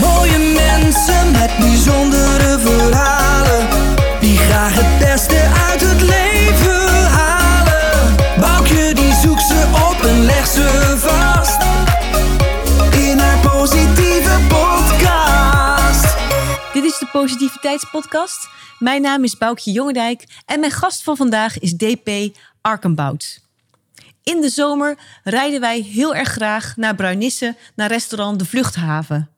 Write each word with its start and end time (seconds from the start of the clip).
Mooie 0.00 0.38
mensen 0.38 1.30
met 1.30 1.50
bijzondere 1.58 2.58
verhalen 2.58 3.68
Die 4.20 4.38
graag 4.38 4.74
het 4.74 4.98
beste 4.98 5.40
uit 5.70 5.80
het 5.80 6.00
leven 6.00 7.10
halen 7.10 8.16
Boukje 8.40 8.94
die 8.94 9.14
zoekt 9.14 9.42
ze 9.42 9.64
op 9.90 10.04
en 10.04 10.24
legt 10.24 10.52
ze 10.52 10.94
vast 10.98 11.62
In 12.96 13.18
haar 13.18 13.38
positieve 13.38 14.38
podcast 14.48 14.94
Dit 16.72 16.84
is 16.84 16.98
de 16.98 17.06
Positiviteitspodcast. 17.12 18.48
Mijn 18.78 19.02
naam 19.02 19.24
is 19.24 19.38
Boukje 19.38 19.72
Jongendijk 19.72 20.24
en 20.46 20.60
mijn 20.60 20.72
gast 20.72 21.02
van 21.02 21.16
vandaag 21.16 21.58
is 21.58 21.76
DP 21.76 22.36
Arkenbout. 22.60 23.40
In 24.22 24.40
de 24.40 24.48
zomer 24.48 24.98
rijden 25.22 25.60
wij 25.60 25.80
heel 25.80 26.14
erg 26.14 26.28
graag 26.28 26.76
naar 26.76 26.94
Bruinisse, 26.94 27.56
naar 27.74 27.88
restaurant 27.88 28.38
De 28.38 28.44
Vluchthaven. 28.44 29.28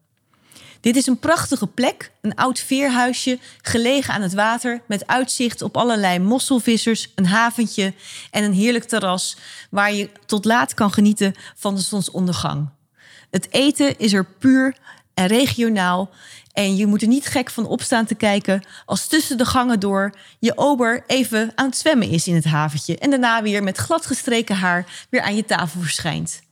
Dit 0.80 0.96
is 0.96 1.06
een 1.06 1.18
prachtige 1.18 1.66
plek, 1.66 2.10
een 2.20 2.34
oud 2.34 2.60
veerhuisje, 2.60 3.38
gelegen 3.62 4.14
aan 4.14 4.22
het 4.22 4.34
water... 4.34 4.82
met 4.86 5.06
uitzicht 5.06 5.62
op 5.62 5.76
allerlei 5.76 6.18
mosselvissers, 6.18 7.12
een 7.14 7.26
haventje 7.26 7.92
en 8.30 8.44
een 8.44 8.52
heerlijk 8.52 8.84
terras... 8.84 9.36
waar 9.70 9.92
je 9.92 10.10
tot 10.26 10.44
laat 10.44 10.74
kan 10.74 10.92
genieten 10.92 11.34
van 11.54 11.74
de 11.74 11.80
zonsondergang. 11.80 12.68
Het 13.30 13.48
eten 13.50 13.98
is 13.98 14.12
er 14.12 14.24
puur 14.24 14.76
en 15.14 15.26
regionaal. 15.26 16.10
En 16.56 16.76
je 16.76 16.86
moet 16.86 17.02
er 17.02 17.08
niet 17.08 17.26
gek 17.26 17.50
van 17.50 17.66
opstaan 17.66 18.04
te 18.04 18.14
kijken 18.14 18.62
als 18.84 19.06
tussen 19.06 19.38
de 19.38 19.44
gangen 19.44 19.80
door 19.80 20.12
je 20.38 20.52
ober 20.58 21.04
even 21.06 21.52
aan 21.54 21.66
het 21.66 21.76
zwemmen 21.76 22.08
is 22.08 22.26
in 22.26 22.34
het 22.34 22.44
haventje. 22.44 22.98
En 22.98 23.10
daarna 23.10 23.42
weer 23.42 23.62
met 23.62 23.76
gladgestreken 23.76 24.56
haar 24.56 25.06
weer 25.10 25.22
aan 25.22 25.36
je 25.36 25.44
tafel 25.44 25.80
verschijnt. 25.80 26.42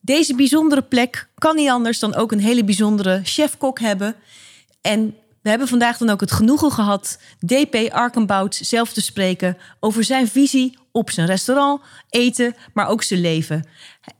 Deze 0.00 0.34
bijzondere 0.34 0.82
plek 0.82 1.28
kan 1.34 1.56
niet 1.56 1.68
anders 1.68 1.98
dan 1.98 2.14
ook 2.14 2.32
een 2.32 2.40
hele 2.40 2.64
bijzondere 2.64 3.20
chef-kok 3.24 3.80
hebben. 3.80 4.14
En 4.80 5.16
we 5.42 5.48
hebben 5.48 5.68
vandaag 5.68 5.98
dan 5.98 6.10
ook 6.10 6.20
het 6.20 6.32
genoegen 6.32 6.72
gehad 6.72 7.18
DP 7.46 7.92
Arkenbout 7.92 8.54
zelf 8.54 8.92
te 8.92 9.00
spreken 9.00 9.56
over 9.80 10.04
zijn 10.04 10.28
visie 10.28 10.78
op 10.92 11.10
zijn 11.10 11.26
restaurant, 11.26 11.80
eten, 12.10 12.54
maar 12.72 12.88
ook 12.88 13.02
zijn 13.02 13.20
leven. 13.20 13.66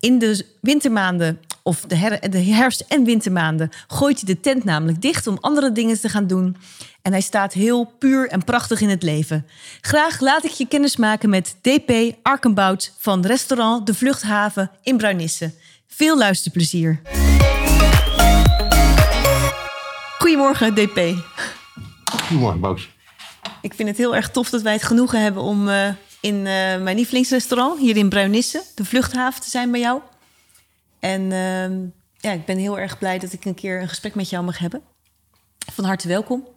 In 0.00 0.18
de 0.18 0.46
wintermaanden, 0.60 1.40
of 1.66 1.80
de, 1.80 1.96
her- 1.96 2.30
de 2.30 2.38
herfst- 2.42 2.84
en 2.88 3.04
wintermaanden, 3.04 3.70
gooit 3.86 4.20
hij 4.20 4.34
de 4.34 4.40
tent 4.40 4.64
namelijk 4.64 5.02
dicht 5.02 5.26
om 5.26 5.38
andere 5.40 5.72
dingen 5.72 6.00
te 6.00 6.08
gaan 6.08 6.26
doen. 6.26 6.56
En 7.02 7.12
hij 7.12 7.20
staat 7.20 7.52
heel 7.52 7.84
puur 7.98 8.28
en 8.28 8.44
prachtig 8.44 8.80
in 8.80 8.88
het 8.88 9.02
leven. 9.02 9.46
Graag 9.80 10.20
laat 10.20 10.44
ik 10.44 10.50
je 10.50 10.66
kennis 10.66 10.96
maken 10.96 11.28
met 11.30 11.56
DP 11.60 12.16
Arkenbout 12.22 12.92
van 12.98 13.26
restaurant 13.26 13.86
De 13.86 13.94
Vluchthaven 13.94 14.70
in 14.82 14.96
Bruinisse. 14.96 15.52
Veel 15.86 16.18
luisterplezier. 16.18 17.00
Goedemorgen, 20.18 20.74
DP. 20.74 21.14
Goedemorgen, 22.04 22.60
Boos. 22.60 22.88
Ik 23.60 23.74
vind 23.74 23.88
het 23.88 23.98
heel 23.98 24.16
erg 24.16 24.30
tof 24.30 24.50
dat 24.50 24.62
wij 24.62 24.72
het 24.72 24.82
genoegen 24.82 25.22
hebben 25.22 25.42
om 25.42 25.68
eh, 25.68 25.88
in 26.20 26.34
eh, 26.36 26.82
mijn 26.82 26.96
lievelingsrestaurant 26.96 27.78
hier 27.78 27.96
in 27.96 28.08
Bruinisse, 28.08 28.62
de 28.74 28.84
vluchthaven, 28.84 29.42
te 29.42 29.50
zijn 29.50 29.70
bij 29.70 29.80
jou. 29.80 30.00
En 31.04 31.32
ehm, 31.32 31.86
ja, 32.18 32.32
ik 32.32 32.44
ben 32.44 32.58
heel 32.58 32.78
erg 32.78 32.98
blij 32.98 33.18
dat 33.18 33.32
ik 33.32 33.44
een 33.44 33.54
keer 33.54 33.80
een 33.80 33.88
gesprek 33.88 34.14
met 34.14 34.30
jou 34.30 34.44
mag 34.44 34.58
hebben. 34.58 34.82
Van 35.72 35.84
harte 35.84 36.08
welkom. 36.08 36.48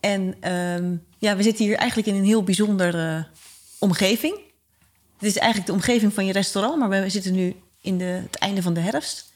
En 0.00 0.36
ehm, 0.40 0.96
ja, 1.18 1.36
we 1.36 1.42
zitten 1.42 1.64
hier 1.64 1.76
eigenlijk 1.76 2.08
in 2.08 2.14
een 2.14 2.24
heel 2.24 2.42
bijzondere 2.42 3.26
omgeving. 3.78 4.40
Het 5.18 5.28
is 5.28 5.36
eigenlijk 5.36 5.66
de 5.66 5.72
omgeving 5.72 6.14
van 6.14 6.26
je 6.26 6.32
restaurant, 6.32 6.78
maar 6.78 6.88
we 6.88 7.08
zitten 7.08 7.32
nu 7.32 7.56
in 7.80 7.98
de, 7.98 8.04
het 8.04 8.36
einde 8.36 8.62
van 8.62 8.74
de 8.74 8.80
herfst. 8.80 9.32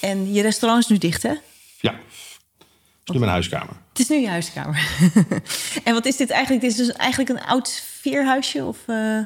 En 0.00 0.32
je 0.32 0.42
restaurant 0.42 0.82
is 0.82 0.90
nu 0.90 0.98
dicht, 0.98 1.22
hè? 1.22 1.34
Ja, 1.80 1.92
het 1.92 3.04
is 3.04 3.12
nu 3.12 3.18
mijn 3.18 3.30
huiskamer. 3.30 3.76
Het 3.88 3.98
is 3.98 4.08
nu 4.08 4.16
je 4.16 4.28
huiskamer. 4.28 4.88
en 5.84 5.94
wat 5.94 6.06
is 6.06 6.16
dit 6.16 6.30
eigenlijk? 6.30 6.62
Dit 6.62 6.70
is 6.70 6.86
dus 6.86 6.92
eigenlijk 6.92 7.30
een 7.30 7.42
oud 7.42 7.82
veerhuisje? 8.00 8.64
Of, 8.64 8.78
eh, 8.86 9.20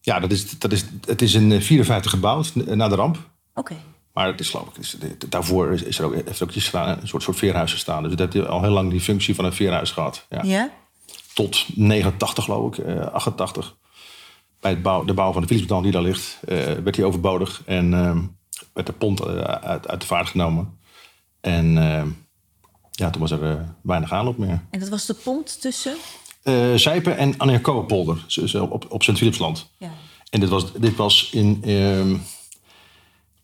Ja, 0.00 0.20
dat 0.20 0.30
is, 0.30 0.58
dat 0.58 0.72
is, 0.72 0.84
het 1.06 1.22
is 1.22 1.34
in 1.34 1.52
eh, 1.52 1.60
54 1.60 2.10
gebouwd, 2.10 2.54
na 2.54 2.88
de 2.88 2.94
ramp. 2.94 3.34
Oké. 3.58 3.76
Maar 4.12 4.26
het 4.26 4.40
is 4.40 4.50
geloof 4.50 4.68
ik, 4.68 4.76
is- 4.76 4.96
daarvoor 5.28 5.72
is, 5.72 5.82
is 5.82 5.98
er 5.98 6.04
ook, 6.04 6.14
heeft 6.14 6.40
er 6.40 6.48
ook 6.48 6.54
een 6.54 7.08
soort, 7.08 7.22
soort 7.22 7.36
veerhuis 7.36 7.72
gestaan. 7.72 8.02
Dus 8.02 8.12
het 8.18 8.32
heeft 8.32 8.46
al 8.48 8.62
heel 8.62 8.70
lang 8.70 8.90
die 8.90 9.00
functie 9.00 9.34
van 9.34 9.44
een 9.44 9.52
veerhuis 9.52 9.90
gehad. 9.90 10.26
Ja. 10.30 10.40
Ja? 10.42 10.70
Tot 11.34 11.64
89 11.74 12.44
geloof 12.44 12.78
ik, 12.78 12.84
eh, 12.84 13.06
88. 13.06 13.76
Bij 14.60 14.70
het 14.70 14.82
bouw, 14.82 15.04
de 15.04 15.14
bouw 15.14 15.32
van 15.32 15.40
de 15.40 15.46
Philipsbedal 15.46 15.82
die 15.82 15.92
daar 15.92 16.02
ligt, 16.02 16.38
eh, 16.44 16.56
werd 16.56 16.96
hij 16.96 17.04
overbodig. 17.04 17.62
En 17.66 17.94
eh, 17.94 18.18
werd 18.72 18.86
de 18.86 18.92
pont 18.92 19.20
eh, 19.20 19.36
uit, 19.42 19.88
uit 19.88 20.00
de 20.00 20.06
vaart 20.06 20.28
genomen. 20.28 20.78
En 21.40 21.78
eh, 21.78 22.02
ja, 22.90 23.10
toen 23.10 23.20
was 23.20 23.30
er 23.30 23.50
eh, 23.50 23.60
weinig 23.82 24.12
aanloop 24.12 24.38
meer. 24.38 24.60
En 24.70 24.80
dat 24.80 24.88
was 24.88 25.06
de 25.06 25.14
pont 25.14 25.60
tussen? 25.60 25.94
Eh 26.42 26.74
Zijpen 26.74 27.16
en 27.16 27.38
Annekoopolder, 27.38 28.24
zo- 28.26 28.46
zo 28.46 28.64
op, 28.64 28.86
op 28.88 29.02
Sint-Philipsland. 29.02 29.70
Ja. 29.78 29.90
En 30.30 30.40
dit 30.40 30.48
was, 30.48 30.72
dit 30.72 30.96
was 30.96 31.30
in. 31.32 31.60
ehm, 31.64 32.16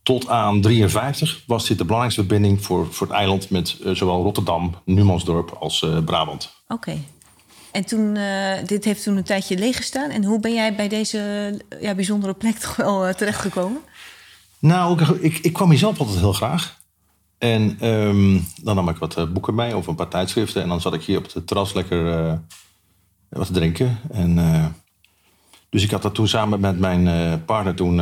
tot 0.02 0.28
aan 0.28 0.60
53 0.60 1.42
was 1.46 1.66
dit 1.66 1.78
de 1.78 1.84
belangrijkste 1.84 2.20
verbinding 2.20 2.64
voor, 2.64 2.92
voor 2.92 3.06
het 3.06 3.16
eiland 3.16 3.50
met 3.50 3.78
eh, 3.84 3.94
zowel 3.94 4.22
Rotterdam, 4.22 4.74
Numansdorp 4.84 5.50
als 5.50 5.82
eh, 5.82 6.04
Brabant. 6.04 6.52
Oké. 6.68 6.98
En 7.72 7.84
toen, 7.84 8.16
eh, 8.16 8.66
dit 8.66 8.84
heeft 8.84 9.02
toen 9.02 9.16
een 9.16 9.24
tijdje 9.24 9.58
leeg 9.58 9.76
gestaan. 9.76 10.10
En 10.10 10.24
hoe 10.24 10.40
ben 10.40 10.54
jij 10.54 10.74
bij 10.74 10.88
deze 10.88 11.54
ja, 11.80 11.94
bijzondere 11.94 12.34
plek 12.34 12.58
toch 12.64 12.76
wel 12.76 13.14
terechtgekomen? 13.14 13.80
Nou, 14.58 15.02
ik, 15.02 15.08
ik, 15.08 15.38
ik 15.38 15.52
kwam 15.52 15.70
hier 15.70 15.78
zelf 15.78 15.98
altijd 15.98 16.18
heel 16.18 16.32
graag. 16.32 16.80
En 17.38 17.76
ehm, 17.80 18.40
dan 18.62 18.74
nam 18.74 18.88
ik 18.88 18.96
wat 18.96 19.32
boeken 19.32 19.54
mee 19.54 19.76
of 19.76 19.86
een 19.86 19.94
paar 19.94 20.08
tijdschriften. 20.08 20.62
En 20.62 20.68
dan 20.68 20.80
zat 20.80 20.94
ik 20.94 21.02
hier 21.02 21.18
op 21.18 21.32
het 21.32 21.46
terras 21.46 21.72
lekker 21.72 22.40
wat 23.28 23.46
te 23.46 23.52
drinken. 23.52 23.98
En, 24.10 24.36
dus 25.68 25.82
ik 25.82 25.90
had 25.90 26.02
dat 26.02 26.14
toen 26.14 26.28
samen 26.28 26.60
met 26.60 26.78
mijn 26.78 27.44
partner 27.44 27.74
toen... 27.74 28.00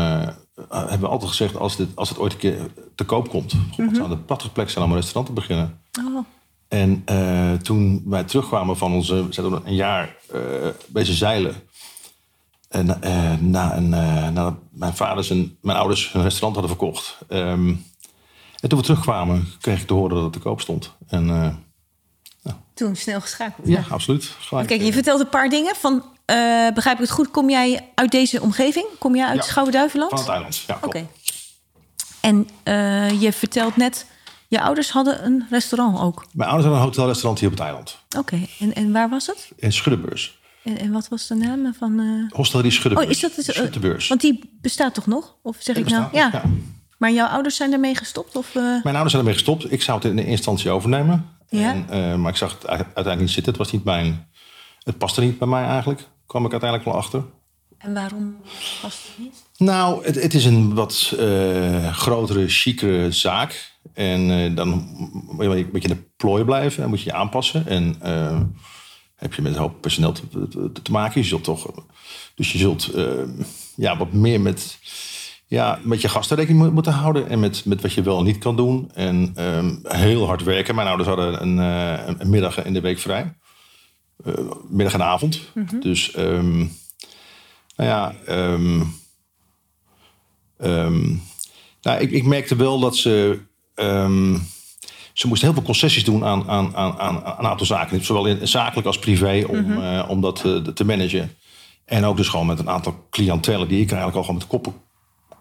eh, 0.69 0.81
hebben 0.81 1.01
we 1.01 1.07
altijd 1.07 1.31
gezegd, 1.31 1.57
als, 1.57 1.77
dit, 1.77 1.89
als 1.95 2.09
het 2.09 2.19
ooit 2.19 2.33
een 2.33 2.39
keer 2.39 2.71
te 2.95 3.05
koop 3.05 3.29
komt... 3.29 3.53
God, 3.53 3.87
het 3.87 3.97
zou 3.97 4.11
een 4.11 4.25
prachtige 4.25 4.53
plek 4.53 4.71
zijn 4.71 4.85
om 4.85 4.91
een 4.91 4.97
restaurant 4.97 5.27
te 5.27 5.41
beginnen. 5.41 5.81
Oh, 6.05 6.25
En 6.69 7.03
eh, 7.05 7.53
toen 7.53 8.03
wij 8.07 8.25
terugkwamen 8.25 8.77
van 8.77 8.93
onze... 8.93 9.27
We 9.27 9.33
zijn 9.33 9.53
een 9.65 9.75
jaar 9.75 10.17
eh 10.33 10.41
bezig 10.87 11.15
zeilen. 11.15 11.55
En 12.69 12.87
na 13.51 13.77
een, 13.77 13.89
nadat 13.89 14.55
mijn 14.71 14.95
vader 14.95 15.31
en 15.31 15.59
mijn 15.61 15.79
ouders 15.79 16.13
hun 16.13 16.23
restaurant 16.23 16.57
hadden 16.57 16.77
verkocht. 16.77 17.19
Ehm, 17.29 17.75
en 18.61 18.69
toen 18.69 18.79
we 18.79 18.85
terugkwamen, 18.85 19.49
kreeg 19.61 19.81
ik 19.81 19.87
te 19.87 19.95
horen 19.95 20.15
dat 20.15 20.23
het 20.23 20.33
te 20.33 20.39
koop 20.39 20.61
stond. 20.61 20.93
En 21.09 21.31
eh, 21.31 21.49
toen 22.75 22.97
snel 22.97 23.21
geschakeld. 23.21 23.67
ja, 23.69 23.85
absoluut. 23.89 24.25
Gelijk. 24.25 24.69
Kijk, 24.69 24.83
je 24.83 24.93
vertelt 24.93 25.21
een 25.21 25.29
paar 25.29 25.49
dingen. 25.49 25.77
Van, 25.77 26.05
begrijp 26.75 26.97
ik 26.97 27.03
het 27.03 27.11
goed? 27.11 27.31
Kom 27.31 27.51
jij 27.51 27.91
uit 27.95 28.11
deze 28.11 28.41
omgeving? 28.41 28.87
Kom 28.99 29.17
jij 29.17 29.27
uit 29.27 29.37
Ja, 29.37 29.43
Schouwen-Duiveland? 29.43 30.11
Van 30.11 30.19
het 30.19 30.29
eiland, 30.29 30.57
ja. 30.57 30.79
Oké. 30.83 31.07
En 32.21 32.49
eh, 32.63 33.21
je 33.23 33.33
vertelt 33.33 33.77
net, 33.77 34.07
je 34.49 34.61
ouders 34.61 34.91
hadden 34.91 35.25
een 35.25 35.47
restaurant 35.51 35.99
ook. 36.01 36.27
Mijn 36.33 36.49
ouders 36.49 36.69
hadden 36.69 36.73
een 36.73 36.89
hotelrestaurant 36.95 37.39
hier 37.41 37.49
op 37.49 37.55
het 37.55 37.65
eiland. 37.65 37.99
Oké, 38.19 38.47
en, 38.59 38.75
en 38.75 38.93
waar 38.93 39.09
was 39.09 39.27
het? 39.27 39.49
In 39.57 39.73
Schuddebeurs. 39.73 40.39
En, 40.65 40.79
en 40.79 40.93
wat 40.93 41.09
was 41.09 41.27
de 41.27 41.35
naam 41.35 41.75
van... 41.79 42.01
eh, 42.01 42.37
Hostellerie 42.37 42.73
Schuddebeurs. 42.73 43.07
Oh, 43.07 43.13
is 43.15 43.21
dat... 43.21 43.35
dus, 43.35 43.49
eh, 43.49 43.55
Schuddebeurs. 43.55 44.09
want 44.09 44.21
die 44.21 44.59
bestaat 44.61 44.95
toch 44.95 45.07
nog? 45.07 45.35
Of 45.43 45.57
zeg 45.59 45.75
Die 45.77 45.85
ik 45.85 45.91
nou? 45.91 46.05
Ja. 46.13 46.43
Maar 46.99 47.13
jouw 47.13 47.27
ouders 47.27 47.57
zijn 47.57 47.73
ermee 47.73 47.95
gestopt? 47.95 48.37
Of, 48.37 48.47
eh, 48.55 48.63
Mijn 48.63 48.83
ouders 48.85 49.11
zijn 49.11 49.19
ermee 49.23 49.35
gestopt. 49.39 49.73
Ik 49.73 49.83
zou 49.83 49.99
het 49.99 50.07
in 50.11 50.17
de 50.17 50.27
instantie 50.27 50.71
overnemen. 50.71 51.29
Ja. 51.49 51.71
En, 51.73 51.87
eh, 51.89 52.15
maar 52.15 52.31
ik 52.31 52.37
zag 52.37 52.53
het 52.53 52.67
uiteindelijk 52.67 53.21
niet 53.21 53.31
zitten. 53.31 53.53
Het 53.53 53.63
was 53.63 53.73
niet 53.73 53.85
mijn... 53.85 54.29
Het 54.83 54.99
paste 54.99 55.21
niet 55.21 55.39
bij 55.39 55.49
mij 55.49 55.65
eigenlijk. 55.65 56.09
Kwam 56.31 56.45
ik 56.45 56.51
uiteindelijk 56.51 56.91
wel 56.91 56.99
achter. 56.99 57.25
En 57.79 57.95
waarom 57.95 58.37
was 58.83 58.95
het 59.09 59.19
niet? 59.19 59.45
Nou, 59.57 60.05
het, 60.05 60.23
het 60.23 60.35
is 60.35 60.45
een 60.45 60.75
wat 60.75 61.15
eh, 61.19 61.93
grotere, 61.97 62.49
chicere 62.49 63.13
zaak. 63.13 63.73
En 63.95 64.31
eh, 64.31 64.57
dan 64.57 64.69
moet 65.31 65.45
je 65.45 65.51
een 65.51 65.71
beetje 65.73 65.89
in 65.89 65.95
de 65.95 66.11
plooi 66.17 66.45
blijven 66.45 66.83
en 66.83 66.89
moet 66.89 67.01
je 67.01 67.07
je 67.11 67.15
aanpassen. 67.17 67.67
En 67.67 67.97
eh, 68.01 68.41
heb 69.17 69.35
je 69.35 69.43
met 69.43 69.53
een 69.55 69.61
hoop 69.61 69.81
personeel 69.81 70.13
te, 70.13 70.49
te, 70.49 70.73
te 70.83 70.91
maken. 70.91 71.21
Je 71.21 71.27
zult 71.27 71.45
toch, 71.45 71.71
dus 72.35 72.53
je 72.53 72.59
zult 72.59 72.91
ja, 73.77 73.97
wat 73.97 74.13
meer 74.13 74.41
met, 74.41 74.79
ja, 75.47 75.79
met 75.83 76.01
je 76.01 76.09
gasten 76.09 76.37
rekening 76.37 76.63
mo- 76.65 76.71
moeten 76.73 76.93
houden. 76.93 77.29
En 77.29 77.41
met, 77.41 77.65
met 77.65 77.81
wat 77.83 77.93
je 77.93 78.03
wel 78.03 78.19
en 78.19 78.25
niet 78.25 78.39
kan 78.39 78.57
doen. 78.57 78.91
En 78.95 79.31
ehm, 79.35 79.77
heel 79.83 80.27
hard 80.27 80.43
werken. 80.43 80.75
Mijn 80.75 80.89
ouders 80.89 81.09
hadden 81.09 81.43
een, 81.43 81.57
een- 81.59 82.21
een 82.21 82.31
middag 82.31 82.65
in 82.65 82.73
de 82.73 82.81
week 82.81 82.99
vrij. 82.99 83.35
Eh, 84.25 84.35
middag 84.69 84.95
en 84.95 85.03
avond. 85.03 85.41
Dus 85.81 86.13
ehm, 86.13 86.59
nou 87.77 87.89
ja, 87.89 88.15
ehm, 88.27 88.83
ehm, 90.59 91.15
nou, 91.83 92.01
ik, 92.01 92.11
ik 92.11 92.25
merkte 92.25 92.57
wel 92.57 92.81
dat 92.81 92.97
ze. 92.97 93.41
ze 95.13 95.27
moesten 95.27 95.47
heel 95.49 95.57
veel 95.57 95.67
concessies 95.67 96.05
doen 96.05 96.25
aan, 96.25 96.49
aan, 96.49 96.77
aan, 96.77 96.99
aan 96.99 97.23
aan 97.23 97.39
een 97.39 97.47
aantal 97.47 97.67
zaken. 97.67 98.05
Zowel 98.05 98.27
in, 98.27 98.49
zakelijk 98.49 98.87
als 98.87 98.99
privé, 98.99 99.45
om, 99.49 99.83
eh, 99.83 100.05
om 100.09 100.21
dat 100.21 100.45
eh, 100.45 100.57
te 100.57 100.85
managen. 100.85 101.37
En 101.85 102.05
ook 102.05 102.17
dus 102.17 102.29
gewoon 102.29 102.47
met 102.47 102.59
een 102.59 102.71
aantal 102.71 103.07
cliëntelen 103.11 103.69
die 103.69 103.81
ik 103.81 103.89
eigenlijk 103.89 104.17
al 104.17 104.23
gewoon 104.23 104.39
met 104.39 104.51
de 104.51 104.57
koppen 104.57 104.75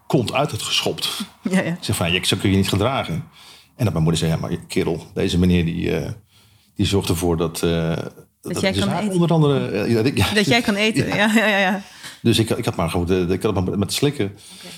kont 0.06 0.32
uit 0.32 0.50
had 0.50 0.62
geschopt. 0.62 1.08
Ja, 1.50 1.60
ja. 1.62 1.76
Zeg 1.80 1.96
van, 1.96 2.12
ja, 2.12 2.24
zo 2.24 2.36
kun 2.36 2.50
je 2.50 2.56
niet 2.56 2.68
gedragen. 2.68 3.14
En 3.76 3.84
dat 3.84 3.92
mijn 3.92 4.02
moeder 4.02 4.20
zei, 4.20 4.30
ja, 4.30 4.36
maar 4.36 4.56
kerel, 4.66 5.06
deze 5.14 5.38
meneer 5.38 5.64
die, 5.64 5.96
eh, 5.96 6.10
die 6.74 6.86
zorgt 6.86 7.08
ervoor 7.08 7.36
dat... 7.36 7.62
dat, 8.52 8.60
jij 8.60 8.72
kan 8.72 8.88
eten. 8.98 9.12
onder 9.12 9.30
andere... 9.32 9.88
ja, 9.88 9.94
dat 9.94 10.06
ik- 10.06 10.18
ja, 10.18 10.34
Dat 10.34 10.46
jij 10.46 10.60
kan 10.62 10.74
eten. 10.74 11.06
Ja, 11.06 11.14
ja, 11.34 11.46
ja. 11.46 11.58
ja. 11.58 11.82
dus 12.22 12.38
ik, 12.38 12.50
ik 12.50 12.64
had 12.64 12.76
maar 12.76 13.06
de- 13.06 13.26
ik 13.28 13.42
had 13.42 13.56
het 13.56 13.64
maar 13.64 13.78
met 13.78 13.92
slikken. 13.92 14.36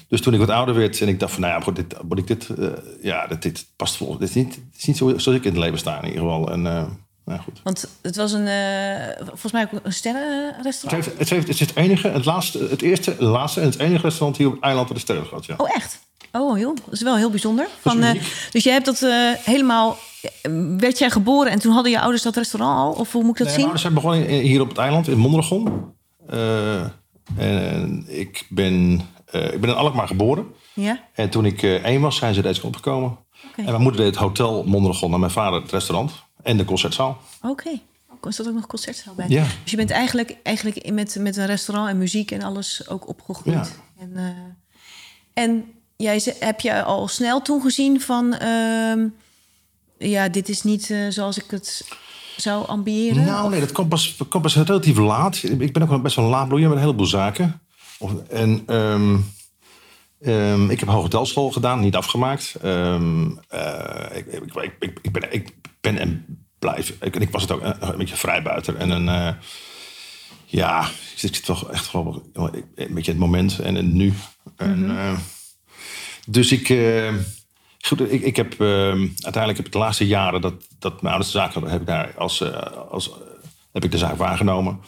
Dus 0.09 0.21
toen 0.21 0.33
ik 0.35 0.39
wat 0.41 0.49
ouder 0.51 0.75
werd 0.75 1.01
en 1.01 1.09
ik 1.09 1.21
dacht 1.21 1.33
van, 1.33 1.41
nou 1.41 1.53
ja, 1.55 1.61
goed, 1.61 1.77
dit, 1.77 1.95
moet 2.09 2.19
ik 2.19 2.27
dit, 2.27 2.49
eh, 2.59 2.67
ja, 3.03 3.27
dit, 3.27 3.43
dit 3.43 3.67
past 3.77 3.97
vol. 3.97 4.19
Dit 4.19 4.29
is 4.29 4.35
niet, 4.35 4.55
dit 4.55 4.65
is 4.79 4.85
niet 4.85 4.97
zo, 4.97 5.09
zoals 5.19 5.39
ik 5.39 5.45
in 5.45 5.51
het 5.51 5.61
leven 5.61 5.79
sta 5.79 5.99
in 5.99 6.05
ieder 6.09 6.21
geval. 6.23 6.51
En, 6.53 6.67
eh, 6.67 6.85
nou 7.25 7.41
goed. 7.41 7.61
Want 7.65 7.89
het 8.03 8.17
was 8.17 8.33
een, 8.33 8.47
eh, 8.47 9.17
volgens 9.27 9.53
mij 9.53 9.63
ook 9.63 9.73
een 9.73 9.81
Het, 9.83 9.95
sterrenrestaurant. 9.95 11.05
heeft, 11.05 11.19
het, 11.19 11.29
heeft, 11.31 11.49
het 11.49 11.55
is 11.61 11.61
het 11.61 11.77
enige, 11.77 12.09
het 12.09 12.25
laatste, 12.25 12.67
het 12.71 12.83
eerste, 12.83 13.11
het 13.11 13.21
laatste 13.21 13.61
en 13.61 13.67
het 13.67 13.79
enige 13.79 14.03
restaurant 14.03 14.37
hier 14.37 14.47
op 14.47 14.53
het 14.55 14.63
eiland 14.63 14.89
dat 14.89 14.97
de 14.97 15.03
sterren 15.03 15.27
gehad. 15.27 15.45
Ja. 15.47 15.55
Oh, 15.57 15.75
echt? 15.75 15.99
Oh, 16.33 16.59
joh. 16.59 16.77
Dat 16.85 16.93
is 16.93 17.03
wel 17.03 17.17
heel 17.17 17.31
bijzonder. 17.31 17.65
Dat 17.83 17.93
Van, 17.93 18.03
eh, 18.03 18.23
dus 18.51 18.65
jij 18.65 18.73
hebt 18.73 18.87
dat 18.87 19.03
eh, 19.03 19.31
helemaal... 19.45 19.97
Werd 20.79 20.99
jij 20.99 21.11
geboren 21.11 21.53
en 21.53 21.59
toen 21.59 21.73
hadden 21.73 21.91
je 21.93 22.01
ouders 22.01 22.23
dat 22.23 22.37
restaurant 22.37 22.79
al? 22.79 23.01
Of 23.01 23.13
hoe 23.13 23.23
moet 23.23 23.31
ik 23.31 23.37
dat 23.39 23.47
Nee, 23.47 23.57
zien? 23.57 23.67
mijn 23.67 23.79
ouders 23.79 23.83
zijn 23.83 23.95
begonnen 24.25 24.49
hier 24.49 24.61
op 24.61 24.69
het 24.69 24.79
eiland, 24.79 25.09
in 25.09 25.19
Mondragon. 25.19 25.95
Eh, 26.29 26.81
en 27.37 28.05
ik 28.09 28.47
ben, 28.49 29.01
eh, 29.25 29.53
ik 29.53 29.61
ben 29.61 29.71
in 29.71 29.77
Alkmaar 29.77 30.07
geboren. 30.07 30.47
Ja? 30.75 31.01
En 31.15 31.31
toen 31.31 31.45
ik 31.45 31.63
eh, 31.63 31.75
één 31.85 32.01
was, 32.01 32.17
zijn 32.17 32.35
ze 32.35 32.43
deze 32.43 32.67
opgekomen. 32.67 33.17
En 33.57 33.65
mijn 33.65 33.81
moeder 33.83 34.01
deed 34.01 34.11
het 34.11 34.21
hotel 34.25 34.65
Mondragon 34.65 35.13
en 35.15 35.21
mijn 35.21 35.33
vader 35.33 35.61
het 35.63 35.71
restaurant 35.71 36.13
en 36.43 36.57
de 36.57 36.65
concertzaal. 36.65 37.19
Oké. 37.43 37.69
Oh, 37.69 38.17
Er 38.23 38.33
zat 38.33 38.49
ook 38.49 38.55
nog 38.55 38.67
concertzaal 38.67 39.15
bij. 39.15 39.27
Ja. 39.29 39.45
Dus 39.63 39.71
je 39.71 39.77
bent 39.77 39.91
eigenlijk, 39.91 40.37
eigenlijk 40.43 40.93
met, 40.93 41.17
met 41.21 41.37
een 41.37 41.47
restaurant 41.47 41.89
en 41.89 41.99
muziek 41.99 42.31
en 42.31 42.43
alles 42.43 42.89
ook 42.89 43.09
opgegroeid. 43.09 43.57
Ja. 43.57 44.03
En, 44.03 44.13
eh, 44.17 45.43
en 45.45 45.65
jij, 46.03 46.35
heb 46.39 46.61
je 46.61 46.83
al 46.83 47.09
snel 47.09 47.43
toen 47.43 47.61
gezien 47.63 48.01
van... 48.01 48.35
ehm, 48.35 49.07
ja, 49.99 50.29
dit 50.29 50.49
is 50.49 50.63
niet 50.63 50.91
eh, 50.91 50.99
zoals 51.09 51.39
ik 51.39 51.51
het 51.51 51.85
zou 52.37 52.67
ambiëren? 52.67 53.25
Nou, 53.25 53.51
nee, 53.51 53.61
dat 53.61 53.73
kwam 53.73 53.89
pas, 53.89 54.17
kwam 54.29 54.43
pas 54.43 54.57
relatief 54.57 54.99
laat. 54.99 55.43
Ik 55.43 55.73
ben 55.73 55.89
ook 55.89 56.03
best 56.03 56.17
wel 56.17 56.25
een 56.25 56.31
laadbloeier 56.31 56.69
met 56.69 56.77
een 56.77 56.83
heleboel 56.85 57.07
zaken. 57.07 57.61
Of- 57.99 58.27
En 58.29 58.63
ehm, 58.67 59.17
ehm, 60.21 60.71
ik 60.71 60.81
heb 60.81 60.89
hotelschool 60.89 61.51
gedaan, 61.51 61.81
niet 61.81 61.97
afgemaakt. 61.97 62.55
Eh, 62.63 63.01
ik, 64.13 64.27
ik, 64.27 64.99
ik, 65.03 65.13
ben, 65.13 65.33
ik 65.33 65.55
ben 65.81 65.99
en 65.99 66.27
blijf. 66.59 66.95
Ik, 67.01 67.15
en 67.17 67.23
ik 67.23 67.31
was 67.31 67.43
het 67.43 67.51
ook 67.51 67.63
een, 67.63 67.75
een 67.81 67.97
beetje 67.99 68.17
vrijbuiter. 68.17 68.77
En 68.77 68.91
een, 68.91 69.09
eh, 69.09 69.35
ja, 70.47 70.87
ik 70.87 71.19
zit 71.19 71.45
toch 71.45 71.71
echt 71.71 71.93
wel 71.93 72.31
een 72.75 72.95
beetje 72.95 73.11
het 73.11 73.21
moment 73.21 73.59
en 73.59 73.75
het 73.75 73.93
nu. 73.93 74.13
En, 74.57 74.99
eh, 74.99 75.13
dus 76.27 76.53
ik. 76.53 76.69
eh, 76.69 77.15
Goed, 77.87 78.13
ik, 78.13 78.23
ik 78.23 78.37
heb 78.37 78.53
ehm, 78.53 79.01
uiteindelijk 79.01 79.57
heb 79.57 79.67
ik 79.67 79.73
de 79.73 79.79
laatste 79.79 80.07
jaren 80.07 80.41
dat, 80.41 80.55
dat 80.79 81.03
mijn 81.03 81.15
ouders 81.15 81.33
de 81.33 81.39
zaak 81.39 81.53
hadden, 81.53 81.71
heb 81.73 81.81
ik 81.81 81.87
daar 81.87 82.15
als, 82.17 82.41
eh, 82.41 82.63
als 82.91 83.11
heb 83.73 83.85
ik 83.85 83.91
de 83.91 83.99
zaak 83.99 84.17
waargenomen. 84.17 84.81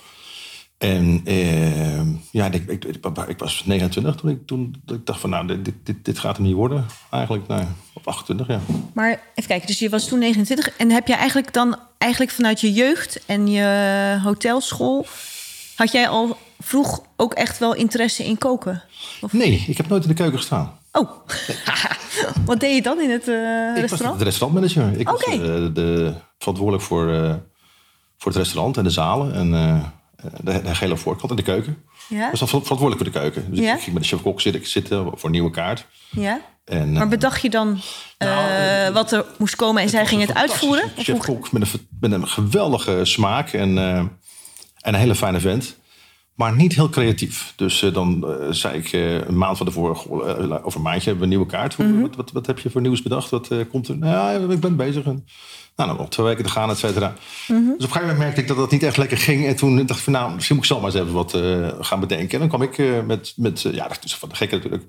En 0.78 1.20
ehm, 1.24 2.08
ja, 2.30 2.50
ik, 2.50 2.68
ik, 2.68 2.84
ik, 3.28 3.38
was 3.38 3.62
29 3.64 4.14
toen 4.14 4.30
ik, 4.30 4.46
toen 4.46 4.82
ik 4.86 5.06
dacht 5.06 5.20
van 5.20 5.30
nou, 5.30 5.62
dit, 5.62 5.74
dit, 5.82 6.04
dit 6.04 6.18
gaat 6.18 6.36
hem 6.36 6.46
niet 6.46 6.54
worden. 6.54 6.86
Eigenlijk, 7.10 7.46
nee, 7.46 7.64
op 7.92 8.08
28, 8.08 8.46
ja. 8.46 8.60
Maar 8.92 9.10
even 9.10 9.48
kijken, 9.50 9.66
dus 9.66 9.78
je 9.78 9.88
was 9.88 10.08
toen 10.08 10.18
29 10.18 10.76
en 10.76 10.90
heb 10.90 11.06
je 11.06 11.14
eigenlijk 11.14 11.52
dan 11.52 11.78
eigenlijk 11.98 12.32
vanuit 12.32 12.60
je 12.60 12.72
jeugd 12.72 13.24
en 13.26 13.46
je 13.48 14.20
hotelschool 14.22 15.06
had 15.74 15.92
jij 15.92 16.08
al 16.08 16.36
vroeg 16.58 17.02
ook 17.16 17.34
echt 17.34 17.58
wel 17.58 17.74
interesse 17.74 18.24
in 18.24 18.38
koken? 18.38 18.82
Nee, 19.30 19.64
ik 19.66 19.76
heb 19.76 19.88
nooit 19.88 20.02
in 20.02 20.08
de 20.08 20.14
keuken 20.14 20.38
gestaan. 20.38 20.78
Oh, 20.96 21.10
wat 22.46 22.60
deed 22.60 22.74
je 22.74 22.82
dan 22.82 23.00
in 23.00 23.10
het 23.10 23.28
eh, 23.28 23.34
Ik 23.74 23.80
was 23.80 23.80
restaurant? 23.90 24.18
de 24.18 24.24
restaurantmanager. 24.24 25.00
Ik 25.00 25.08
was 25.08 25.24
eh, 25.24 25.38
de, 25.72 26.14
verantwoordelijk 26.38 26.84
voor, 26.84 27.12
eh, 27.12 27.34
voor 28.18 28.32
het 28.32 28.36
restaurant 28.36 28.76
en 28.76 28.84
de 28.84 28.90
zalen 28.90 29.34
en 29.34 29.50
de, 30.42 30.62
de 30.62 30.74
gele 30.74 30.96
voorkant 30.96 31.30
en 31.30 31.36
de 31.36 31.42
keuken. 31.42 31.82
Ja? 32.08 32.24
Ik 32.24 32.30
was 32.30 32.38
dan 32.38 32.48
ver- 32.48 32.62
verantwoordelijk 32.62 33.02
voor 33.02 33.12
de 33.12 33.18
keuken. 33.30 33.50
Dus 33.54 33.64
Ja? 33.64 33.74
ik 33.74 33.80
ging 33.80 33.92
met 33.94 34.02
de 34.02 34.08
chef-kok 34.08 34.40
zitten, 34.40 34.66
zitten 34.66 35.04
voor 35.04 35.24
een 35.24 35.30
nieuwe 35.30 35.50
kaart. 35.50 35.86
Ja? 36.10 36.40
En, 36.64 36.92
Maar 36.92 37.08
bedacht 37.08 37.42
je 37.42 37.50
dan 37.50 37.80
eh, 38.18 38.88
wat 38.88 39.12
er 39.12 39.24
moest 39.38 39.56
komen 39.56 39.82
en 39.82 39.88
zij 39.88 40.06
ging 40.06 40.20
het 40.20 40.34
uitvoeren? 40.34 40.90
Chef-kok 40.96 41.52
met 41.52 41.62
een, 41.72 41.88
met 42.00 42.12
een 42.12 42.28
geweldige 42.28 43.00
smaak 43.04 43.52
en, 43.52 43.78
en 43.78 44.18
een 44.80 44.94
hele 44.94 45.14
fijne 45.14 45.40
vent. 45.40 45.76
Maar 46.34 46.54
niet 46.56 46.74
heel 46.74 46.88
creatief. 46.88 47.52
Dus 47.56 47.82
eh, 47.82 47.92
dan 47.92 48.26
eh, 48.28 48.46
zei 48.50 48.78
ik 48.78 48.92
eh, 48.92 49.14
een 49.14 49.38
maand 49.38 49.56
van 49.56 49.66
tevoren... 49.66 49.96
over 50.64 50.76
een 50.76 50.82
maandje 50.82 51.10
hebben 51.10 51.16
we 51.16 51.22
een 51.22 51.28
nieuwe 51.28 51.46
kaart. 51.46 51.78
Mhm. 51.78 52.00
Wat, 52.00 52.16
wat, 52.16 52.32
wat 52.32 52.46
heb 52.46 52.58
je 52.58 52.70
voor 52.70 52.80
nieuws 52.80 53.02
bedacht? 53.02 53.30
Wat 53.30 53.50
komt 53.70 53.88
er? 53.88 53.98
Nou 53.98 54.40
ja, 54.42 54.52
ik 54.52 54.60
ben 54.60 54.76
bezig. 54.76 55.04
En, 55.04 55.26
nou, 55.76 55.88
dan 55.88 55.98
nog 55.98 56.08
twee 56.08 56.26
weken 56.26 56.44
te 56.44 56.50
gaan, 56.50 56.70
et 56.70 56.78
cetera. 56.78 57.14
Mhm. 57.48 57.58
Dus 57.58 57.66
op 57.66 57.78
een 57.78 57.80
gegeven 57.80 58.00
moment 58.00 58.18
merkte 58.18 58.40
ik 58.40 58.48
dat 58.48 58.56
dat 58.56 58.70
niet 58.70 58.82
echt 58.82 58.96
lekker 58.96 59.18
ging. 59.18 59.46
En 59.46 59.56
toen 59.56 59.76
dacht 59.86 59.98
ik 59.98 60.04
van, 60.04 60.12
nou, 60.12 60.34
misschien 60.34 60.56
moet 60.56 60.64
ik 60.64 60.70
zelf 60.70 60.82
maar 60.82 60.90
eens 60.94 61.00
even 61.00 61.14
wat 61.14 61.86
gaan 61.86 62.00
bedenken. 62.00 62.30
En 62.30 62.38
dan 62.38 62.48
kwam 62.48 62.62
ik 62.62 63.04
met, 63.06 63.32
met 63.36 63.60
ja, 63.62 63.88
dat 63.88 64.04
is 64.04 64.14
van 64.16 64.28
de 64.28 64.34
gekke 64.34 64.54
natuurlijk. 64.54 64.82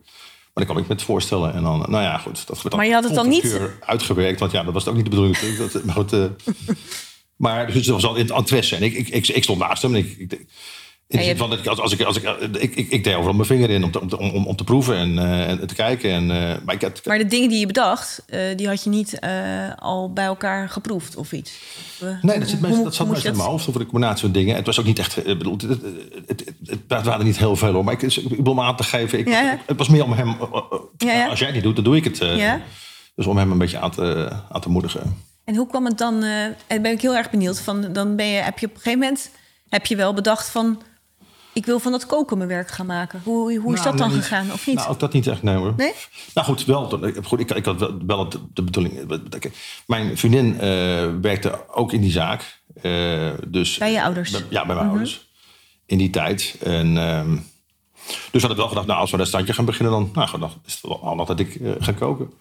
Maar 0.53 0.65
dan 0.65 0.65
kwam 0.65 0.77
ik 0.77 0.87
met 0.87 1.01
voorstellen. 1.01 1.53
En 1.53 1.63
dan, 1.63 1.77
nou 1.79 2.03
ja, 2.03 2.17
goed. 2.17 2.47
Dat 2.47 2.61
werd 2.61 2.75
Maar 2.75 2.85
je 2.85 2.93
had 2.93 3.03
het 3.03 3.15
dan 3.15 3.29
niet- 3.29 3.59
uitgewerkt. 3.79 4.39
Want 4.39 4.51
ja, 4.51 4.63
dat 4.63 4.73
was 4.73 4.87
ook 4.87 4.95
niet 4.95 5.03
de 5.03 5.09
bedoeling 5.09 5.35
natuurlijk. 5.35 5.73
Dat, 5.73 5.83
maar 5.83 5.95
goed, 5.95 6.15
maar 7.45 7.71
dus 7.71 7.85
dat 7.85 7.95
was 8.01 8.05
al 8.05 8.15
in 8.15 8.25
het 8.27 8.37
interesse. 8.37 8.75
En 8.75 8.83
ik, 8.83 8.93
ik, 8.93 9.07
ik, 9.09 9.27
ik 9.27 9.43
stond 9.43 9.59
naast 9.59 9.81
hem. 9.81 9.95
En 9.95 9.99
ik, 9.99 10.17
ik, 10.17 10.45
als, 11.07 11.79
als 11.79 11.91
ik, 11.93 12.01
als 12.01 12.17
ik, 12.17 12.23
ik, 12.59 12.75
ik, 12.75 12.89
ik 12.89 13.03
deed 13.03 13.13
overal 13.15 13.33
mijn 13.33 13.47
vinger 13.47 13.69
in 13.69 13.83
om 13.83 13.91
te, 13.91 14.17
om, 14.17 14.29
om, 14.29 14.47
om 14.47 14.55
te 14.55 14.63
proeven 14.63 14.95
en, 14.97 15.17
eh, 15.19 15.49
en 15.49 15.67
te 15.67 15.75
kijken. 15.75 16.11
En, 16.11 16.31
eh, 16.31 16.57
maar 16.65 16.75
ik 16.75 16.81
had, 16.81 17.01
Maar 17.05 17.17
de 17.17 17.25
dingen 17.25 17.49
die 17.49 17.59
je 17.59 17.65
bedacht, 17.65 18.23
eh, 18.27 18.39
die 18.55 18.67
had 18.67 18.83
je 18.83 18.89
niet 18.89 19.19
eh, 19.19 19.31
al 19.75 20.13
bij 20.13 20.25
elkaar 20.25 20.69
geproefd 20.69 21.15
of 21.15 21.31
iets? 21.31 21.51
Eh, 22.01 22.07
Nee, 22.21 22.39
dat, 22.39 22.49
zit 22.49 22.59
hoe 22.59 22.83
dat 22.83 22.95
zat 22.95 23.07
meestal 23.07 23.31
in 23.31 23.37
mijn 23.37 23.49
hoofd 23.49 23.67
over 23.67 23.79
de 23.81 23.85
combinatie 23.87 24.21
van 24.21 24.31
dingen. 24.31 24.55
Het 24.55 24.65
was 24.65 24.79
ook 24.79 24.85
niet 24.85 24.99
echt. 24.99 25.17
eh, 25.23 25.37
bedoel, 25.37 25.57
het, 25.67 25.81
het, 26.27 26.53
het, 26.65 26.79
waren 26.87 27.13
er 27.19 27.23
niet 27.23 27.37
heel 27.37 27.55
veel 27.55 27.73
hoor. 27.73 27.83
Maar 27.83 27.93
ik, 27.93 28.01
ik 28.01 28.43
me 28.43 28.61
aan 28.61 28.75
te 28.75 28.83
geven. 28.83 29.19
Ik, 29.19 29.27
Ja, 29.27 29.41
ja. 29.41 29.59
Het 29.65 29.77
was 29.77 29.89
meer 29.89 30.03
om 30.03 30.11
hem. 30.13 30.27
eh, 30.29 30.35
eh, 30.53 30.79
Ja. 30.97 31.27
Als 31.27 31.37
jij 31.39 31.47
het 31.47 31.55
niet 31.55 31.63
doet, 31.65 31.75
dan 31.75 31.83
doe 31.83 31.95
ik 31.95 32.03
het. 32.03 32.21
eh. 32.21 32.53
Dus 33.15 33.25
om 33.25 33.37
hem 33.37 33.51
een 33.51 33.57
beetje 33.57 33.79
aan 33.79 33.91
te, 33.91 34.31
aan 34.51 34.61
te 34.61 34.69
moedigen. 34.69 35.17
En 35.43 35.55
hoe 35.55 35.67
kwam 35.67 35.85
het 35.85 35.97
dan? 35.97 36.23
eh, 36.23 36.43
en 36.67 36.81
ben 36.81 36.91
ik 36.91 37.01
heel 37.01 37.15
erg 37.15 37.29
benieuwd. 37.29 37.61
Van, 37.61 37.93
dan 37.93 38.15
ben 38.15 38.25
je, 38.25 38.37
heb 38.41 38.59
je 38.59 38.65
op 38.65 38.71
een 38.71 38.77
gegeven 38.81 38.99
moment 38.99 39.29
heb 39.69 39.85
je 39.85 39.95
wel 39.95 40.13
bedacht 40.13 40.49
van... 40.49 40.81
ik 41.55 41.65
wil 41.65 41.79
van 41.79 41.91
dat 41.91 42.05
koken 42.05 42.37
mijn 42.37 42.49
werk 42.49 42.69
gaan 42.69 42.85
maken. 42.85 43.21
Hoe, 43.23 43.59
hoe 43.59 43.73
is 43.73 43.79
Nou, 43.79 43.89
dat 43.89 43.97
dan 43.97 44.09
nee, 44.09 44.21
gegaan, 44.21 44.51
of 44.51 44.67
niet? 44.67 44.75
Nou, 44.75 44.89
ook 44.89 44.99
dat 44.99 45.13
niet 45.13 45.27
echt, 45.27 45.43
nee 45.43 45.55
hoor. 45.55 45.73
Nee? 45.77 45.91
Nou 46.33 46.47
goed, 46.47 46.65
wel. 46.65 46.99
Goed, 47.23 47.39
ik, 47.39 47.51
ik 47.51 47.65
had 47.65 47.91
wel, 48.05 48.29
de, 48.29 48.39
de 48.53 48.61
bedoeling. 48.63 49.11
eh, 49.11 49.51
Mijn 49.87 50.17
vriendin 50.17 50.59
eh, 50.59 50.69
werkte 51.21 51.59
ook 51.73 51.93
in 51.93 52.01
die 52.01 52.11
zaak. 52.11 52.61
eh, 52.81 53.29
dus, 53.47 53.77
Bij 53.77 53.91
je 53.91 54.03
ouders? 54.03 54.31
Bij- 54.31 54.41
ja, 54.49 54.65
bij 54.65 54.75
mijn 54.75 54.87
ouders. 54.87 55.27
In 55.85 55.97
die 55.97 56.09
tijd. 56.09 56.55
En, 56.63 56.97
ehm, 56.97 57.35
dus 58.31 58.31
we 58.31 58.39
hadden 58.39 58.57
wel 58.57 58.67
gedacht, 58.67 58.87
nou, 58.87 58.99
als 58.99 59.09
we 59.09 59.15
een 59.15 59.21
restaurantje 59.21 59.55
gaan 59.55 59.65
beginnen... 59.65 59.91
dan 59.91 60.09
nou, 60.13 60.51
is 60.65 60.73
het 60.73 60.81
wel 60.81 60.99
handig 61.03 61.27
dat 61.27 61.39
ik 61.39 61.59
ga 61.79 61.91
koken. 61.91 62.31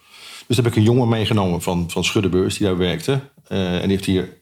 Dus 0.47 0.57
heb 0.57 0.65
ik 0.67 0.75
een 0.75 0.83
jongen 0.83 1.07
meegenomen 1.09 1.61
van, 1.61 1.89
van 1.89 2.03
Schuddebeurs 2.03 2.57
die 2.57 2.67
daar 2.67 2.77
werkte. 2.77 3.19
En 3.47 3.81
die 3.81 3.89
heeft 3.89 4.05
hier 4.05 4.37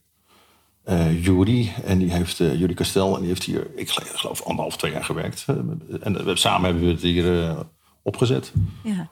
eh 0.83 1.23
Jury. 1.23 1.73
En 1.83 1.97
die 1.97 2.11
heeft 2.11 2.39
uh, 2.39 2.59
Jury 2.59 2.73
Kastel. 2.73 3.13
En 3.13 3.19
die 3.19 3.29
heeft 3.29 3.43
hier, 3.43 3.67
ik 3.75 3.89
geloof, 3.89 4.41
anderhalf, 4.41 4.77
twee 4.77 4.91
jaar 4.91 5.03
gewerkt. 5.03 5.43
Eh, 5.47 5.55
en 5.99 6.25
we, 6.25 6.35
samen 6.35 6.65
hebben 6.65 6.83
we 6.83 6.91
het 6.91 7.01
hier 7.01 7.55
opgezet. 8.01 8.51
Ja. 8.83 9.07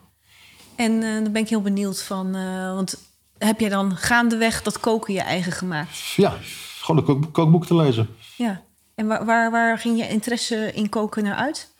En 0.76 1.02
dan 1.02 1.32
ben 1.32 1.42
ik 1.42 1.50
heel 1.50 1.62
benieuwd 1.62 2.04
van... 2.04 2.32
want 2.76 2.98
heb 3.38 3.60
jij 3.60 3.70
dan 3.70 3.98
gaandeweg 3.98 4.62
dat 4.62 4.80
koken 4.80 5.14
je 5.14 5.22
eigen 5.22 5.52
gemaakt? 5.52 5.98
Ja, 6.16 6.34
gewoon 6.80 6.98
een 6.98 7.04
kook, 7.04 7.34
kookboek 7.34 7.66
te 7.66 7.76
lezen. 7.76 8.08
Ja. 8.36 8.62
En 8.96 9.08
waar, 9.08 9.26
waar, 9.26 9.52
waar 9.52 9.78
ging 9.78 9.98
je 9.98 10.08
interesse 10.08 10.72
in 10.74 10.90
koken 10.90 11.24
naar 11.24 11.36
uit? 11.36 11.72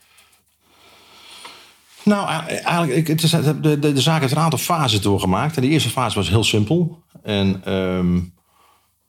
Nou, 2.04 2.46
eigenlijk, 2.48 3.08
het 3.08 3.24
is, 3.24 3.32
de, 3.32 3.60
de, 3.60 3.80
de 3.80 4.02
zaak 4.02 4.22
heeft 4.22 4.34
een 4.34 4.40
aantal 4.40 4.60
fases 4.60 5.02
doorgemaakt. 5.02 5.56
En 5.56 5.62
de 5.62 5.68
eerste 5.68 5.90
fase 5.90 6.16
was 6.16 6.30
heel 6.30 6.44
simpel. 6.44 7.04
En 7.24 7.62
ehm, 7.66 8.20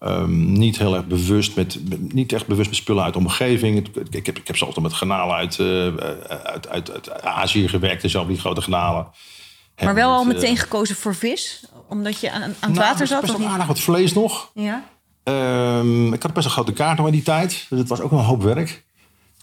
ehm, 0.02 0.52
niet 0.52 0.78
heel 0.78 0.94
erg 0.94 1.06
bewust 1.06 1.56
met, 1.56 1.78
niet 2.12 2.32
echt 2.32 2.46
bewust 2.46 2.68
met 2.68 2.78
spullen 2.78 3.04
uit 3.04 3.12
de 3.12 3.18
omgeving. 3.18 3.88
Ik 4.10 4.26
heb, 4.26 4.38
ik 4.38 4.46
heb 4.46 4.56
zelfs 4.56 4.74
nog 4.74 4.84
met 4.84 4.92
granalen 4.92 5.36
uit, 5.36 5.58
eh, 5.58 5.94
uit, 6.42 6.68
uit, 6.68 6.90
uit 6.90 7.22
Azië 7.22 7.68
gewerkt 7.68 8.02
en 8.02 8.10
zo, 8.10 8.26
die 8.26 8.38
grote 8.38 8.60
granalen. 8.60 9.06
Maar 9.84 9.94
wel 9.94 10.10
al 10.10 10.24
Met, 10.24 10.36
eh, 10.36 10.40
meteen 10.40 10.56
gekozen 10.56 10.96
voor 10.96 11.14
vis? 11.14 11.64
Omdat 11.88 12.20
je 12.20 12.30
aan, 12.30 12.42
aan 12.42 12.48
het 12.48 12.60
nou, 12.60 12.74
water 12.74 13.00
er 13.00 13.06
zat? 13.06 13.20
best 13.20 13.38
wel 13.38 13.46
aardig 13.46 13.66
wat 13.66 13.80
vlees 13.80 14.12
nog. 14.12 14.50
Ja? 14.54 14.84
Ehm, 15.22 16.12
ik 16.12 16.22
had 16.22 16.32
best 16.32 16.46
een 16.46 16.52
grote 16.52 16.72
kaart 16.72 16.96
nog 16.98 17.06
in 17.06 17.12
die 17.12 17.22
tijd. 17.22 17.66
Dus 17.68 17.78
het 17.78 17.88
was 17.88 18.00
ook 18.00 18.10
een 18.10 18.18
hoop 18.18 18.42
werk. 18.42 18.84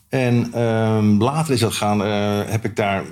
En 0.09 0.53
ehm, 0.53 1.21
later 1.21 1.53
is 1.53 1.59
dat 1.59 1.73
gaan, 1.73 2.03
eh, 2.03 2.51
heb 2.51 2.65
ik 2.65 2.75
daar, 2.75 3.03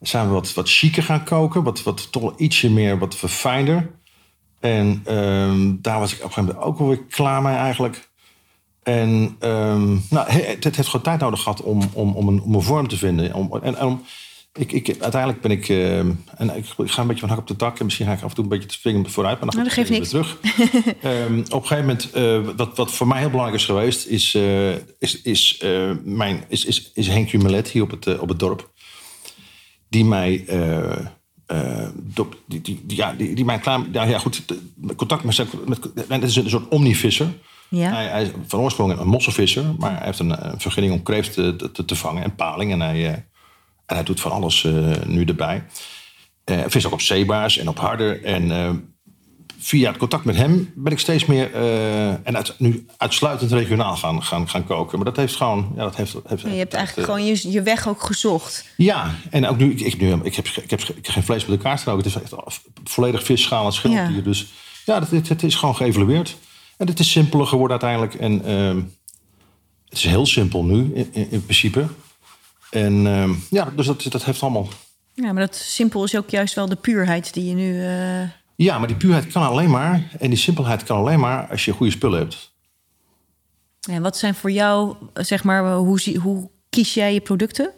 zijn 0.00 0.26
we 0.26 0.32
wat, 0.32 0.54
wat 0.54 0.70
chiquer 0.70 1.02
gaan 1.02 1.24
koken. 1.24 1.62
Wat, 1.62 1.82
wat 1.82 2.12
toch 2.12 2.38
ietsje 2.38 2.70
meer, 2.70 2.98
wat 2.98 3.16
verfijnder. 3.16 3.90
En 4.64 5.00
ehm, 5.04 5.72
daar 5.80 5.98
was 5.98 6.12
ik 6.12 6.18
op 6.18 6.24
een 6.24 6.32
gegeven 6.32 6.44
moment 6.44 6.64
ook 6.66 6.78
wel 6.78 6.88
weer 6.88 7.02
klaar 7.08 7.42
mee 7.42 7.54
eigenlijk. 7.54 8.08
En 8.82 9.36
ehm, 9.38 9.92
nou, 10.10 10.30
he- 10.30 10.56
het 10.60 10.76
heeft 10.76 10.88
gewoon 10.88 11.02
tijd 11.02 11.20
nodig 11.20 11.42
gehad 11.42 11.62
om, 11.62 11.82
om, 11.92 12.14
om, 12.16 12.28
een, 12.28 12.42
om 12.42 12.54
een 12.54 12.62
vorm 12.62 12.88
te 12.88 12.96
vinden. 12.96 13.34
Om, 13.34 13.58
en, 13.62 13.74
en 13.76 13.86
om, 13.86 14.02
ik, 14.52 14.72
ik, 14.72 14.96
uiteindelijk 15.00 15.40
ben 15.42 15.50
ik... 15.50 15.68
ehm, 15.68 16.10
en 16.36 16.56
ik, 16.56 16.66
ik 16.76 16.90
ga 16.90 17.00
een 17.00 17.06
beetje 17.06 17.20
van 17.20 17.28
hak 17.28 17.38
op 17.38 17.46
de 17.46 17.56
tak. 17.56 17.78
En 17.78 17.84
misschien 17.84 18.06
ga 18.06 18.12
ik 18.12 18.22
af 18.22 18.28
en 18.28 18.34
toe 18.34 18.44
een 18.44 18.50
beetje 18.50 18.68
te 18.68 18.74
springen 18.74 19.10
vooruit. 19.10 19.40
Maar 19.40 19.50
dan 19.50 19.58
Nou, 19.62 19.70
ga 19.74 19.80
ik 19.80 19.88
dat 19.88 20.12
weer 20.12 20.22
terug. 20.22 20.38
Op 21.54 21.62
een 21.62 21.66
gegeven 21.68 21.78
moment... 21.78 22.10
eh, 22.10 22.40
wat, 22.56 22.76
wat 22.76 22.92
voor 22.92 23.06
mij 23.06 23.18
heel 23.18 23.30
belangrijk 23.30 23.60
is 23.60 23.66
geweest... 23.66 24.06
is, 24.06 24.34
eh, 24.34 24.72
is, 24.98 25.22
is, 25.22 25.58
eh, 25.58 25.90
mijn, 26.04 26.44
is, 26.48 26.64
is, 26.64 26.90
is 26.94 27.08
Henk 27.08 27.28
Jumelet 27.28 27.68
hier 27.68 27.82
op 27.82 27.90
het, 27.90 28.18
op 28.18 28.28
het 28.28 28.38
dorp. 28.38 28.70
Die 29.88 30.04
mij... 30.04 30.44
eh, 31.46 31.88
die, 32.46 32.60
die, 32.60 32.82
die, 32.84 32.96
ja, 32.96 33.12
die, 33.12 33.34
die 33.34 33.58
klaar... 33.58 33.80
Ja, 33.92 34.02
ja, 34.02 34.18
goed. 34.18 34.44
Contact 34.96 35.24
met... 35.24 35.46
met 35.94 35.94
het 36.08 36.22
is 36.22 36.36
een 36.36 36.50
soort 36.50 36.68
omnivisser. 36.68 37.28
Ja. 37.68 37.92
Hij, 37.92 38.06
hij 38.06 38.22
is 38.22 38.30
van 38.46 38.60
oorsprong 38.60 38.98
een 38.98 39.06
mosselvisser, 39.06 39.64
maar 39.78 39.96
hij 39.96 40.04
heeft 40.04 40.18
een, 40.18 40.52
een 40.52 40.60
vergunning 40.60 40.94
om 40.94 41.02
kreeft 41.02 41.32
te, 41.32 41.70
te, 41.72 41.84
te 41.84 41.96
vangen 41.96 42.22
en 42.22 42.34
paling. 42.34 42.72
En 42.72 42.80
hij, 42.80 43.06
eh, 43.06 43.12
en 43.86 43.94
hij 43.94 44.02
doet 44.02 44.20
van 44.20 44.30
alles 44.30 44.64
eh, 44.64 44.90
nu 45.06 45.24
erbij. 45.24 45.64
Eh, 46.44 46.56
Hij 46.56 46.70
vis 46.70 46.86
ook 46.86 46.92
op 46.92 47.00
zeebaars 47.00 47.58
en 47.58 47.68
op 47.68 47.78
harder. 47.78 48.24
En 48.24 48.93
via 49.64 49.88
het 49.88 49.98
contact 49.98 50.24
met 50.24 50.36
hem 50.36 50.72
ben 50.74 50.92
ik 50.92 50.98
steeds 50.98 51.24
meer 51.24 51.54
eh, 51.54 52.08
en 52.08 52.36
uit, 52.36 52.54
nu 52.58 52.86
uitsluitend 52.96 53.52
regionaal 53.52 53.96
gaan, 53.96 54.22
gaan, 54.22 54.48
gaan 54.48 54.64
koken. 54.64 54.96
Maar 54.96 55.06
dat 55.06 55.16
heeft 55.16 55.36
gewoon. 55.36 55.72
Ja, 55.76 55.82
dat 55.82 55.96
heeft, 55.96 56.16
heeft, 56.26 56.42
je 56.42 56.48
hebt 56.48 56.74
eigenlijk 56.74 57.08
eh, 57.08 57.14
gewoon 57.14 57.28
je, 57.28 57.50
je 57.50 57.62
weg 57.62 57.88
ook 57.88 58.02
gezocht. 58.02 58.64
ja, 58.76 59.14
en 59.30 59.48
ook 59.48 59.56
nu, 59.56 59.70
ik, 59.70 59.80
ik, 59.80 60.00
nu, 60.00 60.12
ik, 60.22 60.34
heb, 60.34 60.46
ik, 60.46 60.70
heb, 60.70 60.80
ik 60.80 61.06
heb 61.06 61.08
geen 61.08 61.22
vlees 61.22 61.44
de 61.44 61.58
kaart 61.58 61.80
geroken. 61.80 62.04
Het 62.04 62.16
is 62.16 62.22
echt 62.22 62.34
volledig 62.84 63.24
vis, 63.24 63.42
schaal 63.42 63.66
en 63.66 63.72
schilddier. 63.72 64.16
Ja. 64.16 64.20
Dus 64.20 64.52
ja, 64.84 65.00
dat, 65.00 65.10
het, 65.10 65.28
het 65.28 65.42
is 65.42 65.54
gewoon 65.54 65.76
geëvalueerd. 65.76 66.36
En 66.76 66.86
het 66.86 66.98
is 66.98 67.10
simpeler 67.10 67.46
geworden 67.46 67.80
uiteindelijk. 67.80 68.14
En 68.14 68.44
ehm, 68.44 68.76
het 69.88 69.98
is 69.98 70.04
heel 70.04 70.26
simpel 70.26 70.64
nu, 70.64 70.94
in, 70.94 71.08
in, 71.12 71.30
in 71.30 71.44
principe. 71.44 71.86
En 72.70 73.06
ehm, 73.06 73.32
ja, 73.50 73.72
dus 73.76 73.86
dat, 73.86 74.06
dat 74.08 74.24
heeft 74.24 74.42
allemaal... 74.42 74.68
Ja, 75.12 75.32
maar 75.32 75.42
dat 75.46 75.56
simpel 75.56 76.04
is 76.04 76.16
ook 76.16 76.30
juist 76.30 76.54
wel 76.54 76.68
de 76.68 76.76
puurheid 76.76 77.34
die 77.34 77.44
je 77.44 77.54
nu... 77.54 77.82
Ja, 78.56 78.78
maar 78.78 78.88
die 78.88 78.96
puurheid 78.96 79.26
kan 79.32 79.42
alleen 79.42 79.70
maar... 79.70 80.10
en 80.18 80.28
die 80.30 80.38
simpelheid 80.38 80.82
kan 80.84 80.98
alleen 80.98 81.20
maar 81.20 81.46
als 81.50 81.64
je 81.64 81.72
goede 81.72 81.92
spullen 81.92 82.18
hebt. 82.18 82.52
Ja, 83.80 84.00
wat 84.00 84.16
zijn 84.16 84.34
voor 84.34 84.50
jou, 84.50 84.96
zeg 85.14 85.44
maar, 85.44 85.74
hoe, 85.74 86.18
hoe 86.22 86.50
kies 86.70 86.94
jij 86.94 87.12
je 87.14 87.20
producten? 87.20 87.70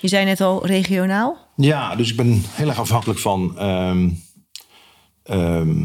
Je 0.00 0.08
zei 0.08 0.24
net 0.24 0.40
al 0.40 0.66
regionaal. 0.66 1.36
Ja, 1.56 1.96
dus 1.96 2.10
ik 2.10 2.16
ben 2.16 2.42
heel 2.50 2.68
erg 2.68 2.78
afhankelijk 2.78 3.18
van... 3.20 3.58
ehm, 3.58 4.08
ehm, 5.22 5.78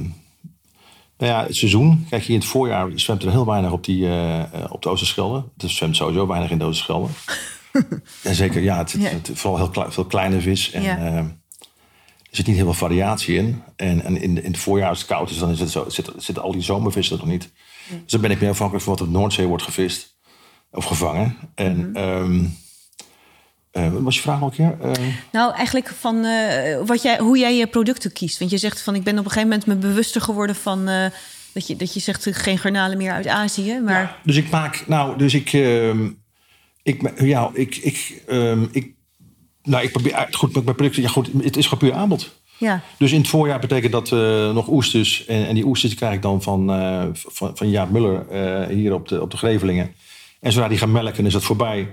nou 1.17 1.32
ja, 1.32 1.44
het 1.46 1.56
seizoen. 1.56 2.06
Kijk, 2.10 2.22
hier 2.24 2.34
in 2.36 2.39
het 2.41 2.50
voorjaar 2.50 2.91
zwemt 2.96 3.24
er 3.24 3.32
heel 3.32 3.46
weinig 3.46 3.72
op, 3.72 3.84
die, 3.84 4.08
eh, 4.10 4.44
op 4.70 4.82
de 4.82 4.89
Oosterschelde. 4.89 5.44
Er 5.58 5.70
zwemt 5.70 5.96
sowieso 5.96 6.27
weinig 6.27 6.51
in 6.51 6.58
de 6.58 6.63
Oosterschelde. 6.63 7.08
en 8.24 8.36
zeker, 8.36 8.62
ja, 8.62 8.77
het, 8.77 8.94
het- 9.00 9.32
vooral 9.34 9.72
heel 9.74 9.91
veel 9.91 10.06
kleine 10.06 10.41
vis. 10.41 10.72
En, 10.72 10.82
Ja. 10.84 10.98
eh, 10.98 11.25
er 12.29 12.36
zit 12.36 12.48
niet 12.48 12.55
heel 12.55 12.65
veel 12.65 12.74
variatie 12.74 13.36
in. 13.36 13.63
En, 13.75 14.03
en 14.03 14.22
in, 14.22 14.43
in 14.43 14.51
het 14.51 14.57
voorjaar 14.57 14.89
als 14.89 15.00
het 15.00 15.07
koud 15.07 15.29
is, 15.29 15.38
dan 15.38 15.51
is 15.51 15.60
het 15.60 15.69
zo, 15.69 15.89
zitten, 15.89 16.13
zitten 16.17 16.43
al 16.43 16.51
die 16.51 16.62
zomervissen 16.62 17.17
er 17.17 17.24
nog 17.24 17.31
niet. 17.31 17.50
Dus 17.89 18.12
dan 18.12 18.22
ben 18.22 18.31
ik 18.31 18.39
meer 18.39 18.50
afhankelijk 18.50 18.86
van 18.86 18.93
wat 18.93 19.07
op 19.07 19.13
Noordzee 19.13 19.48
wordt 19.48 19.63
gevist. 19.63 20.15
Of 20.72 20.86
gevangen. 20.86 21.36
En... 21.55 21.89
ehm, 21.93 22.46
eh, 23.77 23.91
wat 23.91 24.01
was 24.01 24.15
je 24.15 24.22
vraag 24.22 24.39
nog 24.39 24.50
een 24.50 24.55
keer? 24.55 24.77
Eh, 24.81 25.07
Nou, 25.31 25.53
eigenlijk 25.53 25.88
van 25.88 26.25
eh, 26.25 26.86
wat 26.86 27.01
jij, 27.01 27.17
hoe 27.17 27.38
jij 27.38 27.55
je 27.55 27.67
producten 27.67 28.13
kiest. 28.13 28.39
Want 28.39 28.51
je 28.51 28.57
zegt 28.57 28.81
van, 28.81 28.96
ik 28.96 29.03
ben 29.03 29.17
op 29.17 29.25
een 29.25 29.31
gegeven 29.31 29.50
moment 29.50 29.67
me 29.67 29.75
bewuster 29.75 30.22
geworden 30.22 30.55
van... 30.55 30.86
dat, 31.53 31.67
je, 31.67 31.75
dat 31.75 31.93
je 31.93 32.00
zegt, 32.00 32.27
geen 32.31 32.57
garnalen 32.57 32.98
meer 32.98 33.12
uit 33.12 33.27
Azië. 33.27 33.79
Maar 33.79 34.01
Ja, 34.01 34.17
dus 34.24 34.36
ik 34.36 34.50
maak, 34.50 34.84
nou, 34.88 35.17
dus 35.17 35.34
ik, 35.34 35.53
ehm, 35.53 36.10
ik, 36.84 37.19
ja, 37.19 37.50
ik, 37.53 37.75
ik, 37.75 38.24
ehm, 38.27 38.65
ik, 38.72 38.96
nou, 39.67 39.83
ik 39.83 39.91
probeer, 39.91 40.13
uit- 40.13 40.36
goed, 40.36 40.53
met 40.53 40.63
mijn 40.63 40.75
producten, 40.75 41.01
ja, 41.01 41.09
goed, 41.09 41.29
het 41.41 41.57
is 41.57 41.67
gewoon 41.67 41.89
puur 41.89 41.97
aanbod. 42.00 42.31
ja, 42.57 42.81
Dus 42.97 43.12
in 43.12 43.19
het 43.19 43.27
voorjaar 43.27 43.59
betekent 43.59 43.91
dat 43.91 44.12
eh, 44.12 44.53
nog 44.53 44.67
oesters. 44.67 45.25
En, 45.25 45.47
en 45.47 45.55
die 45.55 45.65
oesters 45.65 45.93
krijg 45.93 46.13
ik 46.13 46.21
dan 46.21 46.41
van, 46.41 46.71
eh, 46.71 47.03
van, 47.13 47.51
van 47.57 47.69
Jaap 47.69 47.89
Muller 47.91 48.25
eh, 48.29 48.67
hier 48.75 48.93
op 48.93 49.07
de, 49.07 49.21
op 49.21 49.31
de 49.31 49.38
Grevelingen. 49.38 49.91
En 50.39 50.51
zodra 50.51 50.67
die 50.69 50.77
gaan 50.77 50.91
melken, 50.91 51.25
is 51.25 51.33
dat 51.33 51.43
voorbij. 51.43 51.88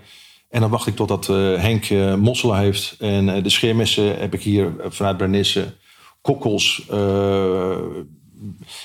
En 0.50 0.60
dan 0.60 0.70
wacht 0.70 0.86
ik 0.86 0.96
totdat 0.96 1.28
eh 1.28 1.36
Henk 1.36 1.84
eh, 1.84 2.14
mosselen 2.14 2.58
heeft. 2.58 2.96
En 2.98 3.28
eh, 3.34 3.42
de 3.42 3.48
scheermessen 3.50 4.18
heb 4.18 4.34
ik 4.34 4.42
hier 4.42 4.66
eh, 4.80 4.86
vanuit 4.90 5.16
Bernisse. 5.16 5.74
Kokkels. 6.20 6.82
eh, 6.90 7.76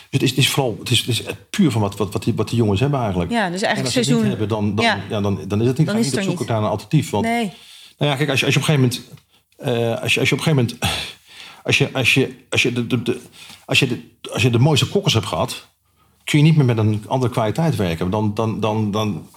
het, 0.10 0.22
is, 0.24 0.30
het 0.30 0.40
is 0.40 0.50
vooral 0.50 0.76
het 0.80 0.90
is, 0.90 1.00
het 1.00 1.08
is 1.08 1.24
puur 1.50 1.72
van 1.72 1.82
wat, 1.82 1.98
wat, 1.98 2.14
wat, 2.14 2.24
die, 2.24 2.34
wat 2.36 2.48
die 2.50 2.58
jongens 2.58 2.80
hebben 2.80 3.00
eigenlijk. 3.00 3.32
Ja, 3.32 3.50
dus 3.50 3.62
eigenlijk 3.62 3.78
en 3.80 3.84
als 3.84 3.94
ze 3.94 3.98
het 4.00 4.08
seizoen- 4.08 4.30
niet 4.30 4.38
hebben, 4.40 4.48
dan, 4.48 4.76
dan, 4.76 4.86
Ja. 4.86 5.00
ja. 5.10 5.22
dan, 5.22 5.40
dan 5.48 5.62
is 5.62 5.68
het 5.68 5.78
niet. 5.78 5.88
Dan 5.88 5.98
is 5.98 6.06
je 6.06 6.12
het 6.12 6.20
niet 6.20 6.30
op 6.30 6.38
zoek 6.38 6.48
naar 6.48 6.58
een 6.58 6.64
alternatief. 6.70 7.10
Want 7.10 7.26
nee. 7.26 7.52
Nou 8.00 8.12
ja, 8.12 8.18
kijk, 8.18 8.30
als 8.30 8.40
je, 8.40 8.46
als 8.46 8.56
je 8.56 8.62
op 8.62 8.68
een 8.68 8.76
gegeven 8.76 9.02
moment. 9.58 9.96
eh, 9.96 10.02
als, 10.02 10.14
je, 10.14 10.20
als 10.20 10.30
je 10.30 10.36
op 10.36 10.42
een 10.42 10.54
gegeven 10.54 10.56
moment. 10.56 10.78
Als 11.64 11.78
je, 11.78 11.90
als 11.94 12.14
je, 12.14 12.36
als 12.50 12.62
je, 12.62 12.74
de, 12.74 12.88
de, 12.88 13.02
de- 13.02 13.22
als 13.66 13.80
je, 13.80 13.88
de, 13.88 14.02
als 14.32 14.42
je 14.42 14.50
de 14.50 14.60
mooiste 14.60 14.88
kokkers 14.88 15.14
hebt 15.14 15.26
gehad. 15.26 15.68
kun 16.24 16.40
je 16.40 16.46
niet 16.46 16.56
meer 16.56 16.66
met 16.66 16.78
een 16.78 17.04
andere 17.08 17.32
kwaliteit 17.32 17.76
werken. 17.76 18.10
Dan. 18.10 18.34
dan, 18.34 18.60
dan, 18.60 18.92
dan 18.92 19.30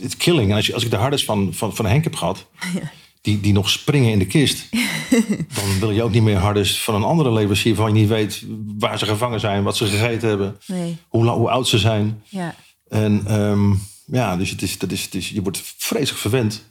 het 0.00 0.16
killing. 0.16 0.50
En 0.50 0.56
als, 0.56 0.66
je, 0.66 0.74
als 0.74 0.84
ik 0.84 0.90
de 0.90 0.96
hardest 0.96 1.24
van, 1.24 1.54
van, 1.54 1.74
van 1.76 1.86
Henk 1.86 2.04
heb 2.04 2.14
gehad. 2.14 2.46
Die, 3.20 3.40
die 3.40 3.52
nog 3.52 3.70
springen 3.70 4.10
in 4.12 4.18
de 4.18 4.26
kist. 4.26 4.68
dan 5.54 5.78
wil 5.80 5.90
je 5.90 6.02
ook 6.02 6.10
niet 6.10 6.22
meer 6.22 6.36
hardest 6.36 6.78
van 6.78 6.94
een 6.94 7.02
andere 7.02 7.32
leverancier. 7.32 7.74
van 7.74 7.86
je 7.86 8.00
niet 8.00 8.08
weet 8.08 8.44
waar 8.78 8.98
ze 8.98 9.06
gevangen 9.06 9.40
zijn. 9.40 9.62
wat 9.62 9.76
ze 9.76 9.86
gegeten 9.86 10.28
hebben. 10.28 10.56
Nee. 10.66 10.96
Hoe, 11.08 11.28
hoe 11.28 11.50
oud 11.50 11.68
ze 11.68 11.78
zijn. 11.78 12.22
Ja. 12.28 12.54
En 12.88 13.22
ehm, 13.26 13.72
ja, 14.06 14.36
dus 14.36 14.50
het 14.50 14.62
is, 14.62 14.78
dat 14.78 14.92
is, 14.92 15.02
het 15.04 15.14
is, 15.14 15.28
je 15.30 15.42
wordt 15.42 15.60
vreselijk 15.76 16.20
verwend. 16.20 16.64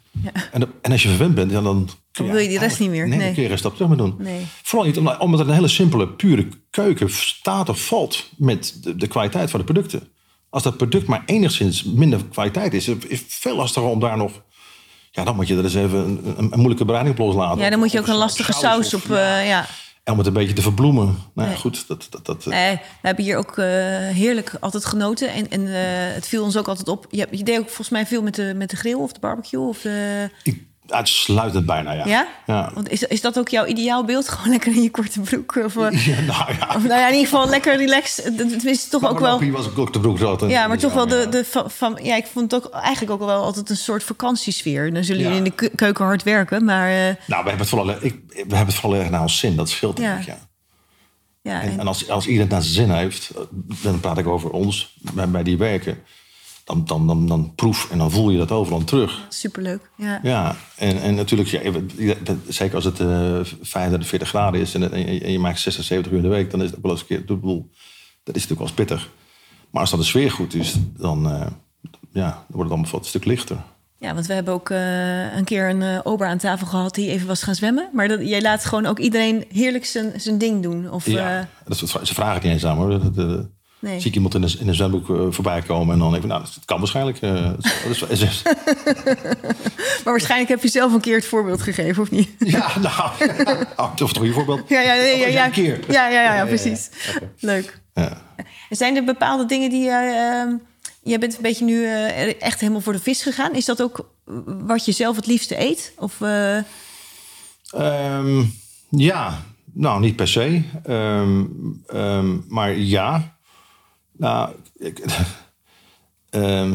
En, 0.51 0.71
en 0.81 0.91
als 0.91 1.03
je 1.03 1.09
verwend 1.09 1.35
bent, 1.35 1.51
ja, 1.51 1.61
dan... 1.61 1.89
Dan 2.11 2.27
wil 2.27 2.37
je 2.37 2.47
die 2.47 2.59
rest 2.59 2.79
niet 2.79 2.89
meer, 2.89 3.07
Nee, 3.07 3.41
je 3.41 3.49
een 3.49 3.57
stap 3.57 3.73
terug 3.73 3.87
meer 3.87 3.97
doen. 3.97 4.15
Nee. 4.17 4.45
Vooral 4.63 4.87
niet 4.87 4.97
omdat, 4.97 5.19
omdat 5.19 5.39
het 5.39 5.47
een 5.47 5.53
hele 5.53 5.67
simpele, 5.67 6.07
pure 6.07 6.47
keuken 6.69 7.11
staat 7.11 7.69
of 7.69 7.85
valt 7.85 8.29
met 8.37 8.77
de, 8.81 8.95
de 8.95 9.07
kwaliteit 9.07 9.49
van 9.49 9.59
de 9.59 9.65
producten. 9.65 10.07
Als 10.49 10.63
dat 10.63 10.77
product 10.77 11.07
maar 11.07 11.23
enigszins 11.25 11.83
minder 11.83 12.25
kwaliteit 12.25 12.73
is, 12.73 12.87
is 12.87 13.19
het 13.19 13.33
veel 13.33 13.55
lastiger 13.55 13.89
om 13.89 13.99
daar 13.99 14.17
nog... 14.17 14.31
Ja, 15.11 15.23
dan 15.23 15.35
moet 15.35 15.47
je 15.47 15.57
er 15.57 15.63
eens 15.63 15.75
even 15.75 15.99
een, 15.99 16.21
een, 16.37 16.51
een 16.51 16.57
moeilijke 16.57 16.85
bereiding 16.85 17.19
op 17.19 17.25
loslaten. 17.25 17.63
ja, 17.63 17.69
dan 17.69 17.79
moet 17.79 17.91
je 17.91 17.99
ook 17.99 18.07
een 18.07 18.15
lastige 18.15 18.53
saus 18.53 18.93
op... 18.93 19.11
eh, 19.11 19.47
ja. 19.47 19.67
Om 20.11 20.17
het 20.17 20.27
een 20.27 20.33
beetje 20.33 20.53
te 20.53 20.61
verbloemen. 20.61 21.17
Nou 21.33 21.47
Nee. 21.47 21.57
goed, 21.57 21.87
dat... 21.87 22.07
dat, 22.09 22.25
dat 22.25 22.45
eh, 22.45 22.51
Nee, 22.51 22.75
we 22.75 23.07
hebben 23.07 23.23
hier 23.23 23.37
ook 23.37 23.57
eh, 23.57 23.65
heerlijk 24.07 24.53
altijd 24.59 24.85
genoten. 24.85 25.33
En, 25.33 25.49
en 25.49 25.67
eh, 25.67 26.13
het 26.13 26.27
viel 26.27 26.43
ons 26.43 26.57
ook 26.57 26.67
altijd 26.67 26.87
op. 26.87 27.07
Je, 27.09 27.27
je 27.31 27.43
deed 27.43 27.59
ook 27.59 27.65
volgens 27.65 27.89
mij 27.89 28.05
veel 28.05 28.21
met 28.21 28.35
de, 28.35 28.53
met 28.55 28.69
de 28.69 28.75
grill 28.75 28.93
of 28.93 29.11
de 29.11 29.19
barbecue. 29.19 29.67
Of 29.67 29.81
de... 29.81 30.29
ik, 30.43 30.63
uitsluitend 30.91 31.65
bijna, 31.65 31.91
ja. 31.91 32.05
Ja? 32.05 32.27
Ja. 32.45 32.71
Want 32.73 32.89
is, 32.89 33.03
is 33.03 33.21
dat 33.21 33.39
ook 33.39 33.49
jouw 33.49 33.65
ideaalbeeld? 33.65 34.29
Gewoon 34.29 34.49
lekker 34.49 34.75
in 34.75 34.81
je 34.81 34.91
korte 34.91 35.19
broek? 35.19 35.55
Of, 35.65 35.77
eh, 35.77 36.05
Ja, 36.07 36.21
nou 36.21 36.53
ja. 36.59 36.67
of 36.75 36.83
nou 36.83 36.99
ja, 36.99 37.07
in 37.07 37.13
ieder 37.13 37.27
geval 37.29 37.49
lekker 37.49 37.77
relaxed. 37.77 38.37
Dat 38.37 38.49
dat 38.49 38.63
is 38.63 38.87
toch 38.87 39.09
ook 39.09 39.19
wel... 39.19 39.51
Was 39.51 39.65
ik 39.67 39.77
ook 39.77 39.93
de 39.93 39.99
broek 39.99 40.17
zat. 40.17 40.43
Ja, 40.47 40.67
maar 40.67 40.77
toch 40.77 40.93
wel 40.93 41.07
de, 41.07 41.27
de 41.29 41.45
van, 41.45 41.71
van- 41.71 41.99
ja, 42.03 42.15
ik 42.15 42.25
vond 42.25 42.51
het 42.51 42.65
ook 42.65 42.73
eigenlijk 42.73 43.11
ook 43.11 43.19
wel 43.27 43.43
altijd 43.43 43.69
een 43.69 43.77
soort 43.77 44.03
vakantiesfeer. 44.03 44.93
Dan 44.93 45.03
zullen 45.03 45.21
jullie 45.21 45.37
in 45.37 45.43
de 45.43 45.51
keu- 45.51 45.69
keuken 45.75 46.05
hard 46.05 46.23
werken, 46.23 46.65
maar 46.65 46.89
eh, 46.89 46.95
Nou, 47.03 47.15
we 47.25 47.33
hebben 47.35 47.57
het 47.57 47.69
vooral, 47.69 47.89
ik, 47.89 48.19
we 48.27 48.35
hebben 48.37 48.65
het 48.65 48.73
vooral 48.75 48.99
erg 48.99 49.09
naar 49.09 49.21
ons 49.21 49.37
zin. 49.39 49.55
Dat 49.55 49.69
scheelt 49.69 49.97
Ja. 49.97 50.03
denk 50.07 50.19
ik, 50.19 50.25
ja. 50.27 50.37
ja, 51.41 51.61
En, 51.61 51.69
en- 51.71 51.79
en 51.79 51.87
als, 51.87 52.09
als 52.09 52.23
iedereen 52.25 52.41
het 52.47 52.51
naar 52.51 52.61
zijn 52.61 52.73
zin 52.87 52.95
heeft, 52.95 53.31
dan 53.81 53.99
praat 53.99 54.17
ik 54.17 54.27
over 54.27 54.49
ons, 54.49 54.97
bij, 55.13 55.29
bij 55.29 55.43
die 55.43 55.57
werken. 55.57 55.97
Dan, 56.71 56.85
dan, 56.85 57.07
dan, 57.07 57.27
dan 57.27 57.55
proef 57.55 57.91
en 57.91 57.97
dan 57.97 58.11
voel 58.11 58.29
je 58.29 58.37
dat 58.37 58.51
overal 58.51 58.83
terug. 58.83 59.25
superleuk. 59.29 59.89
Ja. 59.97 60.19
Ja, 60.23 60.55
en, 60.75 61.01
en 61.01 61.15
natuurlijk, 61.15 61.49
ja, 61.49 62.15
zeker 62.47 62.75
als 62.75 62.83
het 62.85 62.97
35, 63.61 64.07
40 64.07 64.27
graden 64.27 64.61
is 64.61 64.73
en, 64.75 64.91
en, 64.91 65.13
je, 65.13 65.19
en 65.21 65.31
je 65.31 65.39
maakt 65.39 65.59
60, 65.59 65.83
70 65.83 66.11
uur 66.11 66.17
in 66.17 66.23
de 66.23 66.29
week, 66.35 66.51
dan 66.51 66.59
is 66.61 66.67
het 66.67 66.75
ook 66.75 66.81
wel 66.83 66.91
eens 66.91 67.01
een 67.01 67.07
keer, 67.07 67.19
bedoel, 67.25 67.69
dat 68.23 68.35
is 68.35 68.41
natuurlijk 68.47 68.59
wel 68.59 68.67
eens 68.67 68.75
pittig. 68.77 69.09
Maar 69.71 69.81
als 69.81 69.89
dan 69.89 69.99
de 69.99 70.05
sfeer 70.05 70.31
goed 70.31 70.53
is, 70.53 70.75
dan, 70.97 71.25
eh, 71.31 71.31
ja, 72.11 72.29
dan 72.29 72.43
wordt 72.47 72.69
het 72.69 72.71
allemaal 72.71 72.91
wat 72.91 73.01
een 73.01 73.05
stuk 73.07 73.25
lichter. 73.25 73.57
Ja, 73.99 74.13
want 74.13 74.25
we 74.25 74.33
hebben 74.33 74.53
ook 74.53 74.69
eh, 74.69 75.35
een 75.35 75.43
keer 75.43 75.69
een 75.69 75.81
eh, 75.81 75.99
ober 76.03 76.27
aan 76.27 76.37
tafel 76.37 76.67
gehad 76.67 76.95
die 76.95 77.09
even 77.09 77.27
was 77.27 77.43
gaan 77.43 77.55
zwemmen. 77.55 77.89
Maar 77.93 78.07
dat, 78.07 78.27
jij 78.27 78.41
laat 78.41 78.65
gewoon 78.65 78.85
ook 78.85 78.99
iedereen 78.99 79.45
heerlijk 79.49 79.85
zijn, 79.85 80.37
ding 80.37 80.63
doen. 80.63 80.91
Of, 80.91 81.05
Ja, 81.05 81.47
dat 81.65 81.81
is, 81.81 81.91
ze 81.91 82.13
vragen 82.13 82.33
het 82.33 82.43
niet 82.43 82.51
eens 82.51 82.65
aan 82.65 82.77
hoor. 82.77 82.89
Dat, 82.89 83.15
dat- 83.15 83.47
Nee. 83.81 83.99
Zie 83.99 84.09
ik 84.09 84.15
iemand 84.15 84.35
in 84.35 84.43
een, 84.43 84.55
in 84.59 84.67
een 84.67 84.75
zwembroek 84.75 85.09
eh, 85.09 85.25
voorbij 85.29 85.61
komen 85.61 85.93
en 85.93 85.99
dan 85.99 86.15
even, 86.15 86.27
nou, 86.27 86.41
dat 86.41 86.65
kan 86.65 86.77
waarschijnlijk. 86.79 87.17
eh, 87.21 87.51
dat 87.99 88.09
is, 88.09 88.21
is, 88.21 88.41
maar 90.03 90.13
waarschijnlijk 90.13 90.49
heb 90.49 90.61
je 90.63 90.67
zelf 90.69 90.93
een 90.93 90.99
keer 91.01 91.15
het 91.15 91.25
voorbeeld 91.25 91.61
gegeven, 91.61 92.01
of 92.01 92.11
niet? 92.11 92.29
ja, 92.55 92.79
nou, 92.79 93.09
oh, 93.77 93.95
dat 93.95 94.07
is 94.07 94.13
toch 94.13 94.23
een 94.23 94.33
voorbeeld. 94.33 94.69
Ja, 94.69 94.81
ja, 94.81 94.93
ja, 94.93 95.13
Oh, 95.13 95.19
ja, 95.19 95.25
ja, 95.27 95.33
ja. 95.33 95.45
een 95.45 95.51
keer. 95.51 95.79
Ja, 95.91 96.07
ja, 96.09 96.23
ja, 96.23 96.35
ja, 96.35 96.45
precies. 96.45 96.89
Leuk. 97.39 97.79
Ja. 97.93 98.21
En 98.69 98.75
Zijn 98.75 98.95
er 98.95 99.03
bepaalde 99.03 99.45
dingen 99.45 99.69
die 99.69 99.83
je... 99.83 99.89
ehm, 100.43 100.55
jij 101.03 101.19
bent 101.19 101.35
een 101.35 101.41
beetje 101.41 101.65
nu 101.65 101.85
eh, 101.85 102.41
echt 102.41 102.59
helemaal 102.59 102.81
voor 102.81 102.93
de 102.93 102.99
vis 102.99 103.21
gegaan. 103.21 103.53
Is 103.55 103.65
dat 103.65 103.81
ook 103.81 104.09
wat 104.45 104.85
je 104.85 104.91
zelf 104.91 105.15
het 105.15 105.27
liefste 105.27 105.59
eet? 105.61 105.93
Of, 105.97 106.21
eh, 106.21 106.57
Ehm, 107.71 108.43
ja, 108.89 109.41
nou, 109.73 109.99
niet 109.99 110.15
per 110.15 110.27
se. 110.27 110.61
Ehm, 110.83 112.37
maar 112.47 112.75
ja. 112.77 113.35
Nou, 114.21 114.49
ik, 114.77 114.99
Ehm, 116.29 116.73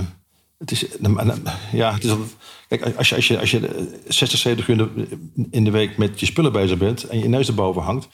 het 0.59 0.71
is, 0.71 0.87
ja, 1.73 1.95
het 1.95 2.05
is 2.05 2.13
kijk, 2.69 2.97
als 2.97 3.09
je, 3.09 3.15
als 3.15 3.27
je, 3.27 3.41
als 3.41 3.51
je 3.51 4.01
60, 4.09 4.39
70 4.39 4.69
uur 4.69 4.89
in 5.51 5.65
de 5.65 5.71
week 5.71 5.97
met 5.97 6.21
je 6.21 6.27
spullen 6.27 6.53
bezig 6.53 6.79
bent 6.79 7.05
en 7.05 7.19
je 7.19 7.29
neus 7.29 7.49
erboven 7.49 7.83
hangt, 7.83 8.09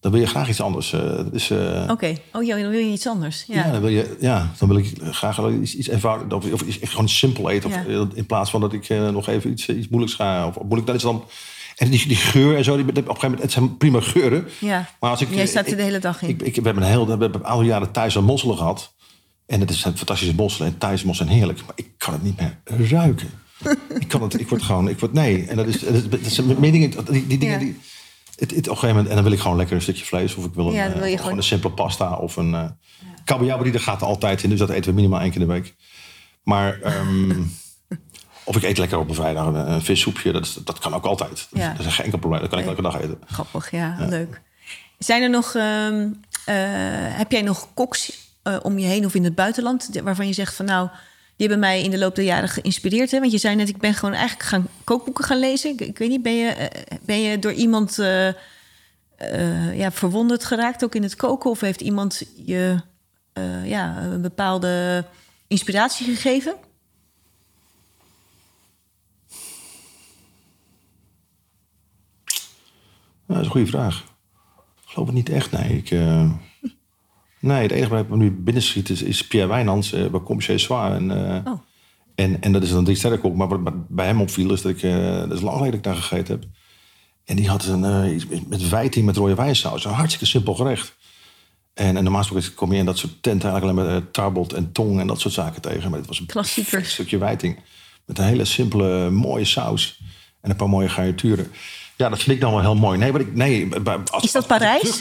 dan 0.00 0.12
wil 0.12 0.20
je 0.20 0.26
graag 0.26 0.48
iets 0.48 0.60
anders. 0.60 0.92
Uh, 0.92 1.88
Oké, 1.88 2.16
oh 2.32 2.42
ja, 2.44 2.56
dan 2.56 2.70
wil 2.70 2.80
je 2.80 2.92
iets 2.92 3.06
anders. 3.06 3.44
Ja, 3.46 3.54
ja, 3.54 3.70
dan, 3.70 3.80
wil 3.80 3.90
je, 3.90 4.16
ja 4.20 4.52
dan 4.58 4.68
wil 4.68 4.76
ik 4.76 4.94
graag 5.10 5.48
iets, 5.48 5.74
iets 5.74 5.88
eenvoudigs 5.88 6.34
of, 6.34 6.52
of 6.52 6.62
iets, 6.62 6.78
gewoon 6.82 7.08
simpel 7.08 7.50
eten. 7.50 7.70
Of, 7.70 8.14
in 8.14 8.26
plaats 8.26 8.50
van 8.50 8.60
dat 8.60 8.72
ik 8.72 8.88
nog 8.88 9.28
even 9.28 9.50
iets, 9.50 9.68
iets 9.68 9.88
moeilijks 9.88 10.16
ga. 10.16 10.46
Of, 10.46 10.56
moeilijk, 10.62 10.86
dat 10.86 10.96
is 10.96 11.02
dan. 11.02 11.24
En 11.76 11.90
die, 11.90 12.08
die 12.08 12.16
geur 12.16 12.56
en 12.56 12.64
zo, 12.64 12.76
die, 12.76 12.84
op 12.84 12.96
een 12.96 13.04
gegeven 13.04 13.20
moment, 13.22 13.42
het 13.42 13.52
zijn 13.52 13.76
prima 13.76 14.00
geuren. 14.00 14.48
Ja, 14.58 14.88
maar 15.00 15.10
als 15.10 15.20
ik, 15.20 15.34
jij 15.34 15.46
staat 15.46 15.66
er 15.66 15.76
de 15.76 15.82
hele 15.82 15.98
dag 15.98 16.22
in. 16.22 16.28
Ik, 16.28 16.42
ik, 16.42 16.54
we 16.54 16.62
hebben 16.62 16.82
een 16.82 16.88
heel, 16.88 17.04
we 17.04 17.10
hebben 17.10 17.44
aantal 17.44 17.62
jaren 17.62 17.90
thuis 17.90 18.16
al 18.16 18.22
mosselen 18.22 18.56
gehad. 18.56 18.94
En 19.46 19.60
het 19.60 19.70
is 19.70 19.84
een 19.84 19.96
fantastische 19.96 20.34
mosselen. 20.34 20.72
En 20.72 20.78
thuis 20.78 21.04
mosselen 21.04 21.32
heerlijk. 21.32 21.60
Maar 21.66 21.74
ik 21.74 21.90
kan 21.96 22.12
het 22.12 22.22
niet 22.22 22.40
meer 22.40 22.58
ruiken. 22.88 23.30
ik 23.98 24.08
kan 24.08 24.22
het, 24.22 24.40
ik 24.40 24.48
word 24.48 24.62
gewoon, 24.62 24.88
ik 24.88 24.98
word 24.98 25.12
nee. 25.12 25.46
En 25.46 25.56
dat 25.56 25.66
is, 25.66 25.80
dat, 25.80 26.20
zijn 26.22 26.46
meer 26.60 26.72
dingen, 26.72 26.90
die, 27.10 27.26
die 27.26 27.38
dingen 27.38 27.58
die 27.58 27.80
het, 28.36 28.50
het, 28.50 28.50
op 28.50 28.56
een 28.56 28.62
gegeven 28.64 28.88
moment, 28.88 29.08
en 29.08 29.14
dan 29.14 29.24
wil 29.24 29.32
ik 29.32 29.40
gewoon 29.40 29.56
lekker 29.56 29.76
een 29.76 29.82
stukje 29.82 30.04
vlees. 30.04 30.34
Of 30.34 30.44
ik 30.44 30.54
wil, 30.54 30.66
een, 30.66 30.72
ja, 30.72 30.98
wil 30.98 31.16
gewoon... 31.16 31.36
een 31.36 31.42
simpele 31.42 31.72
pasta 31.72 32.16
of 32.16 32.36
een 32.36 32.52
uh, 32.52 32.64
kabeljauw. 33.24 33.62
Die 33.62 33.72
er 33.72 33.80
gaat 33.80 34.00
er 34.00 34.06
altijd 34.06 34.42
in. 34.42 34.50
Dus 34.50 34.58
dat 34.58 34.70
eten 34.70 34.90
we 34.90 34.96
minimaal 34.96 35.20
één 35.20 35.30
keer 35.30 35.40
in 35.40 35.46
de 35.46 35.52
week. 35.52 35.74
Maar... 36.42 36.98
Um, 37.00 37.50
of 38.44 38.56
ik 38.56 38.62
eet 38.62 38.78
lekker 38.78 38.98
op 38.98 39.08
een 39.08 39.14
vrijdag 39.14 39.46
een, 39.46 39.72
een 39.72 39.82
vissoepje. 39.82 40.32
Dat, 40.32 40.44
is, 40.44 40.54
dat 40.64 40.78
kan 40.78 40.94
ook 40.94 41.04
altijd. 41.04 41.46
Dat, 41.50 41.60
ja. 41.60 41.74
dat 41.76 41.86
is 41.86 41.94
geen 41.94 42.04
enkel 42.04 42.18
probleem. 42.18 42.40
Dat 42.40 42.50
kan 42.50 42.58
ik 42.58 42.66
elke 42.66 42.82
dag 42.82 43.00
eten. 43.00 43.18
Grappig, 43.26 43.70
ja. 43.70 43.96
Leuk. 43.98 44.40
Zijn 44.98 45.22
er 45.22 45.30
nog... 45.30 45.54
Um, 45.54 46.20
uh, 46.48 46.54
heb 47.16 47.32
jij 47.32 47.42
nog 47.42 47.68
koks 47.74 48.30
om 48.62 48.78
je 48.78 48.86
heen 48.86 49.04
of 49.04 49.14
in 49.14 49.24
het 49.24 49.34
buitenland... 49.34 50.00
waarvan 50.02 50.26
je 50.26 50.32
zegt 50.32 50.54
van 50.54 50.64
nou 50.64 50.88
die 51.36 51.48
hebben 51.48 51.58
mij 51.58 51.82
in 51.82 51.90
de 51.90 51.98
loop 51.98 52.14
der 52.14 52.24
jaren 52.24 52.48
geïnspireerd. 52.48 53.10
Hè? 53.10 53.20
Want 53.20 53.32
je 53.32 53.38
zei 53.38 53.56
net, 53.56 53.68
ik 53.68 53.78
ben 53.78 53.94
gewoon 53.94 54.14
eigenlijk 54.14 54.48
gaan 54.48 54.68
kookboeken 54.84 55.24
gaan 55.24 55.38
lezen. 55.38 55.70
Ik, 55.70 55.80
ik 55.80 55.98
weet 55.98 56.08
niet, 56.08 56.22
ben 56.22 56.36
je, 56.36 56.48
eh, 56.48 56.98
ben 57.02 57.20
je 57.20 57.38
door 57.38 57.52
iemand 57.52 57.96
ja, 59.74 59.90
verwonderd 59.90 60.44
geraakt 60.44 60.84
ook 60.84 60.94
in 60.94 61.02
het 61.02 61.16
koken? 61.16 61.50
Of 61.50 61.60
heeft 61.60 61.80
iemand 61.80 62.22
je 62.36 62.80
ja, 63.64 64.02
een 64.02 64.22
bepaalde 64.22 65.04
inspiratie 65.46 66.06
gegeven? 66.06 66.54
Dat 73.32 73.40
is 73.40 73.46
een 73.46 73.52
goede 73.52 73.70
vraag. 73.70 74.04
Ik 74.82 74.88
geloof 74.88 75.06
het 75.06 75.16
niet 75.16 75.28
echt, 75.28 75.50
nee. 75.52 75.76
Ik, 75.76 75.90
Nee, 77.42 77.62
het 77.62 77.70
enige 77.70 77.88
waar 77.88 78.00
ik 78.00 78.08
nu 78.08 78.30
binnen 78.30 78.62
schiet 78.62 78.88
is, 78.88 79.02
is 79.02 79.26
Pierre 79.26 79.48
Wijnands 79.48 79.92
uh, 79.92 80.06
bij 80.06 80.20
Commissaire 80.20 80.64
Zwaar. 80.64 80.94
En, 80.94 81.10
uh, 81.10 81.52
oh. 81.52 81.60
en, 82.14 82.42
en 82.42 82.52
dat 82.52 82.62
is 82.62 82.70
een 82.70 82.84
drie 82.84 82.96
sterrenkok. 82.96 83.34
Maar 83.34 83.48
wat 83.48 83.88
bij 83.88 84.06
hem 84.06 84.20
opviel 84.20 84.52
is 84.52 84.62
dat 84.62 84.72
ik, 84.72 84.80
dat 85.28 85.32
is 85.32 85.40
lang 85.40 85.56
geleden 85.56 85.70
dat 85.70 85.74
ik 85.74 85.82
daar 85.82 85.94
gegeten 85.94 86.34
heb. 86.34 86.50
En 87.24 87.36
die 87.36 87.48
had 87.48 87.64
een, 87.64 88.14
iets 88.14 88.26
met 88.48 88.68
wijting 88.68 89.06
met 89.06 89.16
rode 89.16 89.34
wijnsaus. 89.34 89.84
Een 89.84 89.92
hartstikke 89.92 90.26
simpel 90.26 90.54
gerecht. 90.54 90.96
En, 91.74 91.96
en 91.96 92.02
normaal 92.02 92.22
gesproken 92.22 92.54
kom 92.54 92.72
je 92.72 92.78
in 92.78 92.84
dat 92.84 92.98
soort 92.98 93.22
tent 93.22 93.44
eigenlijk 93.44 93.78
alleen 93.78 93.92
met 93.92 94.12
tarbot 94.12 94.52
en 94.52 94.72
tong 94.72 95.00
en 95.00 95.06
dat 95.06 95.20
soort 95.20 95.34
zaken 95.34 95.62
tegen. 95.62 95.90
Maar 95.90 95.98
het 95.98 96.08
was 96.08 96.20
een 96.20 96.26
Klassieker. 96.26 96.84
stukje 96.84 97.18
wijting. 97.18 97.58
Met 98.06 98.18
een 98.18 98.24
hele 98.24 98.44
simpele, 98.44 99.10
mooie 99.10 99.44
saus. 99.44 100.00
En 100.40 100.50
een 100.50 100.56
paar 100.56 100.68
mooie 100.68 100.88
garnituren. 100.88 101.50
Ja, 101.96 102.08
dat 102.08 102.18
vind 102.18 102.30
ik 102.30 102.40
dan 102.40 102.52
wel 102.52 102.60
heel 102.60 102.76
mooi. 102.76 102.98
Nee, 102.98 103.12
maar 103.12 103.20
ik, 103.20 103.34
nee, 103.34 103.68
als, 104.10 104.24
is 104.24 104.32
dat 104.32 104.46
Parijs? 104.46 105.00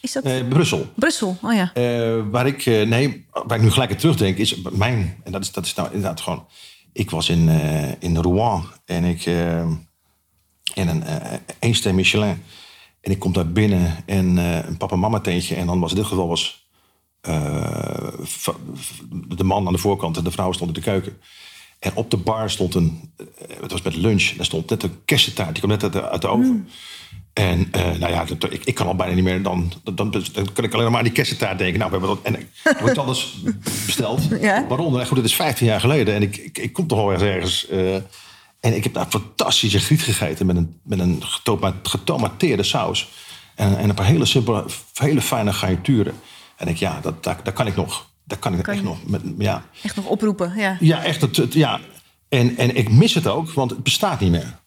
Is 0.00 0.12
dat... 0.12 0.26
Uh, 0.26 0.48
Brussel. 0.48 0.86
Brussel, 0.94 1.36
oh 1.42 1.54
ja. 1.54 1.72
Uh, 1.74 2.22
waar, 2.30 2.46
ik, 2.46 2.66
uh, 2.66 2.86
nee, 2.86 3.26
waar 3.46 3.56
ik 3.56 3.62
nu 3.62 3.70
gelijk 3.70 3.90
aan 3.90 3.96
terugdenk 3.96 4.36
is 4.36 4.56
mijn... 4.70 5.20
En 5.24 5.32
dat 5.32 5.42
is, 5.42 5.52
dat 5.52 5.64
is 5.64 5.74
nou 5.74 5.88
inderdaad 5.92 6.20
gewoon... 6.20 6.46
Ik 6.92 7.10
was 7.10 7.28
in, 7.28 7.48
in 7.98 8.16
Rouen 8.16 8.64
en 8.84 9.04
ik... 9.04 9.24
in 10.74 10.88
een 10.88 11.04
één 11.58 11.74
ster 11.74 11.94
Michelin. 11.94 12.42
En 13.00 13.10
ik 13.10 13.18
kom 13.18 13.32
daar 13.32 13.48
binnen 13.48 13.96
en 14.06 14.36
een 14.36 14.76
papa 14.76 14.96
mama 14.96 15.20
teentje. 15.20 15.54
En 15.54 15.66
dan 15.66 15.80
was 15.80 15.90
in 15.90 15.96
dit 15.96 16.06
geval 16.06 16.28
was... 16.28 16.66
de 19.28 19.44
man 19.44 19.66
aan 19.66 19.72
de 19.72 19.78
voorkant 19.78 20.16
en 20.16 20.24
de 20.24 20.30
vrouw 20.30 20.52
stond 20.52 20.68
in 20.68 20.82
de 20.82 20.90
keuken. 20.90 21.20
En 21.82 21.92
op 21.94 22.10
de 22.10 22.16
bar 22.16 22.50
stond 22.50 22.74
een... 22.74 23.12
Het 23.60 23.72
was 23.72 23.82
met 23.82 23.96
lunch. 23.96 24.32
Daar 24.36 24.44
stond 24.44 24.70
net 24.70 24.82
een 24.82 25.04
kersentaart. 25.04 25.48
Die 25.48 25.58
kwam 25.58 25.70
net 25.70 25.82
uit 25.82 25.92
de, 25.92 26.10
uit 26.10 26.20
de 26.20 26.28
oven. 26.28 26.46
Mm. 26.46 26.66
En 27.32 27.58
uh, 27.76 27.98
nou 27.98 28.12
ja, 28.12 28.24
dat, 28.24 28.52
ik, 28.52 28.64
ik, 28.64 28.74
kan 28.74 28.86
al 28.86 28.94
bijna 28.96 29.14
niet 29.14 29.24
meer. 29.24 29.42
Dan, 29.42 29.72
dan, 29.82 30.10
dan, 30.10 30.52
kan 30.52 30.64
ik 30.64 30.74
alleen 30.74 30.88
maar 30.88 30.98
aan 30.98 31.04
die 31.04 31.12
kersentaart 31.12 31.58
denken. 31.58 31.78
Nou, 31.78 31.90
we 31.90 31.98
hebben 31.98 32.16
dat. 32.16 32.32
En 32.32 32.40
ik 32.40 32.86
heb 32.86 32.98
anders 32.98 33.42
besteld. 33.86 34.28
Ja? 34.40 34.66
Waaronder? 34.66 35.06
Goed, 35.06 35.16
het 35.16 35.26
is 35.26 35.34
15 35.34 35.66
jaar 35.66 35.80
geleden. 35.80 36.14
En 36.14 36.22
ik, 36.22 36.36
ik, 36.36 36.58
ik 36.58 36.72
kom 36.72 36.86
toch 36.86 36.98
wel 36.98 37.12
ergens. 37.12 37.70
Uh, 37.70 37.94
en 38.60 38.76
ik 38.76 38.84
heb 38.84 38.94
daar 38.94 39.06
fantastische 39.08 39.80
griet 39.80 40.02
gegeten. 40.02 40.46
Met 40.46 40.56
een, 40.56 40.80
met 40.82 40.98
een 40.98 41.22
getomateerde 41.82 42.62
saus. 42.62 43.10
En, 43.54 43.78
en 43.78 43.88
een 43.88 43.94
paar 43.94 44.06
hele 44.06 44.24
simpele, 44.24 44.64
hele 44.94 45.20
fijne 45.20 45.52
garnituren. 45.52 46.14
En 46.56 46.68
ik, 46.68 46.76
ja, 46.76 47.00
dat, 47.00 47.24
daar, 47.24 47.40
daar 47.42 47.52
kan 47.52 47.66
ik 47.66 47.76
nog. 47.76 48.10
Daar 48.32 48.40
kan 48.40 48.58
ik 48.58 48.68
echt 48.68 48.82
nog. 48.82 48.98
Met, 49.06 49.22
ja. 49.38 49.62
Echt 49.82 49.96
nog 49.96 50.06
oproepen, 50.06 50.52
ja. 50.56 50.76
Ja, 50.80 51.04
echt. 51.04 51.20
Het, 51.20 51.36
het, 51.36 51.52
ja. 51.52 51.80
En, 52.28 52.56
en 52.56 52.76
ik 52.76 52.90
mis 52.90 53.14
het 53.14 53.26
ook, 53.26 53.50
want 53.50 53.70
het 53.70 53.82
bestaat 53.82 54.20
niet 54.20 54.30
meer. 54.30 54.58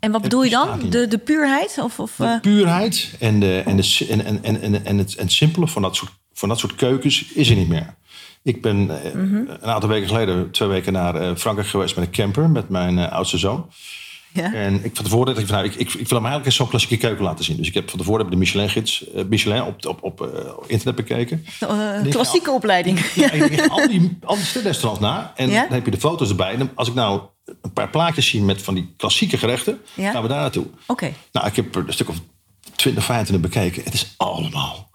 En 0.00 0.12
wat 0.12 0.22
bedoel 0.22 0.42
je 0.42 0.50
dan? 0.50 0.90
De, 0.90 1.08
de 1.08 1.18
puurheid? 1.18 1.78
Of, 1.78 2.00
of, 2.00 2.14
de 2.16 2.24
uh... 2.24 2.40
puurheid 2.40 3.14
en, 3.20 3.40
de, 3.40 3.62
en, 3.66 3.76
de, 3.76 4.06
en, 4.08 4.44
en, 4.44 4.60
en, 4.62 4.84
en, 4.84 4.98
het, 4.98 5.14
en 5.14 5.28
simpele 5.28 5.68
van 5.68 5.82
dat, 5.82 5.96
soort, 5.96 6.12
van 6.32 6.48
dat 6.48 6.58
soort 6.58 6.74
keukens 6.74 7.32
is 7.32 7.50
er 7.50 7.56
niet 7.56 7.68
meer. 7.68 7.94
Ik 8.42 8.62
ben 8.62 8.76
mm 8.76 8.88
-hmm. 9.12 9.48
een 9.48 9.70
aantal 9.70 9.88
weken 9.88 10.08
geleden, 10.08 10.50
twee 10.50 10.68
weken 10.68 10.92
naar 10.92 11.22
uh, 11.22 11.36
Frankrijk 11.36 11.68
geweest 11.68 11.96
met 11.96 12.04
een 12.04 12.12
camper 12.12 12.50
met 12.50 12.68
mijn 12.68 12.98
oudste 12.98 13.38
zoon. 13.38 13.70
Ja. 14.32 14.52
En 14.52 14.84
ik 14.84 14.96
van 14.96 15.04
tevoren 15.04 15.26
dacht 15.26 15.38
ik, 15.38 15.46
van, 15.46 15.56
nou, 15.56 15.68
ik, 15.68 15.74
ik, 15.74 15.88
ik 15.88 16.08
wil 16.08 16.18
hem 16.18 16.26
eigenlijk 16.26 16.44
eens 16.46 16.54
zo'n 16.54 16.68
klassieke 16.68 16.96
keuken 16.96 17.24
laten 17.24 17.44
zien. 17.44 17.56
Dus 17.56 17.68
ik 17.68 17.74
heb 17.74 17.90
van 17.90 17.98
tevoren 17.98 18.20
heb 18.20 18.30
de 18.30 18.36
Michelin-gids 18.36 19.04
uh, 19.14 19.24
Michelin 19.24 19.62
op, 19.62 19.86
op, 19.86 20.02
op 20.02 20.28
internet 20.66 20.94
bekeken. 20.94 21.46
klassieke 22.10 22.50
opleiding. 22.50 22.98
Ja, 23.14 23.30
ik 23.30 23.66
al 23.68 23.88
die, 23.88 24.18
al 24.24 24.36
die 24.36 24.62
restaurants 24.62 25.00
na. 25.00 25.32
En 25.36 25.50
ja? 25.50 25.62
dan 25.62 25.72
heb 25.72 25.84
je 25.84 25.90
de 25.90 25.98
foto's 25.98 26.28
erbij. 26.28 26.54
En 26.54 26.70
als 26.74 26.88
ik 26.88 26.94
nou 26.94 27.20
een 27.62 27.72
paar 27.72 27.90
plaatjes 27.90 28.28
zien 28.28 28.44
met 28.44 28.62
van 28.62 28.74
die 28.74 28.94
klassieke 28.96 29.38
gerechten. 29.38 29.80
Gaan 29.96 30.22
we 30.22 30.28
daar 30.28 30.40
naartoe. 30.40 30.66
Oké. 30.86 31.12
Nou, 31.32 31.46
ik 31.46 31.56
heb 31.56 31.74
er 31.74 31.84
een 31.86 31.92
stuk 31.92 32.08
of 32.08 32.16
20, 32.74 33.04
25 33.04 33.50
bekeken. 33.50 33.84
Het 33.84 33.94
is 33.94 34.14
allemaal 34.16 34.90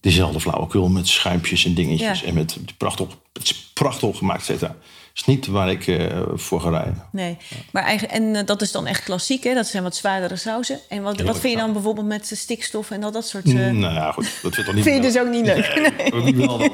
dezelfde 0.00 0.40
flauwekul 0.40 0.88
met 0.88 1.08
schuimpjes 1.08 1.64
en 1.64 1.74
dingetjes. 1.74 2.22
En 2.22 2.34
met 2.34 2.58
prachtig, 2.76 3.06
het 3.32 3.42
is 3.42 3.70
prachtig 3.74 4.16
gemaakt, 4.16 4.48
et 4.48 4.66
is 5.14 5.24
niet 5.24 5.46
waar 5.46 5.70
ik 5.70 5.86
uh, 5.86 6.22
voor 6.34 6.60
ga 6.60 6.70
rijden. 6.70 7.04
Nee, 7.12 7.36
maar 7.72 7.82
eigenlijk, 7.82 8.18
en 8.18 8.34
uh, 8.34 8.40
dat 8.44 8.62
is 8.62 8.72
dan 8.72 8.86
echt 8.86 9.04
klassiek, 9.04 9.44
hè? 9.44 9.54
Dat 9.54 9.66
zijn 9.66 9.82
wat 9.82 9.96
zwaardere 9.96 10.36
sauzen. 10.36 10.78
En 10.88 11.02
wat, 11.02 11.20
wat 11.20 11.40
vind 11.40 11.52
je 11.52 11.58
dan 11.58 11.72
bijvoorbeeld 11.72 12.06
met 12.06 12.30
stikstof 12.34 12.90
en 12.90 13.02
al 13.02 13.12
dat 13.12 13.26
soort... 13.26 13.46
Uh... 13.46 13.70
Nou 13.70 13.94
ja, 13.94 14.12
goed, 14.12 14.28
dat 14.42 14.54
vind, 14.54 14.66
toch 14.66 14.74
niet 14.74 14.84
vind 14.88 14.96
je 14.96 15.02
dus 15.02 15.18
ook 15.18 15.28
niet 15.28 15.46
leuk? 15.46 15.92
Nee, 16.12 16.22
nee. 16.22 16.46
Wel 16.46 16.70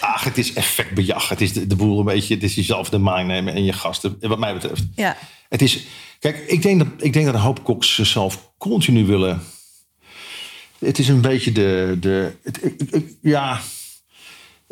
Ach, 0.00 0.24
het 0.24 0.38
is 0.38 0.52
effectbejag. 0.52 1.28
Het 1.28 1.40
is 1.40 1.52
de, 1.52 1.66
de, 1.66 1.76
boel 1.76 1.98
een 1.98 2.04
beetje... 2.04 2.34
Het 2.34 2.42
is 2.42 2.54
jezelf 2.54 2.88
de 2.88 2.98
maan 2.98 3.26
nemen 3.26 3.54
en 3.54 3.64
je 3.64 3.72
gasten, 3.72 4.16
wat 4.20 4.38
mij 4.38 4.54
betreft. 4.54 4.82
Ja. 4.94 5.16
Het 5.48 5.62
is... 5.62 5.84
Kijk, 6.18 6.38
ik 6.46 6.62
denk 6.62 6.78
dat, 6.78 6.88
ik 6.98 7.12
denk 7.12 7.24
dat 7.24 7.34
een 7.34 7.40
hoop 7.40 7.64
koks 7.64 7.94
zichzelf 7.94 8.52
continu 8.58 9.04
willen... 9.06 9.42
Het 10.78 10.98
is 10.98 11.08
een 11.08 11.20
beetje 11.20 11.52
de... 11.52 11.96
de 12.00 12.32
het, 12.42 12.64
ik, 12.64 12.82
ik, 12.90 13.14
ja 13.22 13.60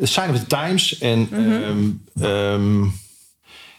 sign 0.07 0.29
of 0.29 0.39
the 0.39 0.45
times. 0.45 0.97
En 0.97 1.19
mm 1.19 2.01
-hmm. 2.13 2.93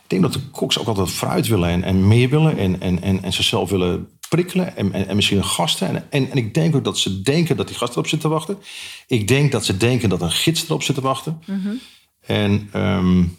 ik 0.03 0.07
denk 0.07 0.23
dat 0.23 0.33
de 0.33 0.41
koks 0.51 0.79
ook 0.79 0.87
altijd 0.87 1.11
fruit 1.11 1.47
willen 1.47 1.69
en, 1.69 1.83
en 1.83 2.09
meer 2.09 2.29
willen. 2.29 2.59
En, 2.59 2.81
en, 2.81 3.03
en, 3.03 3.23
en 3.23 3.33
zichzelf 3.33 3.71
willen 3.71 4.09
prikkelen. 4.29 4.77
En, 4.77 4.93
en, 4.93 5.09
en 5.09 5.17
misschien 5.17 5.45
gasten. 5.45 5.89
En, 5.89 6.07
en, 6.11 6.31
en, 6.31 6.37
ik 6.37 6.55
denk 6.55 6.77
ook 6.77 6.85
dat 6.85 6.99
ze 6.99 7.23
denken 7.23 7.57
dat 7.57 7.67
die 7.67 7.77
gasten 7.77 7.97
erop 7.97 8.11
zitten 8.11 8.29
te 8.29 8.35
wachten. 8.35 8.59
Ik 9.07 9.29
denk 9.29 9.53
dat 9.53 9.65
ze 9.65 9.77
denken 9.77 10.09
dat 10.09 10.23
een 10.23 10.31
gids 10.31 10.65
erop 10.65 10.83
zit 10.83 10.95
te 10.95 11.01
wachten. 11.01 11.43
-hmm. 11.45 11.81
En 12.21 12.71
um, 12.75 13.37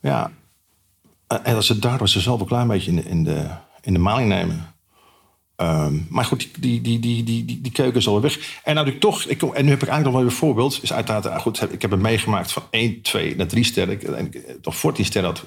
ja, 0.00 0.30
en 1.26 1.54
dat 1.54 1.64
ze 1.64 1.78
daardoor 1.78 2.08
zichzelf 2.08 2.40
een 2.40 2.46
klein 2.46 2.68
beetje 2.68 2.90
in 2.90 2.96
de, 2.96 3.02
in 3.02 3.24
de, 3.24 3.50
in 3.80 3.92
de 3.92 3.98
maling 3.98 4.28
nemen. 4.28 4.73
Um, 5.56 6.06
maar 6.10 6.24
goed, 6.24 6.48
die, 6.58 6.80
die, 6.80 6.98
die, 7.00 7.24
die, 7.24 7.44
die, 7.44 7.60
die 7.60 7.72
keuken 7.72 8.00
is 8.00 8.06
alweer 8.06 8.22
weg. 8.22 8.60
En 8.64 8.86
ik 8.86 9.00
toch, 9.00 9.24
ik, 9.24 9.42
en 9.42 9.64
nu 9.64 9.70
heb 9.70 9.82
ik 9.82 9.88
eigenlijk 9.88 10.04
nog 10.04 10.12
wel 10.12 10.22
weer 10.22 10.30
een 10.30 10.36
voorbeeld. 10.36 10.82
Is 10.82 10.92
uiteraard, 10.92 11.26
ah, 11.26 11.40
goed, 11.40 11.72
ik 11.72 11.82
heb 11.82 11.90
het 11.90 12.00
meegemaakt 12.00 12.52
van 12.52 12.62
1, 12.70 13.02
2 13.02 13.36
naar 13.36 13.46
3 13.46 13.64
sterren. 13.64 14.16
En 14.16 14.32
toch 14.60 14.76
14 14.76 15.04
sterren 15.04 15.30
had, 15.30 15.44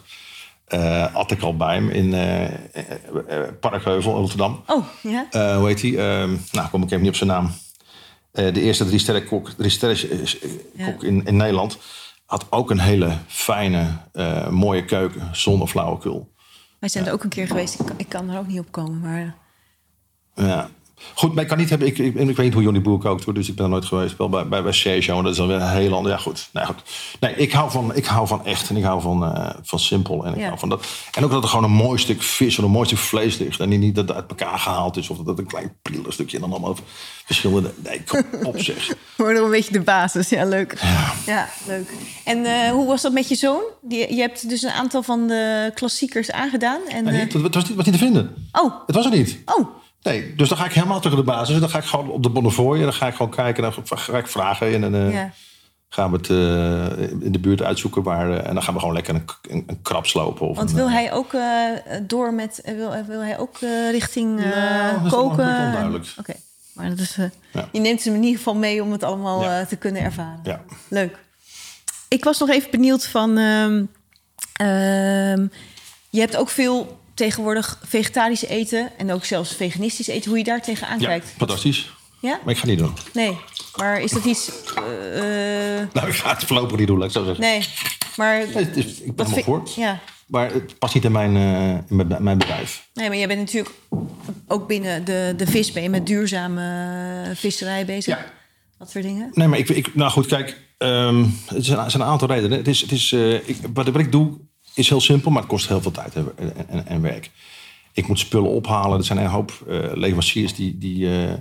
uh, 0.69 1.13
had 1.13 1.31
ik 1.31 1.41
al 1.41 1.57
bij 1.57 1.75
hem 1.75 1.89
in 1.89 2.13
uh, 2.13 3.47
Parkheuvel 3.59 4.13
Rotterdam. 4.13 4.63
Oh, 4.67 4.85
ja. 5.01 5.57
hoe 5.57 5.67
heet 5.67 5.81
hij? 5.81 6.21
Um, 6.21 6.41
nou, 6.51 6.69
kom 6.69 6.83
ik 6.83 6.87
even 6.87 7.01
niet 7.01 7.09
op 7.09 7.15
zijn 7.15 7.29
naam. 7.29 7.51
de 8.31 8.61
eerste 8.61 8.85
drie 8.85 8.99
sterren 8.99 9.25
kok, 9.25 9.49
drie 9.49 9.69
sterren 9.69 10.27
kok 10.85 11.03
in, 11.03 11.25
in 11.25 11.35
Nederland. 11.35 11.77
Had 12.25 12.45
ook 12.49 12.71
een 12.71 12.79
hele 12.79 13.17
fijne, 13.27 13.97
mooie 14.49 14.85
keuken 14.85 15.29
zonder 15.31 15.67
flauwekul. 15.67 16.31
Wij 16.79 16.89
zijn 16.89 17.05
er 17.05 17.13
ook 17.13 17.23
een 17.23 17.29
keer 17.29 17.47
geweest. 17.47 17.79
Ik, 17.79 17.87
ik 17.97 18.09
kan 18.09 18.29
er 18.29 18.39
ook 18.39 18.47
niet 18.47 18.59
op 18.59 18.71
komen, 18.71 18.99
maar... 18.99 19.45
Ja. 20.37 20.69
Goed, 21.13 21.33
maar 21.33 21.43
ik 21.43 21.49
kan 21.49 21.57
niet 21.57 21.69
hebben. 21.69 21.87
Ik, 21.87 21.97
ik, 21.97 22.15
ik 22.15 22.35
weet 22.35 22.37
niet 22.37 22.53
hoe 22.53 22.61
Johnny 22.63 22.81
Boer 22.81 22.99
kookt, 22.99 23.33
dus 23.35 23.49
ik 23.49 23.55
ben 23.55 23.63
er 23.65 23.71
nooit 23.71 23.85
geweest. 23.85 24.17
Wel 24.17 24.29
bij, 24.29 24.47
bij, 24.47 24.63
bij 24.63 24.71
Sergio, 24.71 25.21
dat 25.21 25.31
is 25.31 25.37
dan 25.37 25.47
weer 25.47 25.55
een 25.61 25.69
heel 25.69 25.93
ander. 25.95 26.11
Ja, 26.11 26.17
goed. 26.17 26.49
Nee, 26.53 26.65
goed. 26.65 26.75
nee 27.19 27.35
ik, 27.35 27.51
hou 27.51 27.71
van, 27.71 27.95
ik 27.95 28.05
hou 28.05 28.27
van 28.27 28.45
echt 28.45 28.69
en 28.69 28.77
ik 28.77 28.83
hou 28.83 29.01
van, 29.01 29.23
eh, 29.35 29.49
van 29.63 29.79
simpel. 29.79 30.25
En, 30.25 30.33
ik 30.33 30.39
Ja. 30.39 30.45
hou 30.47 30.59
van 30.59 30.69
dat. 30.69 30.85
en 31.13 31.23
ook 31.23 31.31
dat 31.31 31.43
er 31.43 31.49
gewoon 31.49 31.63
een 31.65 31.71
mooi 31.71 31.99
stuk 31.99 32.21
vis 32.21 32.57
of 32.59 32.65
een 32.65 32.71
mooi 32.71 32.85
stuk 32.85 32.97
vlees 32.97 33.37
ligt. 33.37 33.59
En 33.59 33.69
niet 33.69 33.95
dat 33.95 34.07
het 34.07 34.17
uit 34.17 34.29
elkaar 34.29 34.59
gehaald 34.59 34.97
is 34.97 35.09
of 35.09 35.17
dat 35.17 35.25
het 35.27 35.37
een 35.39 35.47
klein 35.47 35.73
prielig 35.81 36.13
stukje 36.13 36.35
en 36.35 36.41
dan 36.41 36.51
allemaal 36.51 36.75
verschillende. 37.25 37.71
Nee, 37.83 38.03
kom 38.03 38.23
op 38.43 38.59
zeg. 38.61 38.93
Wordt 39.17 39.33
nog 39.35 39.45
een 39.45 39.51
beetje 39.51 39.71
de 39.73 39.81
basis. 39.81 40.29
Ja, 40.29 40.45
leuk. 40.45 40.81
Ja, 41.25 41.47
leuk. 41.67 41.89
En 42.25 42.45
eh, 42.45 42.71
hoe 42.71 42.87
was 42.87 43.01
dat 43.01 43.11
met 43.13 43.27
je 43.29 43.35
zoon? 43.35 43.61
Die, 43.81 44.13
je 44.15 44.21
hebt 44.21 44.49
dus 44.49 44.61
een 44.61 44.71
aantal 44.71 45.03
van 45.03 45.27
de 45.27 45.71
klassiekers 45.73 46.31
aangedaan. 46.31 46.79
En, 46.87 47.03
Nee, 47.03 47.13
eh, 47.27 47.43
het 47.43 47.53
was 47.55 47.67
niet, 47.67 47.75
was 47.75 47.85
niet 47.85 47.93
te 47.95 48.01
vinden. 48.03 48.49
oh, 48.51 48.73
Het 48.85 48.95
was 48.95 49.05
er 49.05 49.11
niet. 49.11 49.39
oh, 49.45 49.67
Nee, 50.07 50.35
dus 50.35 50.49
dan 50.49 50.57
ga 50.57 50.65
ik 50.65 50.73
helemaal 50.73 50.99
terug 50.99 51.15
naar 51.15 51.25
de 51.25 51.31
basis. 51.31 51.59
Dan 51.59 51.69
ga 51.69 51.77
ik 51.77 51.83
gewoon 51.83 52.09
op 52.09 52.23
de 52.23 52.29
Bonnefoy. 52.29 52.77
En 52.77 52.83
dan 52.83 52.93
ga 52.93 53.07
ik 53.07 53.15
gewoon 53.15 53.31
kijken. 53.31 53.63
En 53.63 53.73
dan 53.87 53.97
ga 53.97 54.17
ik 54.17 54.27
vragen. 54.27 54.73
En 54.73 54.81
dan 54.81 54.95
eh, 54.95 55.13
ja. 55.13 55.31
gaan 55.89 56.11
we 56.11 56.17
het 56.17 56.29
eh, 56.29 57.09
in 57.25 57.31
de 57.31 57.39
buurt 57.39 57.61
uitzoeken. 57.61 58.03
Waar, 58.03 58.31
eh, 58.31 58.47
en 58.47 58.53
dan 58.53 58.63
gaan 58.63 58.73
we 58.73 58.79
gewoon 58.79 58.95
lekker 58.95 59.15
een, 59.15 59.25
een, 59.49 59.63
een 59.67 59.81
krab 59.81 60.05
slopen. 60.05 60.47
Of 60.47 60.57
Want 60.57 60.71
wil 60.71 60.89
hij 60.89 61.13
ook 61.13 61.31
door 62.01 62.33
met... 62.33 62.61
wil, 62.65 63.05
wil 63.07 63.21
hij 63.21 63.39
ook 63.39 63.57
richting 63.91 64.41
dat 64.43 65.05
is 65.05 65.11
koken? 65.11 65.45
onduidelijk. 65.65 66.05
Oké. 66.19 66.33
Maar 66.73 66.89
dat 66.89 66.99
is, 66.99 67.17
Ja. 67.51 67.69
je 67.71 67.79
neemt 67.79 68.03
hem 68.03 68.13
in 68.15 68.21
ieder 68.23 68.37
geval 68.37 68.55
mee 68.55 68.83
om 68.83 68.91
het 68.91 69.03
allemaal 69.03 69.43
Ja. 69.43 69.65
te 69.65 69.75
kunnen 69.75 70.01
ervaren. 70.01 70.39
Ja. 70.43 70.61
Leuk. 70.87 71.17
Ik 72.07 72.23
was 72.23 72.39
nog 72.39 72.49
even 72.49 72.71
benieuwd 72.71 73.07
van... 73.07 73.37
ehm, 73.37 73.83
ehm, 74.53 75.47
je 76.09 76.19
hebt 76.19 76.37
ook 76.37 76.49
veel 76.49 76.99
tegenwoordig 77.17 77.79
vegetarisch 77.85 78.45
eten... 78.45 78.89
en 78.97 79.11
ook 79.11 79.25
zelfs 79.25 79.55
veganistisch 79.55 80.07
eten. 80.07 80.29
Hoe 80.29 80.37
je 80.37 80.43
daar 80.43 80.61
tegenaan 80.61 80.99
ja, 80.99 81.07
kijkt. 81.07 81.33
fantastisch. 81.37 81.89
Ja? 82.21 82.39
Maar 82.43 82.53
ik 82.53 82.59
ga 82.59 82.65
niet 82.65 82.77
doen. 82.79 82.93
Nee. 83.13 83.37
Maar 83.75 84.01
is 84.01 84.11
dat 84.11 84.25
iets... 84.25 84.51
eh, 84.75 85.79
eh, 85.81 85.87
Nou, 85.93 86.07
ik 86.07 86.13
ga 86.15 86.29
het 86.33 86.43
voorlopig 86.43 86.77
niet 86.77 86.87
doen, 86.87 86.97
laat 86.97 87.07
ik 87.07 87.13
zo 87.13 87.23
zeggen. 87.25 87.43
nee. 87.43 87.67
Maar... 88.15 88.37
Nee, 88.37 88.65
het 88.65 88.77
is- 88.77 89.01
ik 89.01 89.15
ben 89.15 89.25
helemaal 89.25 89.43
voor. 89.43 89.69
Ja. 89.83 89.99
Maar 90.27 90.53
het 90.53 90.79
past 90.79 90.93
niet 90.93 91.03
in 91.05 91.11
mijn, 91.11 91.35
eh, 91.35 91.97
in 91.97 92.07
mijn, 92.23 92.37
bedrijf. 92.37 92.87
Nee, 92.93 93.07
maar 93.07 93.17
jij 93.17 93.27
bent 93.27 93.39
natuurlijk 93.39 93.69
ook 94.47 94.67
binnen 94.67 95.05
de, 95.05 95.33
de 95.37 95.47
vis 95.47 95.71
ben 95.71 95.83
je 95.83 95.89
met 95.89 96.05
duurzame 96.07 97.31
visserij 97.35 97.85
bezig. 97.85 98.17
Ja. 98.17 98.25
Dat 98.77 98.91
soort 98.91 99.03
dingen. 99.03 99.29
Nee, 99.33 99.47
maar 99.47 99.59
ik, 99.59 99.69
ik 99.69 99.95
nou 99.95 100.11
goed, 100.11 100.25
kijk. 100.25 100.57
ehm, 100.77 101.25
het 101.45 101.65
zijn, 101.65 101.79
een 101.93 102.03
aantal 102.03 102.27
redenen. 102.27 102.57
Het 102.57 102.67
is, 102.67 102.81
het 102.81 102.91
is, 102.91 103.11
ik, 103.45 103.57
wat, 103.73 103.87
wat 103.87 103.99
ik 104.01 104.11
doe 104.11 104.37
is 104.77 104.89
heel 104.89 105.01
simpel, 105.01 105.31
maar 105.31 105.41
het 105.41 105.51
kost 105.51 105.67
heel 105.67 105.81
veel 105.81 105.91
tijd 105.91 106.15
en, 106.15 106.31
en, 106.69 106.87
en 106.87 107.01
werk. 107.01 107.31
Ik 107.93 108.07
moet 108.07 108.19
spullen 108.19 108.49
ophalen. 108.49 108.97
Er 108.97 109.03
zijn 109.05 109.19
een 109.19 109.25
hoop 109.25 109.51
eh, 109.69 109.77
leveranciers 109.93 110.55
die... 110.55 110.77
die 110.77 111.07
eh, 111.07 111.33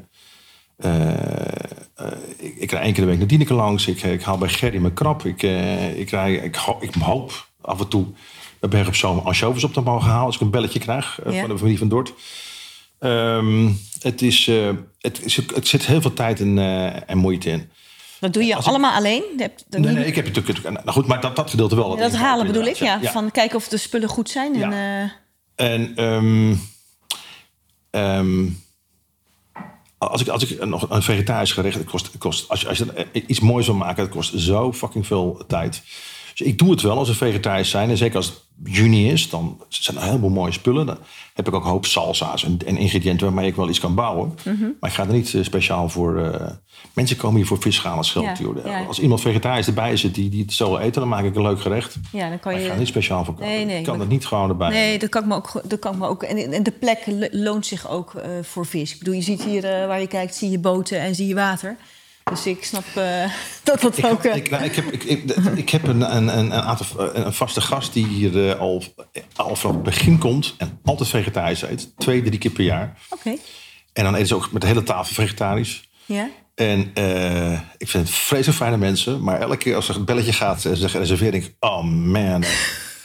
eh, 0.76 2.06
ik, 2.38 2.56
ik 2.56 2.70
rij 2.70 2.80
één 2.82 2.92
keer 2.92 3.02
de 3.04 3.10
week 3.10 3.18
naar 3.18 3.26
Dieneke 3.26 3.54
langs. 3.54 3.86
Ik, 3.86 4.02
ik 4.02 4.22
haal 4.22 4.38
bij 4.38 4.48
Gerry 4.48 4.78
mijn 4.78 4.92
krap. 4.94 5.24
Ik, 5.24 5.42
ik, 5.96 6.10
rij, 6.10 6.34
ik, 6.34 6.54
ho- 6.54 6.78
ik 6.80 6.94
hoop 6.94 7.48
af 7.60 7.80
en 7.80 7.88
toe 7.88 8.06
bij 8.60 8.68
Berg 8.68 8.86
op 8.86 8.94
Zoom 8.94 9.18
anchovies 9.18 9.64
op 9.64 9.72
te 9.72 9.80
mogen 9.80 10.08
halen... 10.10 10.26
als 10.26 10.34
ik 10.34 10.40
een 10.40 10.50
belletje 10.50 10.78
krijg 10.78 11.18
Ja. 11.30 11.40
van 11.40 11.48
de 11.48 11.56
familie 11.58 11.78
van 11.78 11.88
Dort. 11.88 12.12
Ehm, 12.98 13.68
het, 14.00 14.22
is, 14.22 14.46
het, 15.00 15.22
het 15.54 15.68
zit 15.68 15.86
heel 15.86 16.00
veel 16.00 16.12
tijd 16.12 16.40
en, 16.40 16.58
en 17.08 17.18
moeite 17.18 17.50
in. 17.50 17.70
Dat 18.20 18.32
doe 18.32 18.44
je 18.44 18.54
Als 18.54 18.64
ik- 18.64 18.70
allemaal 18.70 18.94
alleen? 18.94 19.22
Je 19.36 19.42
hebt 19.42 19.64
Nee, 19.68 19.80
nee, 19.94 20.06
ik 20.06 20.14
heb 20.14 20.24
natuurlijk... 20.34 20.70
Nou 20.70 20.90
goed, 20.90 21.06
maar 21.06 21.20
dat, 21.20 21.36
dat 21.36 21.50
gedeelte 21.50 21.76
wel. 21.76 21.88
dat 21.88 21.98
inkopen, 21.98 22.18
halen 22.18 22.46
bedoel 22.46 22.64
ik, 22.66 22.76
ja. 22.76 23.00
Van 23.00 23.30
kijken 23.30 23.56
of 23.56 23.68
de 23.68 23.76
spullen 23.76 24.08
goed 24.08 24.30
zijn. 24.30 24.62
En, 24.62 24.72
eh, 24.72 25.10
En 25.66 25.92
ehm, 25.96 26.54
ehm, 27.90 28.48
als 29.98 30.20
ik, 30.20 30.28
als 30.28 30.50
ik 30.50 30.64
nog 30.64 30.90
een 30.90 31.02
vegetarisch 31.02 31.52
gerecht, 31.52 31.84
kost, 31.84 32.10
kost 32.18 32.48
als 32.48 32.60
je, 32.60 32.68
als 32.68 32.78
je 32.78 33.08
iets 33.26 33.40
moois 33.40 33.66
wil 33.66 33.74
maken, 33.74 34.02
het 34.02 34.12
kost 34.12 34.38
zo 34.38 34.72
fucking 34.72 35.06
veel 35.06 35.44
tijd. 35.46 35.82
Dus 36.36 36.46
ik 36.46 36.58
doe 36.58 36.70
het 36.70 36.80
wel 36.82 36.98
als 36.98 37.08
we 37.08 37.14
vegetarisch 37.14 37.70
zijn. 37.70 37.90
En 37.90 37.96
zeker 37.96 38.16
als 38.16 38.26
het 38.26 38.36
juni 38.64 39.10
is, 39.10 39.30
dan 39.30 39.60
zijn 39.68 39.96
er 39.96 40.02
een 40.02 40.08
heleboel 40.08 40.30
mooie 40.30 40.52
spullen. 40.52 40.86
Dan 40.86 40.98
heb 41.34 41.48
ik 41.48 41.54
ook 41.54 41.64
een 41.64 41.70
hoop 41.70 41.86
salsa's 41.86 42.44
en, 42.44 42.58
en 42.66 42.76
ingrediënten 42.76 43.26
waarmee 43.26 43.46
ik 43.46 43.56
wel 43.56 43.68
iets 43.68 43.80
kan 43.80 43.94
bouwen. 43.94 44.34
Mhm. 44.44 44.62
Maar 44.80 44.90
ik 44.90 44.96
ga 44.96 45.06
er 45.06 45.12
niet 45.12 45.34
eh, 45.34 45.42
speciaal 45.42 45.88
voor... 45.88 46.18
eh, 46.24 46.50
mensen 46.92 47.16
komen 47.16 47.36
hier 47.36 47.46
voor 47.46 47.60
visschalen 47.60 48.04
geld. 48.04 48.38
Ja. 48.64 48.84
Als 48.84 48.98
iemand 48.98 49.20
vegetarisch 49.20 49.66
erbij 49.66 49.96
zit 49.96 50.14
die, 50.14 50.28
die 50.28 50.42
het 50.42 50.52
zo 50.52 50.68
wil 50.68 50.78
eten, 50.78 51.00
dan 51.00 51.08
maak 51.08 51.24
ik 51.24 51.34
een 51.36 51.42
leuk 51.42 51.60
gerecht. 51.60 51.96
ja, 52.12 52.28
dan 52.28 52.38
kan 52.40 52.52
Maar 52.52 52.60
ik 52.60 52.60
ga 52.60 52.66
er 52.66 52.72
je... 52.74 52.78
niet 52.78 52.88
speciaal 52.88 53.24
voor 53.24 53.34
kopen. 53.34 53.48
Nee, 53.48 53.64
nee, 53.64 53.78
ik 53.78 53.84
kan 53.84 54.00
er 54.00 54.06
niet 54.06 54.26
gewoon 54.26 54.48
erbij. 54.48 54.68
Nee, 54.70 54.98
dat 54.98 55.08
kan 55.08 55.22
ik 55.22 55.28
me 55.28 55.34
ook. 55.34 55.60
Dat 55.64 55.78
kan 55.78 55.92
ik 55.92 55.98
me 55.98 56.06
ook 56.06 56.22
en, 56.22 56.52
en 56.52 56.62
de 56.62 56.70
plek 56.70 57.02
lo- 57.06 57.28
loont 57.30 57.66
zich 57.66 57.88
ook 57.90 58.14
eh, 58.14 58.28
voor 58.42 58.66
vis. 58.66 58.92
Ik 58.92 58.98
bedoel, 58.98 59.14
je 59.14 59.22
ziet 59.22 59.42
hier 59.42 59.62
waar 59.62 60.00
je 60.00 60.06
kijkt, 60.06 60.34
zie 60.34 60.50
je 60.50 60.58
boten 60.58 61.00
en 61.00 61.14
zie 61.14 61.26
je 61.26 61.34
water. 61.34 61.76
Dus 62.30 62.46
ik 62.46 62.64
snap 62.64 62.84
eh, 62.94 63.30
dat 63.62 63.80
dat 63.80 63.98
Ik, 63.98 64.04
ook. 64.04 64.24
eh, 64.24 64.36
ik, 64.36 64.50
nou, 64.50 64.64
ik 64.64 64.74
heb, 64.74 64.84
ik, 64.92 65.04
ik, 65.04 65.30
ik 65.54 65.70
heb 65.70 65.86
een, 65.86 66.16
een, 66.16 66.38
een, 66.38 66.38
een, 66.38 66.52
aantal, 66.52 67.14
een 67.14 67.32
vaste 67.32 67.60
gast 67.60 67.92
die 67.92 68.06
hier 68.06 68.48
eh, 68.50 68.60
al, 68.60 68.82
al 69.36 69.56
vanaf 69.56 69.74
het 69.74 69.84
begin 69.84 70.18
komt 70.18 70.54
en 70.58 70.80
altijd 70.84 71.08
vegetarisch 71.08 71.62
eet. 71.62 71.92
Twee, 71.98 72.22
drie 72.22 72.38
keer 72.38 72.50
per 72.50 72.64
jaar. 72.64 72.96
Oké. 73.10 73.36
En 73.92 74.04
dan 74.04 74.14
eten 74.14 74.26
ze 74.26 74.34
ook 74.34 74.52
met 74.52 74.62
de 74.62 74.68
hele 74.68 74.82
tafel 74.82 75.14
vegetarisch. 75.14 75.88
Ja. 76.04 76.28
En 76.54 76.80
ik 77.76 77.88
vind 77.88 78.06
het 78.08 78.16
vreselijk 78.16 78.58
fijne 78.58 78.76
mensen. 78.76 79.22
Maar 79.22 79.40
elke 79.40 79.56
keer 79.56 79.74
als 79.74 79.88
er 79.88 79.96
een 79.96 80.04
belletje 80.04 80.32
gaat 80.32 80.64
en 80.64 80.74
ze 80.74 80.76
zeggen 80.76 81.00
reserveer, 81.00 81.30
denk 81.30 81.44
ik, 81.44 81.54
oh 81.60 81.82
man. 81.84 82.44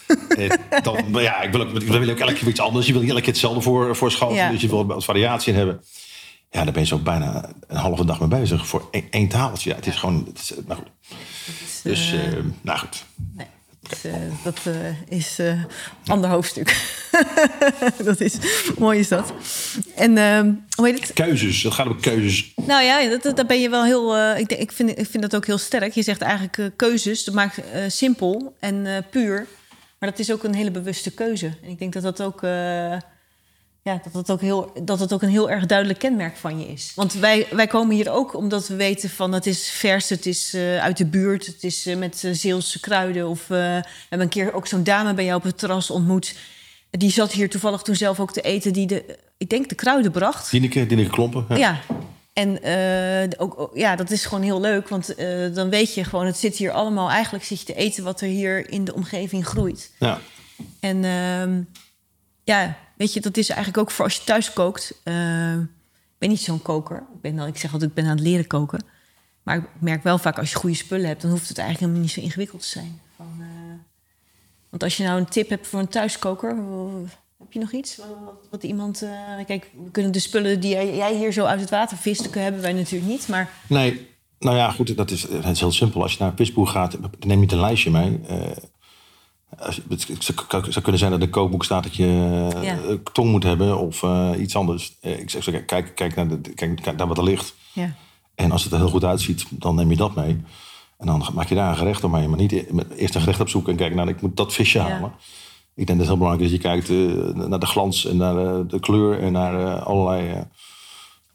Dan, 0.83 1.05
ja, 1.11 1.41
ik 1.41 1.51
wil 1.51 1.61
ook, 1.61 1.73
dan 1.73 1.89
wil 1.89 2.01
je 2.01 2.11
ook 2.11 2.19
elke 2.19 2.33
keer 2.33 2.47
iets 2.47 2.59
anders. 2.59 2.85
Je 2.85 2.91
wil 2.91 3.01
niet 3.01 3.09
elke 3.09 3.21
keer 3.21 3.31
hetzelfde 3.31 3.61
voor, 3.61 3.95
voor 3.95 4.11
schoten. 4.11 4.35
Ja. 4.35 4.49
Dus 4.49 4.61
je 4.61 4.67
wil 4.67 4.85
wat 4.85 5.03
variatie 5.03 5.51
in 5.51 5.57
hebben. 5.57 5.83
Ja, 6.53 6.63
daar 6.63 6.73
ben 6.73 6.81
je 6.81 6.87
zo 6.87 6.97
bijna 6.97 7.49
een 7.67 7.77
halve 7.77 8.05
dag 8.05 8.19
mee 8.19 8.29
bezig 8.29 8.67
voor 8.67 8.87
één, 9.09 9.27
tafeltje. 9.27 9.69
Ja, 9.69 9.75
het 9.75 9.87
is 9.87 9.95
gewoon, 9.95 10.25
het 10.27 10.39
is, 10.39 10.53
nou 10.67 10.79
goed. 10.79 10.89
Dus, 11.83 12.13
eh, 12.13 12.19
nou 12.61 12.79
goed. 12.79 13.03
Nee, 13.35 13.47
dus, 13.89 14.03
eh, 14.03 14.13
dat 14.43 14.59
eh, 14.63 15.01
is 15.17 15.39
eh 15.39 15.63
ander 16.07 16.29
hoofdstuk. 16.29 16.97
dat 18.03 18.19
is 18.19 18.37
mooi 18.77 18.99
is 18.99 19.07
dat. 19.07 19.33
En 19.95 20.11
hoe 20.75 20.87
heet 20.87 20.99
het? 21.01 21.13
Keuzes, 21.13 21.63
het 21.63 21.73
gaat 21.73 21.87
om 21.87 21.99
keuzes. 21.99 22.53
Nou 22.55 22.83
ja, 22.83 23.09
dat, 23.09 23.23
dat, 23.23 23.35
daar 23.35 23.45
ben 23.45 23.61
je 23.61 23.69
wel 23.69 23.83
heel. 23.83 24.15
eh, 24.17 24.39
ik, 24.39 24.49
denk, 24.49 24.61
ik, 24.61 24.71
vind, 24.71 24.89
ik 24.89 25.07
vind 25.09 25.23
dat 25.23 25.35
ook 25.35 25.45
heel 25.45 25.57
sterk. 25.57 25.93
Je 25.93 26.03
zegt 26.03 26.21
eigenlijk 26.21 26.57
eh, 26.57 26.65
keuzes. 26.75 27.23
Dat 27.23 27.33
maakt 27.35 27.57
eh, 27.71 27.83
simpel 27.87 28.55
en 28.59 28.85
eh, 28.85 28.97
puur. 29.09 29.47
Maar 29.99 30.09
dat 30.09 30.19
is 30.19 30.31
ook 30.31 30.43
een 30.43 30.55
hele 30.55 30.71
bewuste 30.71 31.11
keuze. 31.11 31.45
En 31.63 31.69
ik 31.69 31.79
denk 31.79 31.93
dat 31.93 32.03
dat 32.03 32.21
ook. 32.21 32.41
Ja, 33.83 34.01
dat, 34.03 34.13
dat, 34.13 34.31
ook 34.31 34.41
heel, 34.41 34.71
dat 34.83 34.99
het 34.99 35.13
ook 35.13 35.21
een 35.21 35.29
heel 35.29 35.49
erg 35.49 35.65
duidelijk 35.65 35.99
kenmerk 35.99 36.37
van 36.37 36.59
je 36.59 36.67
is. 36.67 36.91
Want 36.95 37.13
wij, 37.13 37.47
wij 37.51 37.67
komen 37.67 37.95
hier 37.95 38.11
ook 38.11 38.35
omdat 38.35 38.67
we 38.67 38.75
weten 38.75 39.09
van 39.09 39.31
het 39.31 39.45
is 39.45 39.69
vers, 39.69 40.09
het 40.09 40.25
is 40.25 40.53
eh, 40.53 40.77
uit 40.77 40.97
de 40.97 41.05
buurt, 41.05 41.45
het 41.45 41.63
is 41.63 41.85
eh, 41.85 41.97
met 41.97 42.23
eh, 42.23 42.31
Zeelse 42.33 42.79
kruiden. 42.79 43.27
Of 43.27 43.47
we 43.47 43.55
hebben 44.09 44.19
een 44.19 44.29
keer 44.29 44.53
ook 44.53 44.67
zo'n 44.67 44.83
dame 44.83 45.13
bij 45.13 45.25
jou 45.25 45.37
op 45.37 45.43
het 45.43 45.57
terras 45.57 45.89
ontmoet. 45.89 46.35
Die 46.89 47.11
zat 47.11 47.31
hier 47.31 47.49
toevallig 47.49 47.81
toen 47.81 47.95
zelf 47.95 48.19
ook 48.19 48.33
te 48.33 48.41
eten, 48.41 48.73
die 48.73 48.87
de, 48.87 49.17
ik 49.37 49.49
denk 49.49 49.69
de 49.69 49.75
kruiden 49.75 50.11
bracht. 50.11 50.51
Dieneke, 50.51 50.85
Dieneke 50.85 51.09
Klompen. 51.09 51.45
Ja. 51.49 51.55
Ja. 51.55 51.79
En 52.33 52.59
ook, 53.39 53.71
ja, 53.73 53.95
dat 53.95 54.11
is 54.11 54.25
gewoon 54.25 54.43
heel 54.43 54.61
leuk. 54.61 54.89
Want 54.89 55.15
dan 55.53 55.69
weet 55.69 55.93
je 55.93 56.03
gewoon, 56.03 56.25
het 56.25 56.37
zit 56.37 56.55
hier 56.55 56.71
allemaal... 56.71 57.09
Eigenlijk 57.09 57.43
zit 57.43 57.59
je 57.59 57.65
te 57.65 57.73
eten 57.73 58.03
wat 58.03 58.21
er 58.21 58.27
hier 58.27 58.69
in 58.69 58.83
de 58.83 58.93
omgeving 58.93 59.45
groeit. 59.45 59.91
Ja. 59.99 60.19
En 60.79 61.03
ehm, 61.03 61.61
ja, 62.43 62.77
weet 63.01 63.13
je, 63.13 63.21
dat 63.21 63.37
is 63.37 63.49
eigenlijk 63.49 63.77
ook 63.77 63.91
voor 63.91 64.05
als 64.05 64.15
je 64.15 64.23
thuis 64.23 64.53
kookt. 64.53 64.99
eh, 65.03 65.53
ik 65.59 66.27
ben 66.27 66.29
niet 66.29 66.41
zo'n 66.41 66.61
koker. 66.61 66.97
Ik, 66.97 67.21
ben, 67.21 67.47
ik 67.47 67.57
zeg 67.57 67.73
altijd, 67.73 67.89
ik 67.89 67.95
ben 67.95 68.05
aan 68.05 68.17
het 68.17 68.19
leren 68.19 68.47
koken. 68.47 68.83
Maar 69.43 69.57
ik 69.57 69.63
merk 69.79 70.03
wel 70.03 70.17
vaak, 70.17 70.37
als 70.37 70.49
je 70.49 70.55
goede 70.55 70.75
spullen 70.75 71.07
hebt... 71.07 71.21
dan 71.21 71.31
hoeft 71.31 71.47
het 71.47 71.57
eigenlijk 71.57 71.79
helemaal 71.79 72.07
niet 72.07 72.15
zo 72.15 72.21
ingewikkeld 72.21 72.61
te 72.61 72.67
zijn. 72.67 73.01
Van, 73.15 73.33
eh, 73.39 73.47
want 74.69 74.83
als 74.83 74.97
je 74.97 75.03
nou 75.03 75.19
een 75.19 75.29
tip 75.29 75.49
hebt 75.49 75.67
voor 75.67 75.79
een 75.79 75.87
thuiskoker... 75.87 76.49
eh, 76.49 77.09
heb 77.37 77.51
je 77.53 77.59
nog 77.59 77.71
iets? 77.71 77.99
Wat, 78.49 78.63
iemand... 78.63 79.05
kijk, 79.45 79.71
we 79.83 79.91
kunnen 79.91 80.11
de 80.11 80.19
spullen 80.19 80.59
die 80.59 80.71
jij, 80.75 81.15
hier 81.15 81.31
zo 81.31 81.45
uit 81.45 81.59
het 81.59 81.69
water 81.69 81.97
vist... 81.97 82.23
dat 82.23 82.33
hebben 82.33 82.61
wij 82.61 82.73
natuurlijk 82.73 83.11
niet, 83.11 83.27
maar... 83.27 83.49
Nee, 83.67 84.07
nou 84.39 84.57
ja, 84.57 84.71
goed, 84.71 84.97
dat 84.97 85.11
is, 85.11 85.21
het 85.21 85.45
is 85.45 85.59
heel 85.59 85.71
simpel. 85.71 86.01
Als 86.01 86.13
je 86.13 86.23
naar 86.23 86.33
visboer 86.35 86.67
gaat, 86.67 86.97
neem 87.19 87.41
je 87.41 87.51
een 87.51 87.59
lijstje 87.59 87.91
mee. 87.91 88.19
Als 89.59 89.81
het 89.87 90.23
zou, 90.69 90.81
kunnen 90.81 90.97
zijn 90.99 91.11
dat 91.11 91.19
in 91.19 91.25
een 91.25 91.29
kookboek 91.31 91.63
staat 91.63 91.83
dat 91.83 91.95
je 91.95 92.05
eh, 92.53 92.63
Ja. 92.63 92.77
een 92.87 93.03
tong 93.13 93.29
moet 93.31 93.43
hebben 93.43 93.77
of 93.77 94.03
eh, 94.03 94.29
iets 94.37 94.55
anders. 94.55 94.97
Eh, 95.01 95.19
ik 95.19 95.29
zeg, 95.29 95.43
zo, 95.43 95.51
kijk, 95.65 95.95
kijk, 95.95 96.15
naar 96.15 96.27
de, 96.27 96.39
kijk, 96.53 96.81
kijk 96.81 96.97
naar 96.97 97.07
wat 97.07 97.17
er 97.17 97.23
ligt. 97.23 97.53
Ja, 97.73 97.93
En 98.35 98.51
als 98.51 98.63
het 98.63 98.71
er 98.73 98.77
heel 98.79 98.89
goed 98.89 99.03
uitziet, 99.03 99.45
dan 99.49 99.75
neem 99.75 99.89
je 99.89 99.95
dat 99.97 100.15
mee. 100.15 100.41
En 100.97 101.05
dan 101.07 101.25
maak 101.33 101.47
je 101.49 101.55
daar 101.55 101.69
een 101.71 101.77
gerecht 101.77 102.03
omheen. 102.03 102.29
Maar 102.29 102.37
niet 102.39 102.51
e- 102.51 102.65
eerst 102.95 103.15
een 103.15 103.21
gerecht 103.21 103.39
opzoeken 103.39 103.71
en 103.71 103.77
kijken, 103.77 103.97
nou, 103.97 104.09
ik 104.09 104.21
moet 104.21 104.37
dat 104.37 104.53
visje 104.53 104.77
Ja. 104.77 104.87
halen. 104.89 105.11
Ik 105.75 105.87
denk 105.87 105.87
dat 105.87 105.97
het 105.97 106.07
heel 106.07 106.17
belangrijk 106.17 106.51
is 106.51 106.59
dat 106.61 106.61
je 106.61 106.67
kijkt 106.67 106.89
eh, 106.89 107.45
naar 107.47 107.59
de 107.59 107.65
glans 107.65 108.05
en 108.05 108.17
naar 108.17 108.37
eh, 108.37 108.59
de 108.67 108.79
kleur 108.79 109.19
en 109.19 109.31
naar 109.31 109.65
eh, 109.65 109.85
allerlei... 109.85 110.29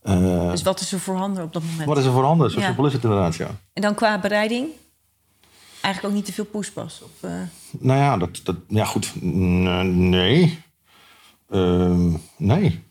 eh, 0.02 0.42
eh, 0.44 0.50
dus 0.50 0.62
wat 0.62 0.80
is 0.80 0.92
er 0.92 1.00
voorhanden 1.00 1.42
op 1.44 1.52
dat 1.52 1.62
moment? 1.62 1.88
wat 1.88 1.98
is 1.98 2.04
er 2.04 2.12
voorhanden? 2.12 2.50
Zo 2.50 2.60
simpel 2.60 2.86
is 2.86 2.92
het 2.92 3.04
inderdaad, 3.04 3.34
ja. 3.36 3.46
En 3.72 3.82
dan 3.82 3.94
qua 3.94 4.18
bereiding? 4.20 4.66
Eigenlijk 5.80 6.14
ook 6.14 6.20
niet 6.20 6.24
te 6.28 6.32
veel 6.32 6.44
poespas. 6.44 7.00
Of, 7.04 7.10
eh, 7.30 7.30
Nou 7.80 8.00
ja, 8.00 8.16
dat, 8.16 8.40
dat, 8.44 8.56
ja 8.68 8.84
goed. 8.84 9.12
Nee. 9.22 10.58
Ehm, 11.50 12.10
nee. 12.36 12.80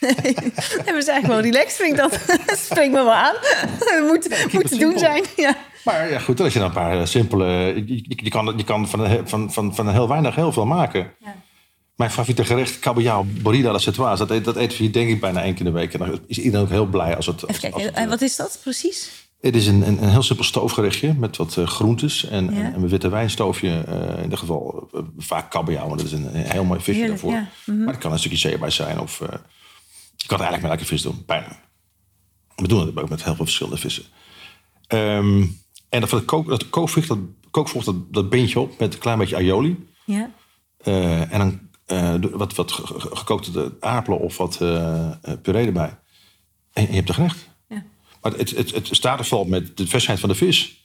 we 0.00 0.14
zijn 0.84 0.84
eigenlijk 0.94 1.26
wel 1.26 1.40
relaxed, 1.40 1.72
vind 1.76 1.90
ik 1.90 1.96
dat. 1.96 2.20
Spreekt 2.66 2.92
me 2.92 3.04
wel 3.04 3.12
aan. 3.14 3.34
Dat 3.78 4.02
moet, 4.08 4.52
moet 4.52 4.68
te 4.68 4.76
doen 4.76 4.98
zijn. 4.98 5.24
Ja. 5.36 5.56
Maar 5.84 6.10
ja, 6.10 6.18
goed, 6.18 6.40
als 6.40 6.52
je 6.52 6.58
dan 6.58 6.68
een 6.68 6.74
paar 6.74 7.00
eh, 7.00 7.06
simpele... 7.06 7.46
Je, 8.06 8.30
kan, 8.30 8.54
je 8.56 8.64
kan 8.64 8.88
van, 8.88 9.00
een- 9.00 9.28
van, 9.28 9.52
van, 9.52 9.74
van 9.74 9.90
heel 9.90 10.08
weinig 10.08 10.34
heel 10.34 10.52
veel 10.52 10.66
maken. 10.66 11.10
Ja. 11.20 11.34
Mijn 11.96 12.10
favoriete 12.10 12.44
gerecht, 12.44 12.78
kabeljauw 12.78 13.26
de 13.42 13.78
Cetoise. 13.78 14.26
Dat, 14.26 14.30
eet- 14.36 14.44
dat 14.44 14.56
eten 14.56 14.76
we 14.76 14.82
hier 14.84 14.92
denk 14.92 15.08
ik 15.10 15.20
bijna 15.20 15.42
één 15.42 15.54
keer 15.54 15.66
in 15.66 15.72
de 15.72 15.78
week. 15.78 15.92
En 15.92 15.98
dan 15.98 16.20
is 16.26 16.38
iedereen 16.38 16.64
ook 16.66 16.70
heel 16.72 16.86
blij 16.86 17.16
als 17.16 17.26
het... 17.26 17.46
Als, 17.46 17.56
Even 17.56 17.72
als 17.72 17.72
kijken, 17.82 17.82
het, 17.94 18.04
en 18.04 18.08
wat 18.08 18.20
is 18.20 18.36
dat 18.36 18.58
precies? 18.62 19.27
Het 19.40 19.56
is 19.56 19.66
een, 19.66 19.86
een, 19.86 20.02
een 20.02 20.08
heel 20.10 20.22
simpel 20.22 20.44
stoofgerechtje 20.44 21.14
met 21.14 21.36
wat 21.36 21.56
eh, 21.56 21.66
groentes 21.66 22.24
en, 22.24 22.44
Ja. 22.54 22.62
en 22.62 22.74
een 22.74 22.88
witte 22.88 23.08
wijnstoofje. 23.08 23.80
eh, 23.80 24.22
in 24.22 24.28
dit 24.28 24.38
geval 24.38 24.88
eh, 24.94 25.00
vaak 25.18 25.50
kabeljauw, 25.50 25.86
want 25.88 25.98
dat 26.00 26.06
is 26.06 26.12
een, 26.12 26.36
een 26.36 26.50
heel 26.50 26.64
mooi 26.64 26.80
visje 26.80 27.00
Heerlijk, 27.00 27.20
daarvoor. 27.22 27.40
ja. 27.40 27.48
Mhm. 27.66 27.84
Maar 27.84 27.92
het 27.92 28.02
kan 28.02 28.12
een 28.12 28.18
stukje 28.18 28.38
zeebaar 28.38 28.72
zijn 28.72 29.00
of... 29.00 29.18
je 29.18 29.26
kan 29.26 30.38
het 30.38 30.46
eigenlijk 30.48 30.62
met 30.62 30.70
elke 30.70 30.84
vis 30.84 31.02
doen, 31.02 31.22
bijna. 31.26 31.60
We 32.56 32.68
doen 32.68 32.86
het 32.86 32.96
ook 32.98 33.08
met 33.08 33.24
heel 33.24 33.34
veel 33.34 33.44
verschillende 33.44 33.78
vissen. 33.78 34.04
Ehm, 34.86 35.44
en 35.88 36.00
dat, 36.00 36.24
kook, 36.24 36.48
dat 36.48 36.68
kookvocht, 36.68 37.08
dat, 37.08 37.18
kookvocht, 37.50 37.84
dat, 37.86 38.12
dat 38.12 38.28
bind 38.30 38.50
je 38.50 38.60
op 38.60 38.78
met 38.78 38.94
een 38.94 39.00
klein 39.00 39.18
beetje 39.18 39.36
aioli. 39.36 39.88
Ja. 40.04 40.30
En 41.30 41.38
dan 41.38 41.60
wat, 42.32 42.54
wat 42.54 42.72
ge- 42.72 42.86
ge- 42.86 43.16
gekookte 43.16 43.76
aardappelen 43.80 44.18
of 44.20 44.36
wat 44.36 44.56
puree 45.42 45.66
erbij. 45.66 45.98
En 46.72 46.86
je 46.86 46.92
hebt 46.92 47.08
een 47.08 47.14
gerecht. 47.14 47.48
Maar 48.22 48.32
het, 48.32 48.50
het, 48.50 48.70
het 48.74 48.88
staat 48.90 49.20
of 49.20 49.28
valt 49.28 49.48
met 49.48 49.76
de 49.76 49.86
versheid 49.86 50.20
van 50.20 50.28
de 50.28 50.34
vis. 50.34 50.82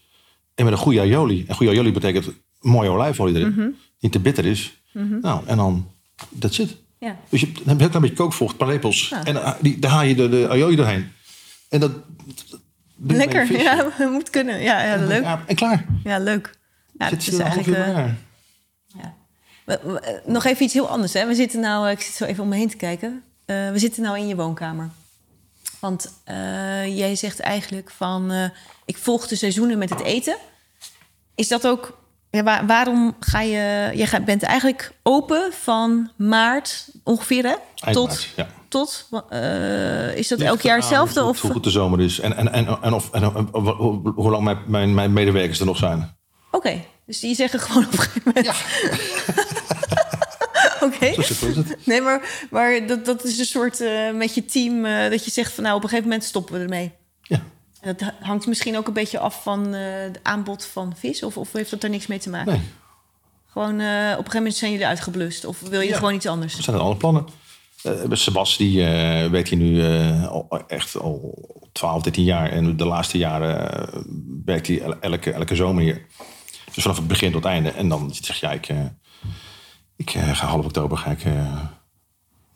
En 0.56 0.64
met 0.66 0.74
een 0.74 0.80
goede 0.80 1.00
aioli. 1.00 1.46
En 1.48 1.56
goede 1.56 1.72
aioli 1.72 1.92
betekent 1.92 2.26
mooie 2.60 2.90
olijfolie 2.90 3.36
erin. 3.36 3.52
Mhm. 3.54 3.68
Niet 4.00 4.12
te 4.12 4.20
bitter 4.20 4.46
is. 4.46 4.82
Nou, 5.22 5.44
en 5.48 5.58
dan, 5.58 5.92
that's 6.40 6.58
it. 6.60 6.76
Ja. 7.00 7.18
Dus 7.30 7.40
je 7.42 7.46
hebt 7.46 7.60
een 7.60 7.80
heel 7.80 7.88
klein 7.88 8.02
beetje 8.02 8.16
kookvocht, 8.18 8.58
paar 8.58 8.68
lepels. 8.68 9.10
Ja. 9.10 9.26
En 9.26 9.34
dan, 9.34 9.54
die, 9.62 9.80
daar 9.80 9.92
haal 9.92 10.04
je 10.04 10.16
de, 10.16 10.30
de 10.30 10.48
aioli 10.50 10.76
doorheen. 10.76 11.12
En 11.70 11.80
dat... 11.80 11.92
dat- 12.26 12.62
Lekker, 13.18 13.52
ja, 13.62 13.88
moet 14.12 14.30
kunnen. 14.30 14.62
Ja, 14.62 14.84
ja 14.84 15.06
leuk. 15.06 15.24
En 15.48 15.56
klaar. 15.56 15.86
Ja, 16.04 16.18
leuk. 16.20 16.58
Ja, 16.98 17.10
Zit 17.10 17.24
het 17.24 17.34
is 17.34 17.40
er 17.40 17.46
eigenlijk... 17.46 17.78
eh, 17.88 17.94
bij. 17.94 18.14
Ja. 18.98 19.16
Eh, 19.66 20.10
Nog 20.26 20.46
even 20.46 20.64
iets 20.64 20.74
heel 20.74 20.90
anders. 20.90 21.14
Hè? 21.14 21.28
We 21.28 21.36
zitten 21.36 21.60
nou, 21.60 21.90
ik 21.90 22.02
zit 22.02 22.14
zo 22.14 22.26
even 22.26 22.44
om 22.44 22.50
me 22.50 22.56
heen 22.56 22.70
te 22.70 22.76
kijken. 22.78 23.24
Eh, 23.46 23.72
we 23.72 23.80
zitten 23.80 24.04
nou 24.04 24.18
in 24.18 24.28
je 24.28 24.36
woonkamer. 24.36 24.90
Want 25.84 26.14
eh, 26.24 26.98
jij 26.98 27.16
zegt 27.16 27.40
eigenlijk 27.40 27.92
van, 27.92 28.32
eh, 28.32 28.44
ik 28.86 28.98
volg 28.98 29.28
de 29.28 29.36
seizoenen 29.36 29.78
met 29.78 29.90
het 29.90 30.02
eten. 30.02 30.36
Is 31.36 31.48
dat 31.48 31.68
ook, 31.68 31.98
ja, 32.30 32.44
waar- 32.44 32.66
waarom 32.66 33.16
ga 33.20 33.42
je, 33.42 33.92
jij 33.94 34.08
gaat, 34.08 34.26
bent 34.26 34.44
eigenlijk 34.44 34.92
open 35.02 35.54
van 35.62 36.12
maart 36.16 36.88
ongeveer 37.04 37.44
hè? 37.44 37.54
Eind 37.80 37.98
tot, 37.98 38.08
maart, 38.08 38.30
ja. 38.36 38.48
tot 38.68 39.08
eh, 39.30 40.16
is 40.16 40.28
dat 40.28 40.38
Ligt 40.40 40.52
elk 40.52 40.62
jaar 40.62 40.78
hetzelfde? 40.78 41.24
Of? 41.24 41.42
hoe 41.42 41.52
goed 41.52 41.64
de 41.64 41.70
zomer 41.70 42.02
is. 42.02 42.20
En, 42.20 42.36
en, 42.36 42.52
en, 42.54 42.68
en, 42.82 42.94
of, 42.94 43.12
en, 43.12 43.24
en- 43.24 43.50
hoe- 43.52 44.14
lang 44.32 44.44
mijn, 44.44 44.58
mijn, 44.68 44.94
mijn 44.94 45.14
medewerkers 45.14 45.60
er 45.60 45.66
nog 45.66 45.78
zijn. 45.78 46.16
Oké, 46.52 46.84
dus 47.06 47.20
die 47.20 47.36
zeggen 47.36 47.60
gewoon 47.60 47.86
op 47.86 47.92
een 47.94 48.00
gegeven 48.00 48.22
moment... 48.36 48.56
Oké. 51.12 51.14
Zo 51.14 51.34
simpel 51.34 51.48
is 51.48 51.56
het. 51.70 51.86
Nee, 51.86 52.02
maar, 52.02 52.48
maar 52.52 52.88
dat, 52.88 53.06
dat 53.06 53.24
is 53.24 53.40
een 53.40 53.46
soort 53.46 53.82
eh, 53.82 54.12
met 54.14 54.36
je 54.36 54.46
team 54.46 54.86
eh, 54.86 55.10
dat 55.10 55.26
je 55.26 55.32
zegt 55.32 55.54
van 55.54 55.64
nou 55.64 55.76
op 55.76 55.84
een 55.84 55.90
gegeven 55.90 56.10
moment 56.10 56.28
stoppen 56.28 56.54
we 56.56 56.60
ermee. 56.62 56.92
Ja. 57.22 57.42
En 57.82 57.96
dat 57.98 58.12
hangt 58.20 58.48
misschien 58.48 58.78
ook 58.78 58.88
een 58.88 58.94
beetje 58.94 59.20
af 59.20 59.44
van 59.44 59.74
eh 59.74 59.82
het 60.02 60.20
aanbod 60.24 60.66
van 60.66 60.94
vis, 60.98 61.24
of, 61.24 61.38
of 61.38 61.52
heeft 61.52 61.70
dat 61.70 61.82
daar 61.82 61.90
niks 61.90 62.08
mee 62.08 62.20
te 62.20 62.30
maken? 62.30 62.52
Nee, 62.54 62.62
Gewoon 63.52 63.80
eh, 63.80 63.86
op 63.88 63.92
een 64.02 64.16
gegeven 64.16 64.34
moment 64.38 64.56
zijn 64.56 64.72
jullie 64.72 64.88
uitgeblust, 64.88 65.46
of 65.46 65.60
wil 65.60 65.82
je 65.82 65.90
Ja. 65.90 65.96
gewoon 65.98 66.14
iets 66.14 66.26
anders? 66.28 66.58
er 66.58 66.64
zijn 66.64 66.78
alle 66.78 66.96
plannen. 66.98 67.26
Eh 67.84 67.94
Sebas, 68.12 68.58
die 68.58 68.86
eh, 68.86 69.30
werkt 69.30 69.50
hier 69.50 69.60
nu 69.60 69.86
eh, 69.86 70.28
al, 70.32 70.64
echt 70.68 70.98
al 70.98 71.38
12, 71.72 72.02
13 72.02 72.24
jaar. 72.24 72.52
En 72.52 72.78
de 72.78 72.86
laatste 72.86 73.18
jaren 73.18 73.72
eh, 73.94 74.02
werkt 74.46 74.68
hij 74.68 74.82
el- 74.82 75.00
elke, 75.00 75.32
elke 75.32 75.56
zomer 75.56 75.84
hier. 75.84 76.06
Dus 76.74 76.84
vanaf 76.84 76.98
het 76.98 77.08
begin 77.08 77.32
tot 77.32 77.44
het 77.44 77.52
einde. 77.52 77.70
En 77.70 77.90
dan 77.90 78.14
zeg 78.22 78.40
je, 78.40 78.46
ja, 78.46 78.52
ik, 78.52 78.68
eh, 78.70 78.78
ik 80.04 80.14
eh, 80.14 80.36
ga 80.36 80.48
half 80.48 80.66
oktober 80.66 80.98
ga 80.98 81.12
ik... 81.12 81.24
eh, 81.24 81.62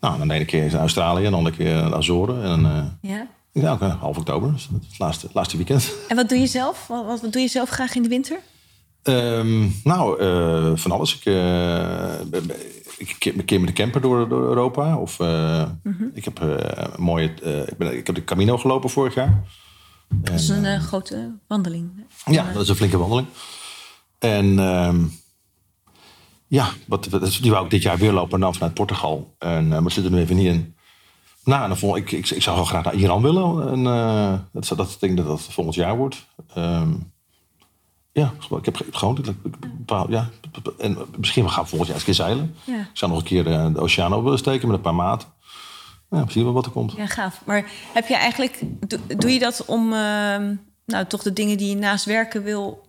nou, 0.00 0.18
dan 0.18 0.28
de 0.28 0.34
ene 0.34 0.44
keer 0.44 0.64
is 0.64 0.74
Australië, 0.74 1.24
en 1.24 1.30
de 1.30 1.36
andere 1.36 1.56
keer 1.56 1.74
de 1.84 1.94
Azoren. 1.94 2.42
En 2.42 2.64
eh, 2.64 3.10
Ja. 3.10 3.26
ja, 3.52 3.72
oké, 3.72 3.86
half 3.86 4.16
oktober, 4.16 4.52
dus 4.52 4.68
het 4.72 4.98
laatste, 4.98 5.28
laatste 5.32 5.56
weekend. 5.56 5.92
En 6.08 6.16
wat 6.16 6.28
doe 6.28 6.38
je 6.38 6.46
zelf? 6.46 6.86
Wat, 6.86 7.04
wat, 7.06 7.20
wat 7.20 7.32
doe 7.32 7.42
je 7.42 7.48
zelf 7.48 7.68
graag 7.68 7.94
in 7.94 8.02
de 8.02 8.08
winter? 8.08 8.38
Ehm, 9.02 9.66
nou, 9.84 10.16
van 10.78 10.90
alles. 10.90 11.18
Ik, 11.18 11.24
ik 12.98 13.16
keer, 13.18 13.60
met 13.60 13.68
de 13.68 13.72
camper 13.72 14.00
door, 14.00 14.28
door 14.28 14.42
Europa. 14.48 14.96
Of 14.96 15.20
eh, 15.20 15.68
ik 16.14 16.24
heb 16.24 16.40
een 16.40 16.90
mooie. 16.96 17.24
ik, 17.66 17.76
ben, 17.78 17.96
ik 17.96 18.06
heb 18.06 18.14
de 18.16 18.24
Camino 18.24 18.58
gelopen 18.58 18.90
vorig 18.90 19.14
jaar. 19.14 19.42
Dat 20.08 20.34
is 20.34 20.48
een 20.48 20.80
grote 20.80 21.30
wandeling. 21.46 21.90
Ja, 22.24 22.52
dat 22.52 22.62
is 22.62 22.68
een 22.68 22.76
flinke 22.76 22.98
wandeling. 22.98 23.26
En 24.18 24.58
ehm, 24.58 25.04
ja, 26.48 26.68
wat, 26.86 27.06
wat- 27.08 27.38
die 27.42 27.50
wou 27.50 27.64
ik 27.64 27.70
dit 27.70 27.82
jaar 27.82 27.98
weer 27.98 28.12
lopen, 28.12 28.40
dan 28.40 28.54
vanuit 28.54 28.74
Portugal. 28.74 29.34
En, 29.38 29.72
eh, 29.72 29.78
maar 29.78 29.90
zit 29.90 30.04
er 30.04 30.10
nu 30.10 30.18
even 30.20 30.36
niet 30.36 30.46
in. 30.46 30.76
Nou, 31.44 31.62
en 31.62 31.68
dan 31.68 31.78
vond 31.78 31.96
ik, 31.96 32.12
ik, 32.12 32.30
ik 32.30 32.42
zou 32.42 32.56
wel 32.56 32.64
graag 32.64 32.84
naar 32.84 32.94
Iran 32.94 33.22
willen. 33.22 33.68
En 33.70 33.78
uh, 33.84 34.32
dat, 34.52 34.72
dat 34.76 34.90
ik 34.90 35.00
denk 35.00 35.16
dat 35.16 35.26
dat 35.26 35.40
volgend 35.42 35.74
jaar 35.76 35.96
wordt. 35.96 36.26
Ehm, 36.54 36.92
ja, 38.12 38.32
ik 38.58 38.64
heb 38.64 38.80
gewoon. 38.90 39.18
ik- 39.18 39.42
bepaal- 39.62 40.10
Ja, 40.10 40.28
en 40.78 40.98
misschien 41.16 41.50
gaan 41.50 41.62
we 41.62 41.68
volgend 41.68 41.88
jaar 41.90 41.98
eens 41.98 42.06
een 42.08 42.14
keer 42.14 42.24
zeilen. 42.26 42.54
Ja. 42.64 42.80
Ik 42.80 42.88
zou 42.92 43.10
nog 43.10 43.20
een 43.20 43.26
keer 43.26 43.46
eh, 43.52 43.66
de 43.72 43.80
oceaan 43.80 44.10
over 44.12 44.24
willen 44.24 44.38
steken 44.38 44.66
met 44.68 44.76
een 44.76 44.82
paar 44.82 44.94
maten. 44.94 45.28
Ja, 46.10 46.24
zien 46.28 46.44
we 46.44 46.50
wat 46.50 46.66
er 46.66 46.72
komt. 46.72 46.92
Ja, 46.96 47.06
gaaf. 47.06 47.40
Maar 47.46 47.70
heb 47.94 48.06
je 48.08 48.16
eigenlijk, 48.16 48.60
doe, 48.86 48.98
doe 49.18 49.32
je 49.32 49.38
dat 49.38 49.64
om 49.64 49.92
ehm, 49.92 50.54
nou, 50.86 51.04
toch 51.08 51.22
de 51.22 51.32
dingen 51.32 51.56
die 51.58 51.68
je 51.68 51.76
naast 51.76 52.04
werken 52.04 52.42
wil 52.42 52.86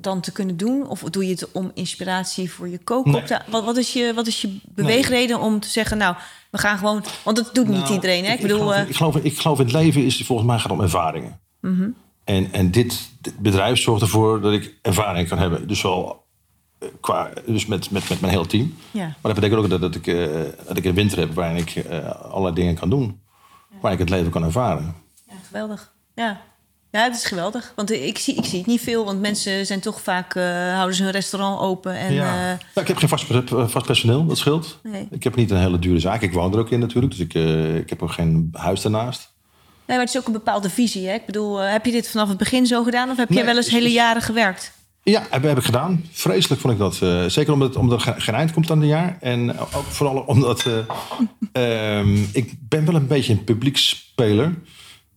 dan 0.00 0.20
te 0.20 0.32
kunnen 0.32 0.56
doen? 0.56 0.88
Of 0.88 1.00
doe 1.00 1.24
je 1.24 1.30
het 1.30 1.52
om 1.52 1.70
inspiratie 1.74 2.50
voor 2.52 2.68
je 2.68 2.78
koken 2.78 3.10
Nee. 3.12 3.38
wat, 3.46 3.64
wat, 3.64 3.76
is 3.76 3.92
je, 3.92 4.12
wat 4.14 4.26
is 4.26 4.40
je 4.40 4.58
beweegreden 4.68 5.40
om 5.40 5.60
te 5.60 5.68
zeggen, 5.68 5.98
nou, 5.98 6.16
we 6.50 6.58
gaan 6.58 6.78
gewoon... 6.78 7.04
Want 7.24 7.36
dat 7.36 7.54
doet 7.54 7.68
niet 7.68 7.82
Nou, 7.82 7.92
iedereen, 7.92 8.24
hè? 8.24 8.30
Ik, 8.32 8.36
Ik, 8.36 8.42
bedoel, 8.42 8.58
geloof, 8.58 8.74
eh, 8.74 8.88
ik, 8.88 8.96
geloof, 8.96 9.16
ik 9.16 9.38
geloof 9.38 9.58
in 9.58 9.64
het 9.64 9.74
leven 9.74 10.04
is 10.04 10.22
volgens 10.26 10.48
mij 10.48 10.58
gaat 10.58 10.70
om 10.70 10.80
ervaringen. 10.80 11.40
Mhm. 11.60 11.88
En, 12.24 12.52
en 12.52 12.70
dit, 12.70 13.10
dit 13.20 13.38
bedrijf 13.38 13.78
zorgt 13.78 14.02
ervoor 14.02 14.40
dat 14.40 14.52
ik 14.52 14.74
ervaring 14.82 15.28
kan 15.28 15.38
hebben. 15.38 15.68
Dus 15.68 15.82
wel 15.82 16.24
eh, 16.78 16.88
qua, 17.00 17.30
dus 17.46 17.66
met, 17.66 17.90
met, 17.90 18.08
met 18.08 18.20
mijn 18.20 18.32
hele 18.32 18.46
team. 18.46 18.74
ja. 18.90 19.04
Maar 19.04 19.16
dat 19.22 19.34
betekent 19.34 19.60
ook 19.60 19.68
dat, 19.68 19.80
dat, 19.80 19.94
ik, 19.94 20.06
eh, 20.06 20.26
dat 20.66 20.76
ik 20.76 20.84
een 20.84 20.94
winter 20.94 21.18
heb 21.18 21.34
waarin 21.34 21.56
ik 21.56 21.74
eh, 21.74 22.10
allerlei 22.10 22.54
dingen 22.54 22.74
kan 22.74 22.90
doen. 22.90 23.20
Waar 23.80 23.92
ik 23.92 23.98
het 23.98 24.10
leven 24.10 24.30
kan 24.30 24.44
ervaren. 24.44 24.94
ja, 25.28 25.34
geweldig. 25.46 25.92
Ja. 26.14 26.40
Ja, 26.90 27.02
het 27.02 27.14
is 27.16 27.24
geweldig. 27.24 27.72
Want 27.76 27.90
ik 27.92 28.18
zie, 28.18 28.34
ik 28.34 28.44
zie 28.44 28.58
het 28.58 28.66
niet 28.66 28.80
veel, 28.80 29.04
want 29.04 29.20
mensen 29.20 29.66
zijn 29.66 29.80
toch 29.80 30.00
vaak, 30.00 30.34
eh, 30.34 30.44
houden 30.74 30.96
ze 30.96 31.02
hun 31.02 31.12
restaurant 31.12 31.60
open. 31.60 31.94
En, 31.94 32.12
ja. 32.12 32.34
eh, 32.34 32.44
Nou, 32.46 32.58
ik 32.74 32.86
heb 32.88 32.96
geen 32.96 33.08
vast, 33.08 33.24
vast 33.72 33.86
personeel, 33.86 34.26
dat 34.26 34.38
scheelt. 34.38 34.78
Nee. 34.82 35.08
Ik 35.10 35.22
heb 35.24 35.34
niet 35.34 35.50
een 35.50 35.58
hele 35.60 35.78
dure 35.78 35.98
zaak. 36.00 36.22
Ik 36.22 36.32
woon 36.32 36.52
er 36.52 36.58
ook 36.58 36.70
in 36.70 36.80
natuurlijk. 36.80 37.12
Dus 37.12 37.20
ik, 37.22 37.34
eh, 37.34 37.74
ik 37.76 37.90
heb 37.90 38.02
ook 38.02 38.12
geen 38.12 38.48
huis 38.52 38.80
daarnaast. 38.80 39.20
nee, 39.86 39.96
maar 39.98 40.06
het 40.06 40.14
is 40.14 40.20
ook 40.20 40.26
een 40.26 40.32
bepaalde 40.32 40.70
visie. 40.70 41.06
Hè? 41.08 41.14
Ik 41.14 41.26
bedoel, 41.26 41.62
eh, 41.62 41.70
heb 41.72 41.84
je 41.84 41.92
dit 41.92 42.10
vanaf 42.10 42.28
het 42.28 42.38
begin 42.38 42.66
zo 42.66 42.82
gedaan? 42.82 43.10
Of 43.10 43.16
heb 43.16 43.28
je 43.28 43.34
Nee, 43.34 43.44
wel 43.44 43.56
eens 43.56 43.66
is- 43.66 43.72
hele 43.72 43.92
jaren 43.92 44.22
gewerkt? 44.22 44.72
Ja, 45.02 45.26
heb, 45.30 45.42
heb 45.42 45.58
ik 45.58 45.64
gedaan. 45.64 46.04
Vreselijk 46.12 46.60
vond 46.60 46.72
ik 46.72 46.78
dat. 46.78 46.98
eh, 47.02 47.24
zeker 47.26 47.52
omdat, 47.52 47.76
omdat 47.76 48.04
er 48.04 48.14
geen- 48.18 48.34
eind 48.34 48.52
komt 48.52 48.70
aan 48.70 48.80
het 48.80 48.88
jaar. 48.88 49.16
En 49.20 49.58
ook 49.58 49.84
vooral 49.88 50.16
omdat... 50.16 50.66
eh, 50.66 50.78
ehm, 51.98 52.16
ik 52.32 52.52
ben 52.68 52.84
wel 52.84 52.94
een 52.94 53.06
beetje 53.06 53.32
een 53.32 53.44
publieksspeler. 53.44 54.54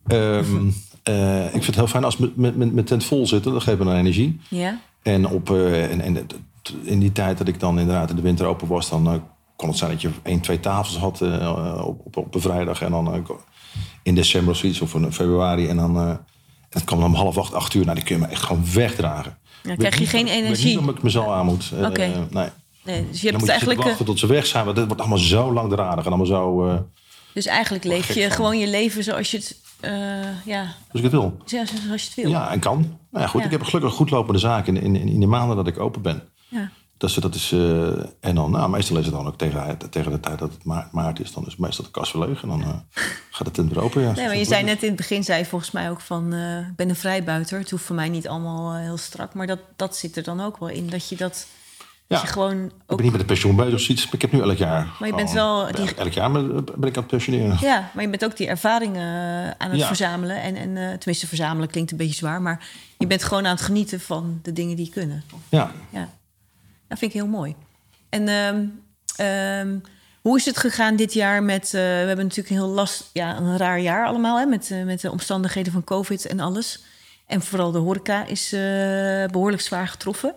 Ehm, 0.06 0.70
eh, 1.04 1.44
ik 1.44 1.50
vind 1.50 1.66
het 1.66 1.74
heel 1.74 1.86
fijn 1.86 2.04
als 2.04 2.16
we 2.16 2.32
met, 2.36 2.56
met, 2.56 2.72
met 2.74 2.86
tent 2.86 3.04
vol 3.04 3.26
zitten. 3.26 3.52
Dat 3.52 3.62
geeft 3.62 3.78
me 3.78 3.84
een 3.90 3.98
energie. 3.98 4.40
Ja. 4.48 4.80
En, 5.02 5.26
op, 5.26 5.50
eh, 5.50 5.90
en, 5.90 6.00
en 6.00 6.26
in 6.82 6.98
die 6.98 7.12
tijd 7.12 7.38
dat 7.38 7.48
ik 7.48 7.60
dan 7.60 7.78
inderdaad 7.78 8.10
in 8.10 8.16
de 8.16 8.22
winter 8.22 8.46
open 8.46 8.68
was... 8.68 8.88
dan 8.88 9.06
eh, 9.06 9.14
kon 9.56 9.68
het 9.68 9.78
zijn 9.78 9.90
dat 9.90 10.02
je 10.02 10.10
één, 10.22 10.40
twee 10.40 10.60
tafels 10.60 10.96
had 10.98 11.20
op, 11.84 12.06
op, 12.06 12.16
op 12.16 12.34
een 12.34 12.40
vrijdag. 12.40 12.82
En 12.82 12.90
dan 12.90 13.26
in 14.02 14.14
december 14.14 14.50
of 14.52 14.56
zoiets, 14.58 14.80
of 14.80 14.94
in 14.94 15.12
februari. 15.12 15.68
En 15.68 15.76
dan... 15.76 15.96
het 16.70 16.84
kwam 16.84 17.00
dan 17.00 17.08
om 17.08 17.14
half 17.14 17.38
acht, 17.38 17.54
acht 17.54 17.74
uur. 17.74 17.82
Nou, 17.84 17.94
die 17.96 18.04
kun 18.04 18.16
je 18.16 18.22
me 18.22 18.28
echt 18.28 18.42
gewoon 18.42 18.64
wegdragen. 18.74 19.38
Dan 19.62 19.76
krijg 19.76 19.94
je 19.94 20.00
Weet 20.00 20.08
geen 20.08 20.24
niet- 20.24 20.34
weet 20.34 20.42
energie. 20.44 20.78
niet 20.78 20.88
of 20.88 20.94
ik 20.96 21.02
mezelf 21.02 21.28
aan 21.28 21.46
moet. 21.46 21.72
Oké. 21.84 22.26
nee. 22.30 22.48
Nee, 22.84 23.06
dus 23.10 23.20
je 23.20 23.30
Dan 23.30 23.30
hebt 23.30 23.32
moet 23.32 23.40
het 23.40 23.48
eigenlijk. 23.50 23.82
wachten 23.82 24.04
tot 24.04 24.18
ze 24.18 24.26
weg 24.26 24.46
zijn. 24.46 24.64
Want 24.64 24.76
dit 24.76 24.86
wordt 24.86 25.00
allemaal 25.00 25.18
zo 25.18 25.52
langdradig 25.52 26.04
en 26.04 26.12
allemaal 26.12 26.26
zo... 26.26 26.86
Dus 27.34 27.46
eigenlijk 27.46 27.84
leef 27.84 28.14
je 28.14 28.30
gewoon 28.30 28.58
je 28.58 28.66
leven 28.68 29.04
zoals 29.04 29.30
je 29.30 29.36
het, 29.36 29.60
eh, 29.80 30.46
ja, 30.46 30.62
als 30.62 30.72
ik 30.92 31.02
het 31.02 31.10
wil. 31.12 31.36
zoals 31.44 31.70
je 31.70 31.88
het 31.88 32.14
wil. 32.14 32.30
Ja, 32.30 32.50
en 32.50 32.60
kan. 32.60 32.78
Nou 33.10 33.24
ja, 33.24 33.26
goed, 33.26 33.40
Ja. 33.40 33.46
ik 33.46 33.52
heb 33.52 33.62
gelukkig 33.62 33.92
goed 33.92 34.10
lopende 34.10 34.38
zaak 34.38 34.66
in, 34.66 34.76
in, 34.76 34.96
in 34.96 35.20
de 35.20 35.26
maanden 35.26 35.56
dat 35.56 35.66
ik 35.66 35.78
open 35.78 36.02
ben. 36.02 36.22
Ja. 36.48 36.70
Dat 36.96 37.10
is, 37.10 37.16
dat 37.16 37.34
is, 37.34 37.52
eh, 37.52 37.88
en 38.20 38.34
dan, 38.34 38.50
nou, 38.50 38.70
meestal 38.70 38.96
is 38.96 39.04
het 39.04 39.14
dan 39.14 39.26
ook 39.26 39.38
tegen, 39.38 39.78
tegen 39.90 40.12
de 40.12 40.20
tijd 40.20 40.38
dat 40.38 40.52
het 40.52 40.64
maart, 40.64 40.92
maart 40.92 41.20
is, 41.20 41.32
dan 41.32 41.46
is 41.46 41.56
meestal 41.56 41.84
de 41.84 41.90
kast 41.90 42.12
weer 42.12 42.26
leeg. 42.26 42.42
En 42.42 42.48
dan 42.48 42.62
eh, 42.62 42.68
gaat 43.30 43.46
het 43.46 43.54
tent 43.54 43.72
weer 43.72 43.82
open. 43.82 44.02
Ja. 44.02 44.12
Nee, 44.12 44.26
maar 44.26 44.36
je 44.36 44.44
zei 44.44 44.64
net 44.64 44.82
in 44.82 44.88
het 44.88 44.96
begin, 44.96 45.24
zei 45.24 45.44
volgens 45.44 45.70
mij 45.70 45.90
ook 45.90 46.00
van, 46.00 46.32
ik 46.70 46.76
ben 46.76 46.88
een 46.88 46.96
vrijbuiter. 46.96 47.58
Het 47.58 47.70
hoeft 47.70 47.84
voor 47.84 47.96
mij 47.96 48.08
niet 48.08 48.28
allemaal 48.28 48.74
heel 48.74 48.96
strak, 48.96 49.34
maar 49.34 49.46
dat, 49.46 49.60
dat 49.76 49.96
zit 49.96 50.16
er 50.16 50.22
dan 50.22 50.40
ook 50.40 50.58
wel 50.58 50.68
in. 50.68 50.88
Dat 50.90 51.08
je 51.08 51.16
dat 51.16 51.46
Dat 52.06 52.20
je 52.20 52.26
gewoon 52.26 52.64
Ik 52.64 52.72
ook... 52.86 52.96
ben 52.96 53.02
niet 53.02 53.10
met 53.10 53.20
de 53.20 53.26
pensioen 53.26 53.56
bezig 53.56 53.74
of 53.74 53.80
zoiets, 53.80 54.04
maar 54.04 54.14
ik 54.14 54.20
heb 54.22 54.32
nu 54.32 54.40
elk 54.40 54.56
jaar. 54.56 54.86
Maar 54.98 55.08
je 55.08 55.14
bent 55.14 55.32
wel 55.32 55.72
die- 55.72 55.94
Elk 55.94 56.12
jaar 56.12 56.32
ben 56.32 56.64
ik 56.64 56.96
aan 56.96 57.02
het 57.02 57.06
pensioneren. 57.06 57.56
Ja, 57.60 57.90
maar 57.94 58.04
je 58.04 58.10
bent 58.10 58.24
ook 58.24 58.36
die 58.36 58.46
ervaringen 58.46 59.02
eh, 59.44 59.50
aan 59.58 59.70
het 59.70 59.78
Ja. 59.80 59.86
verzamelen. 59.86 60.42
En, 60.42 60.56
en 60.56 60.76
eh, 60.76 60.88
tenminste, 60.98 61.26
verzamelen 61.26 61.68
klinkt 61.68 61.90
een 61.90 61.96
beetje 61.96 62.14
zwaar. 62.14 62.42
Maar 62.42 62.66
je 62.98 63.06
bent 63.06 63.22
gewoon 63.24 63.46
aan 63.46 63.54
het 63.54 63.64
genieten 63.64 64.00
van 64.00 64.38
de 64.42 64.52
dingen 64.52 64.76
die 64.76 64.90
kunnen. 64.90 65.22
Ja. 65.48 65.70
Ja, 65.90 66.08
dat 66.88 66.98
vind 66.98 67.14
ik 67.14 67.20
heel 67.20 67.30
mooi. 67.30 67.54
En 68.08 68.28
ehm, 68.28 68.64
ehm, 69.16 69.76
hoe 70.20 70.36
is 70.38 70.44
het 70.44 70.56
gegaan 70.58 70.96
dit 70.96 71.12
jaar 71.12 71.42
met... 71.42 71.64
eh, 71.64 71.70
we 71.72 71.78
hebben 71.86 72.16
natuurlijk 72.24 72.50
een 72.50 72.60
heel 72.62 72.68
last, 72.74 73.10
ja, 73.12 73.36
een 73.36 73.56
raar 73.56 73.80
jaar 73.80 74.06
allemaal... 74.06 74.38
Hè, 74.38 74.44
met, 74.46 74.70
met 74.84 75.00
de 75.00 75.10
omstandigheden 75.10 75.72
van 75.72 75.84
covid 75.84 76.26
en 76.26 76.40
alles. 76.40 76.82
En 77.26 77.42
vooral 77.42 77.70
de 77.70 77.78
horeca 77.78 78.24
is 78.26 78.52
eh, 78.52 78.60
behoorlijk 79.32 79.62
zwaar 79.62 79.88
getroffen. 79.88 80.34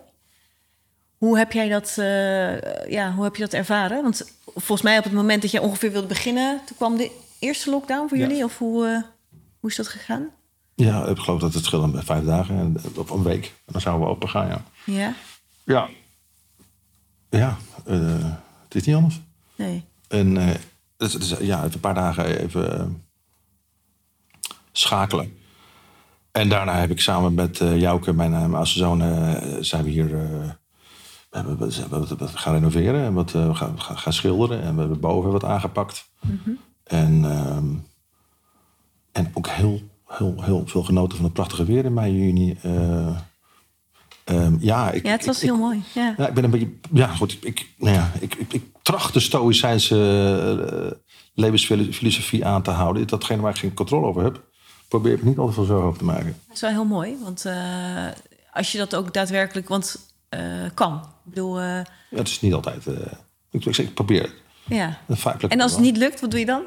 Hoe 1.18 1.38
heb 1.38 1.52
jij 1.52 1.68
dat, 1.68 1.94
eh, 1.98 2.90
ja, 2.90 3.12
hoe 3.14 3.24
heb 3.24 3.36
je 3.36 3.42
dat 3.42 3.52
ervaren? 3.52 4.02
Want 4.02 4.32
volgens 4.44 4.82
mij 4.82 4.98
op 4.98 5.04
het 5.04 5.12
moment 5.12 5.42
dat 5.42 5.50
jij 5.50 5.60
ongeveer 5.60 5.92
wilde 5.92 6.06
beginnen... 6.06 6.60
toen 6.66 6.76
kwam 6.76 6.96
de 6.96 7.10
eerste 7.38 7.70
lockdown 7.70 8.08
voor 8.08 8.18
Ja. 8.18 8.26
jullie? 8.26 8.44
Of 8.44 8.58
hoe, 8.58 8.86
eh, 8.86 9.02
hoe 9.60 9.70
is 9.70 9.76
dat 9.76 9.88
gegaan? 9.88 10.28
Ja, 10.74 11.06
ik 11.06 11.18
geloof 11.18 11.40
dat 11.40 11.54
het 11.54 11.64
scheelt 11.64 11.92
met 11.92 12.04
vijf 12.04 12.24
dagen 12.24 12.58
en 12.58 12.76
op 12.96 13.10
een 13.10 13.22
week. 13.22 13.44
En 13.44 13.72
dan 13.72 13.80
zouden 13.80 14.06
we 14.06 14.12
open 14.12 14.28
gaan, 14.28 14.46
ja. 14.48 14.62
Ja? 14.84 15.14
Ja. 15.64 15.88
Ja, 17.30 17.56
eh, 17.84 18.32
het 18.64 18.74
is 18.74 18.82
niet 18.84 18.94
anders. 18.96 19.20
Nee. 19.56 19.84
En 20.08 20.36
eh, 20.36 20.54
dus, 20.96 21.12
dus, 21.12 21.28
ja, 21.40 21.58
even 21.58 21.72
een 21.72 21.80
paar 21.80 21.94
dagen 21.94 22.38
even 22.40 23.02
schakelen. 24.72 25.38
En 26.32 26.48
daarna 26.48 26.80
heb 26.80 26.90
ik 26.90 27.00
samen 27.00 27.34
met 27.34 27.58
Jouke, 27.58 28.12
mijn, 28.12 28.32
uh, 28.32 28.46
mijn 28.46 28.66
zoon, 28.66 29.00
zijn 29.60 29.84
we 29.84 29.90
hier... 29.90 30.10
we, 31.30 32.26
gaan 32.34 32.54
renoveren 32.54 33.04
en 33.04 33.12
wat, 33.14 33.34
eh, 33.34 33.46
we 33.46 33.54
gaan, 33.54 33.80
gaan, 33.80 34.12
schilderen. 34.12 34.62
En 34.62 34.74
we 34.74 34.80
hebben 34.80 35.00
boven 35.00 35.30
wat 35.32 35.44
aangepakt. 35.44 36.10
En, 36.84 37.24
ehm, 37.24 37.66
en 39.12 39.30
ook 39.34 39.48
heel, 39.48 39.80
heel, 40.06 40.42
heel 40.42 40.62
veel 40.66 40.82
genoten 40.82 41.16
van 41.16 41.24
het 41.24 41.34
prachtige 41.34 41.64
weer 41.64 41.84
in 41.84 41.94
mei, 41.94 42.12
juni. 42.24 42.58
Eh, 42.62 43.16
ehm, 44.24 44.56
ja, 44.60 44.90
ik, 44.90 45.04
Ja, 45.06 45.10
het 45.10 45.26
was 45.26 45.36
ik- 45.36 45.42
heel 45.42 45.54
ik- 45.54 45.60
mooi. 45.60 45.82
Ja. 45.94 46.14
ja, 46.16 46.28
ik 46.28 46.34
ben 46.34 46.44
een 46.44 46.50
beetje. 46.50 46.70
Ja, 46.92 47.06
goed. 47.06 47.38
Ik, 47.40 47.68
nou 47.78 47.94
ja, 47.94 48.10
ik, 48.20 48.34
ik, 48.34 48.52
ik 48.52 48.64
tracht 48.82 49.12
de 49.14 49.20
Stoïcijnse 49.20 49.96
eh, 50.72 50.98
levensfilosofie 51.34 52.44
aan 52.46 52.62
te 52.62 52.70
houden. 52.70 53.06
Datgene 53.06 53.42
waar 53.42 53.50
ik 53.52 53.58
geen 53.58 53.74
controle 53.74 54.06
over 54.06 54.22
heb, 54.24 54.44
probeer 54.88 55.12
ik 55.12 55.22
niet 55.22 55.38
altijd 55.38 55.54
veel 55.56 55.64
zorgen 55.64 55.86
over 55.86 55.98
te 55.98 56.04
maken. 56.04 56.36
Dat 56.46 56.54
is 56.54 56.60
wel 56.60 56.70
heel 56.70 56.84
mooi, 56.84 57.16
want 57.22 57.44
als 58.52 58.72
je 58.72 58.78
dat 58.78 58.94
ook 58.94 59.14
daadwerkelijk 59.14 59.68
want, 59.68 60.14
kan. 60.74 61.02
Ik 61.28 61.34
bedoel, 61.34 61.58
eh, 61.58 61.64
Ja, 62.10 62.16
het 62.18 62.28
is 62.28 62.40
niet 62.40 62.52
altijd. 62.52 62.86
eh, 62.86 62.94
ik, 63.50 63.64
ik, 63.64 63.74
zeg, 63.74 63.86
ik 63.86 63.94
probeer 63.94 64.22
het. 64.22 64.32
ja. 64.64 64.98
En 65.48 65.60
als 65.60 65.72
het 65.72 65.80
niet 65.80 65.96
lukt, 65.96 66.20
wat 66.20 66.30
doe 66.30 66.40
je 66.40 66.46
dan? 66.46 66.62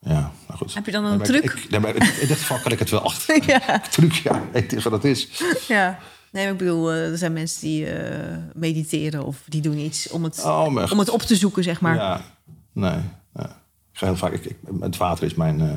Ja, 0.00 0.32
nou 0.46 0.58
goed. 0.58 0.74
Heb 0.74 0.86
je 0.86 0.92
dan 0.92 1.02
een 1.04 1.08
Nee, 1.08 1.18
maar 1.18 1.26
truc? 1.26 1.44
Ik, 1.44 1.70
nee, 1.70 1.80
maar 1.80 1.94
in 1.96 2.26
dit 2.28 2.38
geval 2.38 2.58
kan 2.58 2.72
ik 2.72 2.78
het 2.78 2.90
wel 2.90 3.00
achter. 3.10 3.42
ja. 3.46 3.78
Truc, 3.90 4.12
ja. 4.12 4.42
Het 4.52 4.72
is 4.72 4.84
wat 4.84 4.92
het 4.92 5.04
is. 5.04 5.28
ja. 5.68 5.98
Nee, 6.32 6.42
maar 6.44 6.52
ik 6.52 6.58
bedoel, 6.58 6.90
eh, 6.92 7.10
er 7.10 7.18
zijn 7.18 7.32
mensen 7.32 7.60
die 7.60 7.86
eh, 7.90 8.36
mediteren 8.54 9.24
of 9.24 9.42
die 9.48 9.60
doen 9.60 9.78
iets 9.78 10.08
om 10.10 10.24
het, 10.24 10.44
Oh, 10.44 10.68
maar 10.68 10.90
om 10.92 10.98
het 10.98 11.08
op 11.08 11.22
te 11.22 11.36
zoeken, 11.36 11.62
zeg 11.62 11.80
maar. 11.80 11.94
Ja, 11.94 12.20
nee. 12.72 12.98
ja. 13.34 13.62
Ik 13.92 13.98
ga 14.00 14.06
heel 14.06 14.16
vaak. 14.16 14.32
Ik, 14.32 14.44
ik, 14.44 14.56
het 14.80 14.96
water 14.96 15.24
is 15.24 15.34
mijn 15.34 15.60
eh 15.60 15.74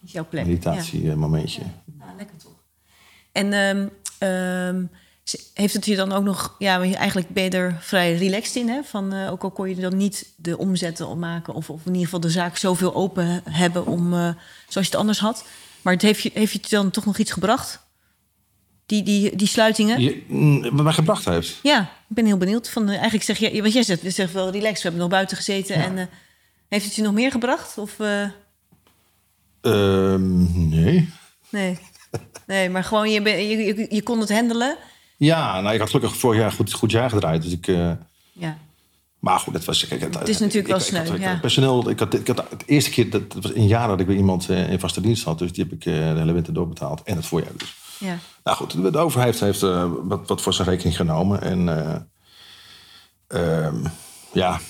jouw 0.00 0.26
plek. 0.28 0.42
Ja. 0.44 0.48
meditatiemomentje. 0.48 1.62
Nou, 1.84 2.10
lekker 2.16 2.36
toch. 2.36 2.52
En 3.32 3.50
ze- 4.18 4.88
heeft 5.54 5.74
het 5.74 5.86
je 5.86 5.96
dan 5.96 6.12
ook 6.12 6.24
nog... 6.24 6.54
Ja, 6.58 6.82
eigenlijk 6.82 7.28
ben 7.28 7.44
je 7.44 7.50
er 7.50 7.76
vrij 7.80 8.16
relaxed 8.16 8.56
in, 8.56 8.68
hè? 8.68 8.82
Van, 8.82 9.12
eh, 9.12 9.32
ook 9.32 9.42
al 9.42 9.50
kon 9.50 9.68
je 9.68 9.74
dan 9.74 9.96
niet 9.96 10.32
de 10.36 10.58
omzetten 10.58 11.08
opmaken... 11.08 11.54
Of, 11.54 11.70
of 11.70 11.80
in 11.80 11.92
ieder 11.92 12.04
geval 12.04 12.20
de 12.20 12.30
zaak 12.30 12.56
zoveel 12.56 12.94
open 12.94 13.42
hebben 13.50 13.86
om, 13.86 14.12
eh, 14.12 14.20
zoals 14.68 14.86
je 14.86 14.92
het 14.92 14.94
anders 14.94 15.18
had. 15.18 15.44
Maar 15.82 15.92
het 15.92 16.02
heeft, 16.02 16.22
je, 16.22 16.30
heeft 16.34 16.52
je 16.52 16.60
dan 16.68 16.90
toch 16.90 17.04
nog 17.04 17.18
iets 17.18 17.32
gebracht? 17.32 17.86
Die, 18.86 19.02
die, 19.02 19.36
die 19.36 19.48
sluitingen? 19.48 20.00
Ja. 20.00 20.10
Je, 20.10 20.24
mm, 20.28 20.62
wat 20.62 20.84
mij 20.84 20.92
gebracht 20.92 21.24
heeft. 21.24 21.58
ik 22.08 22.14
ben 22.16 22.26
heel 22.26 22.36
benieuwd. 22.36 22.70
Van, 22.70 22.82
eh, 22.82 22.92
eigenlijk 22.94 23.24
zeg 23.24 23.38
je... 23.38 23.60
Want 23.62 23.72
jij 23.72 23.82
zegt, 23.82 24.02
je 24.02 24.10
zegt 24.10 24.32
wel 24.32 24.50
relaxed, 24.50 24.76
we 24.76 24.82
hebben 24.82 25.00
nog 25.00 25.10
buiten 25.10 25.36
gezeten. 25.36 25.74
En 25.74 26.10
heeft 26.68 26.84
het 26.84 26.94
je 26.94 27.02
nog 27.02 27.12
meer 27.12 27.30
gebracht? 27.30 27.78
Of... 27.78 28.00
eh, 28.00 28.24
Ehm, 29.60 30.68
nee. 30.68 31.08
nee. 31.50 31.78
nee, 32.46 32.70
maar 32.70 32.84
gewoon 32.84 33.10
je, 33.10 33.20
je, 33.22 33.56
je, 33.56 33.86
je 33.90 34.02
kon 34.02 34.20
het 34.20 34.32
handelen. 34.32 34.76
Ja, 35.18 35.60
nou, 35.60 35.74
ik 35.74 35.80
had 35.80 35.90
gelukkig 35.90 36.16
vorig 36.18 36.38
jaar 36.40 36.50
een 36.50 36.56
goed, 36.56 36.72
goed 36.72 36.90
jaar 36.90 37.10
gedraaid. 37.10 37.42
Dus 37.42 37.52
ik, 37.52 37.66
eh, 37.66 37.90
Ja. 38.32 38.58
maar 39.18 39.38
goed, 39.38 39.54
het 39.54 39.64
was... 39.64 39.86
Kijk, 39.86 40.00
het, 40.00 40.28
is 40.28 40.38
natuurlijk 40.38 40.68
wel 40.68 40.80
sneu, 40.80 41.00
Ik, 41.00 41.06
had- 41.06 41.16
ik 41.16 41.22
ja. 41.22 41.38
personeel, 41.40 41.90
ik 41.90 41.98
had, 41.98 42.14
ik 42.14 42.26
had 42.26 42.44
het 42.50 42.62
eerste 42.66 42.90
keer, 42.90 43.10
dat, 43.10 43.32
dat 43.32 43.42
was 43.42 43.52
in 43.52 43.66
jaren 43.66 43.88
dat 43.88 44.00
ik 44.00 44.06
weer 44.06 44.16
iemand 44.16 44.48
eh, 44.48 44.70
in 44.70 44.80
vaste 44.80 45.00
dienst 45.00 45.24
had. 45.24 45.38
Dus 45.38 45.52
die 45.52 45.64
heb 45.64 45.72
ik 45.72 45.86
eh, 45.86 45.92
de 45.94 46.18
hele 46.18 46.32
winter 46.32 46.52
doorbetaald. 46.52 47.02
En 47.02 47.16
het 47.16 47.26
voorjaar 47.26 47.52
dus. 47.56 47.74
Ja. 47.98 48.18
Nou 48.44 48.56
goed, 48.56 48.82
de, 48.82 48.90
de 48.90 48.98
overheid 48.98 49.40
heeft 49.40 49.60
wat, 50.02 50.28
wat 50.28 50.42
voor 50.42 50.54
zijn 50.54 50.68
rekening 50.68 50.96
genomen. 50.96 51.42
En 51.42 51.68
eh, 51.68 53.64
ehm, 53.66 53.76
ja, 54.32 54.60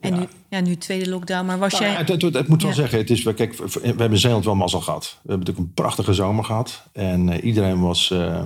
En 0.00 0.18
nu, 0.18 0.26
ja, 0.48 0.60
nu 0.60 0.76
tweede 0.76 1.08
lockdown. 1.10 1.46
Maar 1.46 1.58
was 1.58 1.72
Nou, 1.72 1.84
jij... 1.84 1.94
het, 1.94 2.08
het, 2.22 2.34
het 2.34 2.48
moet 2.48 2.60
wel 2.62 2.70
Ja. 2.70 2.76
zeggen, 2.76 2.98
het 2.98 3.10
is, 3.10 3.22
we- 3.22 3.34
kijk, 3.34 3.56
we 3.56 3.80
hebben 3.82 4.10
in 4.10 4.18
Zeeland 4.18 4.44
wel 4.44 4.54
mazzel 4.54 4.80
gehad. 4.80 5.02
We 5.04 5.16
hebben 5.30 5.38
natuurlijk 5.38 5.66
een 5.66 5.74
prachtige 5.74 6.14
zomer 6.14 6.44
gehad. 6.44 6.82
En 6.92 7.28
eh, 7.28 7.44
iedereen 7.44 7.80
was 7.80 8.10
eh, 8.10 8.44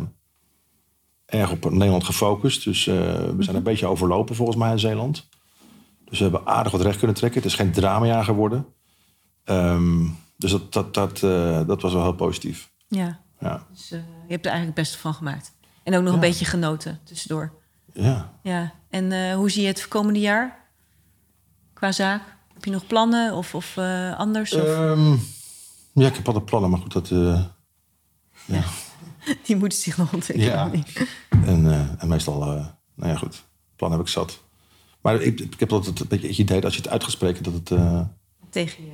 erg 1.27 1.51
op 1.51 1.71
Nederland 1.71 2.05
gefocust. 2.05 2.64
Dus 2.64 2.87
eh, 2.87 2.95
we 2.97 3.33
Mhm. 3.33 3.43
zijn 3.43 3.57
een 3.57 3.62
beetje 3.62 3.87
overlopen 3.87 4.35
volgens 4.35 4.57
mij 4.59 4.71
in 4.71 4.79
Zeeland. 4.79 5.29
Dus 6.05 6.19
we 6.19 6.25
hebben 6.25 6.47
aardig 6.47 6.73
wat 6.73 6.81
recht 6.81 6.99
kunnen 6.99 7.17
trekken. 7.17 7.43
Het 7.43 7.51
is 7.51 7.57
geen 7.57 7.73
dramajaar 7.73 8.25
geworden. 8.25 8.67
Ehm, 9.45 10.07
dus 10.37 10.51
dat, 10.51 10.73
dat, 10.73 10.95
dat, 10.95 11.19
dat 11.67 11.83
was 11.83 11.93
wel 11.93 12.03
heel 12.03 12.14
positief. 12.14 12.71
Ja, 12.88 13.21
Ja, 13.40 13.67
dus 13.73 13.88
je 13.88 13.97
hebt 14.29 14.45
er 14.47 14.53
eigenlijk 14.53 14.64
het 14.67 14.75
beste 14.75 14.99
van 14.99 15.14
gemaakt. 15.14 15.55
En 15.83 15.97
ook 15.97 16.03
nog 16.03 16.14
een 16.14 16.21
beetje 16.21 16.45
genoten 16.45 17.01
tussendoor. 17.05 17.53
ja. 17.93 18.33
Ja. 18.43 18.73
En 18.90 19.33
hoe 19.35 19.51
zie 19.51 19.62
je 19.62 19.69
het 19.69 19.81
voor 19.81 19.88
komende 19.90 20.21
jaar? 20.21 20.63
Qua 21.85 21.92
zaak? 21.92 22.23
Heb 22.55 22.64
je 22.64 22.70
nog 22.70 22.87
plannen 22.87 23.35
of, 23.35 23.55
of 23.55 23.77
eh, 23.77 24.18
anders? 24.18 24.55
Of, 24.55 24.62
Ehm, 24.62 25.12
ja, 25.92 26.07
ik 26.07 26.14
heb 26.14 26.27
altijd 26.27 26.44
plannen, 26.44 26.70
maar 26.70 26.79
goed, 26.81 26.92
dat... 26.92 27.11
eh, 27.11 27.44
die 29.47 29.57
moeten 29.57 29.79
zich 29.79 29.97
nog 29.97 30.12
ontwikkelen. 30.12 30.53
Ja. 30.53 30.70
En, 31.47 31.66
eh, 31.70 32.03
en 32.03 32.09
meestal, 32.09 32.38
nou 32.94 33.11
ja, 33.11 33.16
goed, 33.16 33.44
plan 33.77 33.90
heb 33.90 34.01
ik 34.01 34.09
zat. 34.09 34.42
Maar 35.01 35.20
ik, 35.23 35.40
ik 35.40 35.61
heb 35.61 35.73
altijd 35.73 36.01
een 36.01 36.09
beetje 36.09 36.29
het 36.29 36.38
idee 36.38 36.57
dat 36.57 36.64
als 36.64 36.75
je 36.75 36.81
het 36.81 36.90
uitgesproken 36.90 37.42
dat 37.42 37.53
het, 37.53 37.68
Tegen 38.55 38.85
je. 38.85 38.90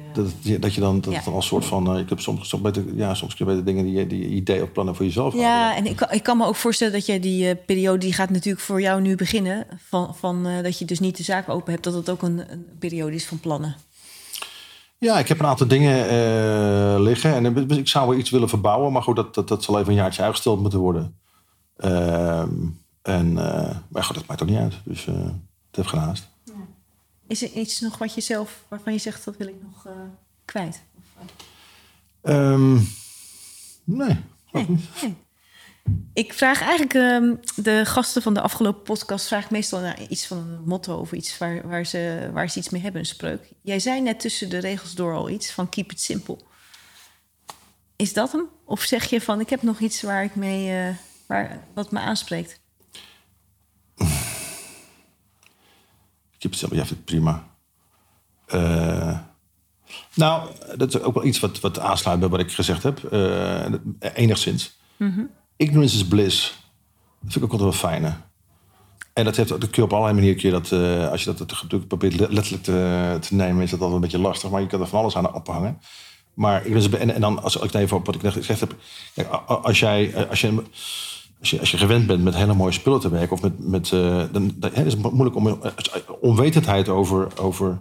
dat, 0.52 0.60
dat 0.62 0.74
je 0.74 0.80
dan, 0.80 1.00
dat 1.00 1.10
Ja. 1.10 1.16
het 1.16 1.24
dan 1.24 1.34
als 1.34 1.46
soort 1.46 1.64
van, 1.64 1.94
eh, 1.94 2.00
ik 2.00 2.08
heb 2.08 2.20
soms, 2.20 2.48
soms 2.48 2.62
beter, 2.62 2.84
ja, 2.94 3.14
soms 3.14 3.34
je 3.38 3.44
beter 3.44 3.64
dingen 3.64 3.84
die, 3.84 3.92
je- 3.94 4.06
die 4.06 4.26
idee 4.26 4.62
of 4.62 4.72
plannen 4.72 4.94
voor 4.96 5.04
jezelf 5.04 5.34
Ja, 5.34 5.76
en 5.76 5.86
ik, 5.86 5.96
kan- 5.96 6.10
ik 6.10 6.22
kan 6.22 6.36
me 6.36 6.44
ook 6.46 6.56
voorstellen 6.56 6.92
dat 6.92 7.06
je 7.06 7.20
die 7.20 7.48
eh, 7.50 7.56
periode... 7.66 7.98
die 7.98 8.12
gaat 8.12 8.30
natuurlijk 8.30 8.64
voor 8.64 8.80
jou 8.80 9.00
nu 9.00 9.14
beginnen... 9.16 9.66
van, 9.88 10.14
van 10.14 10.46
eh, 10.46 10.62
dat 10.62 10.78
je 10.78 10.84
dus 10.84 11.00
niet 11.00 11.16
de 11.16 11.22
zaak 11.22 11.48
open 11.48 11.72
hebt... 11.72 11.84
dat 11.84 11.94
het 11.94 12.10
ook 12.10 12.22
een, 12.22 12.52
een 12.52 12.66
periode 12.78 13.14
is 13.14 13.26
van 13.26 13.40
plannen. 13.40 13.76
Ja, 14.98 15.18
ik 15.18 15.28
heb 15.28 15.38
een 15.40 15.46
aantal 15.46 15.66
dingen 15.66 15.96
liggen 17.02 17.34
en 17.34 17.70
eh, 17.70 17.76
ik 17.78 17.88
zou 17.88 18.08
wel 18.08 18.18
iets 18.18 18.30
willen 18.30 18.48
verbouwen, 18.48 18.92
maar 18.92 19.02
goed, 19.02 19.16
dat, 19.16 19.34
dat, 19.34 19.48
dat 19.48 19.64
zal 19.64 19.78
even 19.78 19.90
een 19.90 19.94
jaartje 19.98 20.22
uitgesteld 20.22 20.60
moeten 20.60 20.78
worden. 20.78 21.14
Ehm, 21.76 22.48
en, 23.02 23.32
maar 23.88 24.04
goed, 24.04 24.14
dat 24.16 24.26
maakt 24.26 24.42
ook 24.42 24.48
niet 24.48 24.58
uit, 24.58 24.74
dus 24.84 25.04
het 25.04 25.16
heeft 25.76 25.88
geen 25.88 26.00
haast. 26.00 26.28
Is 27.30 27.42
er 27.42 27.52
iets 27.52 27.80
nog 27.80 27.98
wat 27.98 28.14
je 28.14 28.20
zelf... 28.20 28.64
waarvan 28.68 28.92
je 28.92 28.98
zegt, 28.98 29.24
dat 29.24 29.36
wil 29.36 29.46
ik 29.46 29.62
nog 29.62 29.86
eh, 29.86 29.92
kwijt? 30.44 30.82
Ehm, 32.22 32.74
nee, 33.84 34.16
Nee, 34.52 34.66
nee. 35.02 35.16
Ik 36.12 36.32
vraag 36.32 36.60
eigenlijk 36.60 36.94
ehm, 36.94 37.34
de 37.64 37.84
gasten 37.86 38.22
van 38.22 38.34
de 38.34 38.40
afgelopen 38.40 38.82
podcast... 38.82 39.26
vraag 39.26 39.50
meestal 39.50 39.80
naar 39.80 40.08
iets 40.08 40.26
van 40.26 40.38
een 40.38 40.62
motto 40.64 40.96
of 40.98 41.12
iets 41.12 41.38
waar, 41.38 41.68
waar, 41.68 41.86
ze, 41.86 42.30
waar 42.32 42.50
ze 42.50 42.58
iets 42.58 42.68
mee 42.68 42.82
hebben, 42.82 43.00
een 43.00 43.06
spreuk. 43.06 43.52
Jij 43.62 43.78
zei 43.78 44.00
net 44.00 44.20
tussen 44.20 44.48
de 44.48 44.58
regels 44.58 44.94
door 44.94 45.14
al 45.14 45.30
iets 45.30 45.50
van 45.50 45.68
keep 45.68 45.90
it 45.90 46.00
simple. 46.00 46.38
Is 47.96 48.12
dat 48.12 48.32
hem? 48.32 48.48
Of 48.64 48.80
zeg 48.80 49.10
je 49.10 49.20
van, 49.20 49.40
ik 49.40 49.50
heb 49.50 49.62
nog 49.62 49.80
iets 49.80 50.02
waar 50.02 50.24
ik 50.24 50.34
mee... 50.34 50.86
eh, 50.88 50.94
waar, 51.26 51.64
wat 51.74 51.90
me 51.90 51.98
aanspreekt? 51.98 52.60
Ik 56.40 56.46
heb 56.46 56.60
het 56.60 56.60
zelf, 56.60 56.80
ja, 56.80 56.86
vind 56.86 56.98
ik 56.98 57.04
prima. 57.04 57.46
Eh, 58.46 59.18
nou, 60.14 60.48
dat 60.76 60.94
is 60.94 61.00
ook 61.00 61.14
wel 61.14 61.24
iets 61.24 61.40
wat, 61.40 61.60
wat 61.60 61.78
aansluit 61.78 62.20
bij 62.20 62.28
wat 62.28 62.40
ik 62.40 62.52
gezegd 62.52 62.82
heb. 62.82 63.04
Eh, 63.04 63.72
enigszins. 64.14 64.78
Ignorance 65.56 65.96
is 65.96 66.06
bliss. 66.06 66.48
Dat 67.20 67.32
vind 67.32 67.36
ik 67.36 67.42
ook 67.42 67.60
altijd 67.60 67.80
wel 67.80 67.90
fijne. 67.90 68.14
En 69.12 69.24
dat, 69.24 69.36
heeft, 69.36 69.48
dat 69.48 69.58
kun 69.58 69.70
je 69.72 69.82
op 69.82 69.92
allerlei 69.92 70.14
manieren... 70.14 70.40
Kun 70.40 70.48
je 70.48 70.54
dat, 70.54 70.72
eh, 70.72 71.10
als 71.10 71.24
je 71.24 71.34
dat 71.34 71.38
natuurlijk 71.38 71.86
probeert 71.88 72.18
letterlijk 72.18 72.62
te, 72.62 73.16
te 73.20 73.34
nemen... 73.34 73.62
is 73.62 73.70
dat 73.70 73.80
altijd 73.80 73.96
een 73.96 74.08
beetje 74.08 74.28
lastig. 74.28 74.50
Maar 74.50 74.60
je 74.60 74.66
kan 74.66 74.80
er 74.80 74.86
van 74.86 75.00
alles 75.00 75.16
aan 75.16 75.34
ophangen. 75.34 75.80
Maar 76.34 76.60
ignorance, 76.66 76.98
en, 76.98 77.14
en 77.14 77.20
dan 77.20 77.42
als 77.42 77.56
ik 77.56 77.74
even 77.74 77.96
op 77.96 78.06
wat 78.06 78.14
ik 78.14 78.22
net 78.22 78.32
gezegd 78.32 78.60
heb... 78.60 78.76
Als 79.46 79.80
jij... 79.80 80.28
Als 80.28 80.40
je 80.40 80.62
Als 81.40 81.50
je, 81.50 81.60
als 81.60 81.70
je 81.70 81.78
gewend 81.78 82.06
bent 82.06 82.22
met 82.22 82.34
hele 82.34 82.54
mooie 82.54 82.72
spullen 82.72 83.00
te 83.00 83.08
werken, 83.10 83.32
of 83.32 83.42
met. 83.42 83.68
met 83.68 83.92
eh, 83.92 84.22
dan, 84.32 84.54
is 84.74 84.92
het 84.92 85.12
moeilijk 85.12 85.36
om. 85.36 85.46
eh, 85.48 85.56
Onwetendheid 86.20 86.88
over, 86.88 87.40
over, 87.40 87.80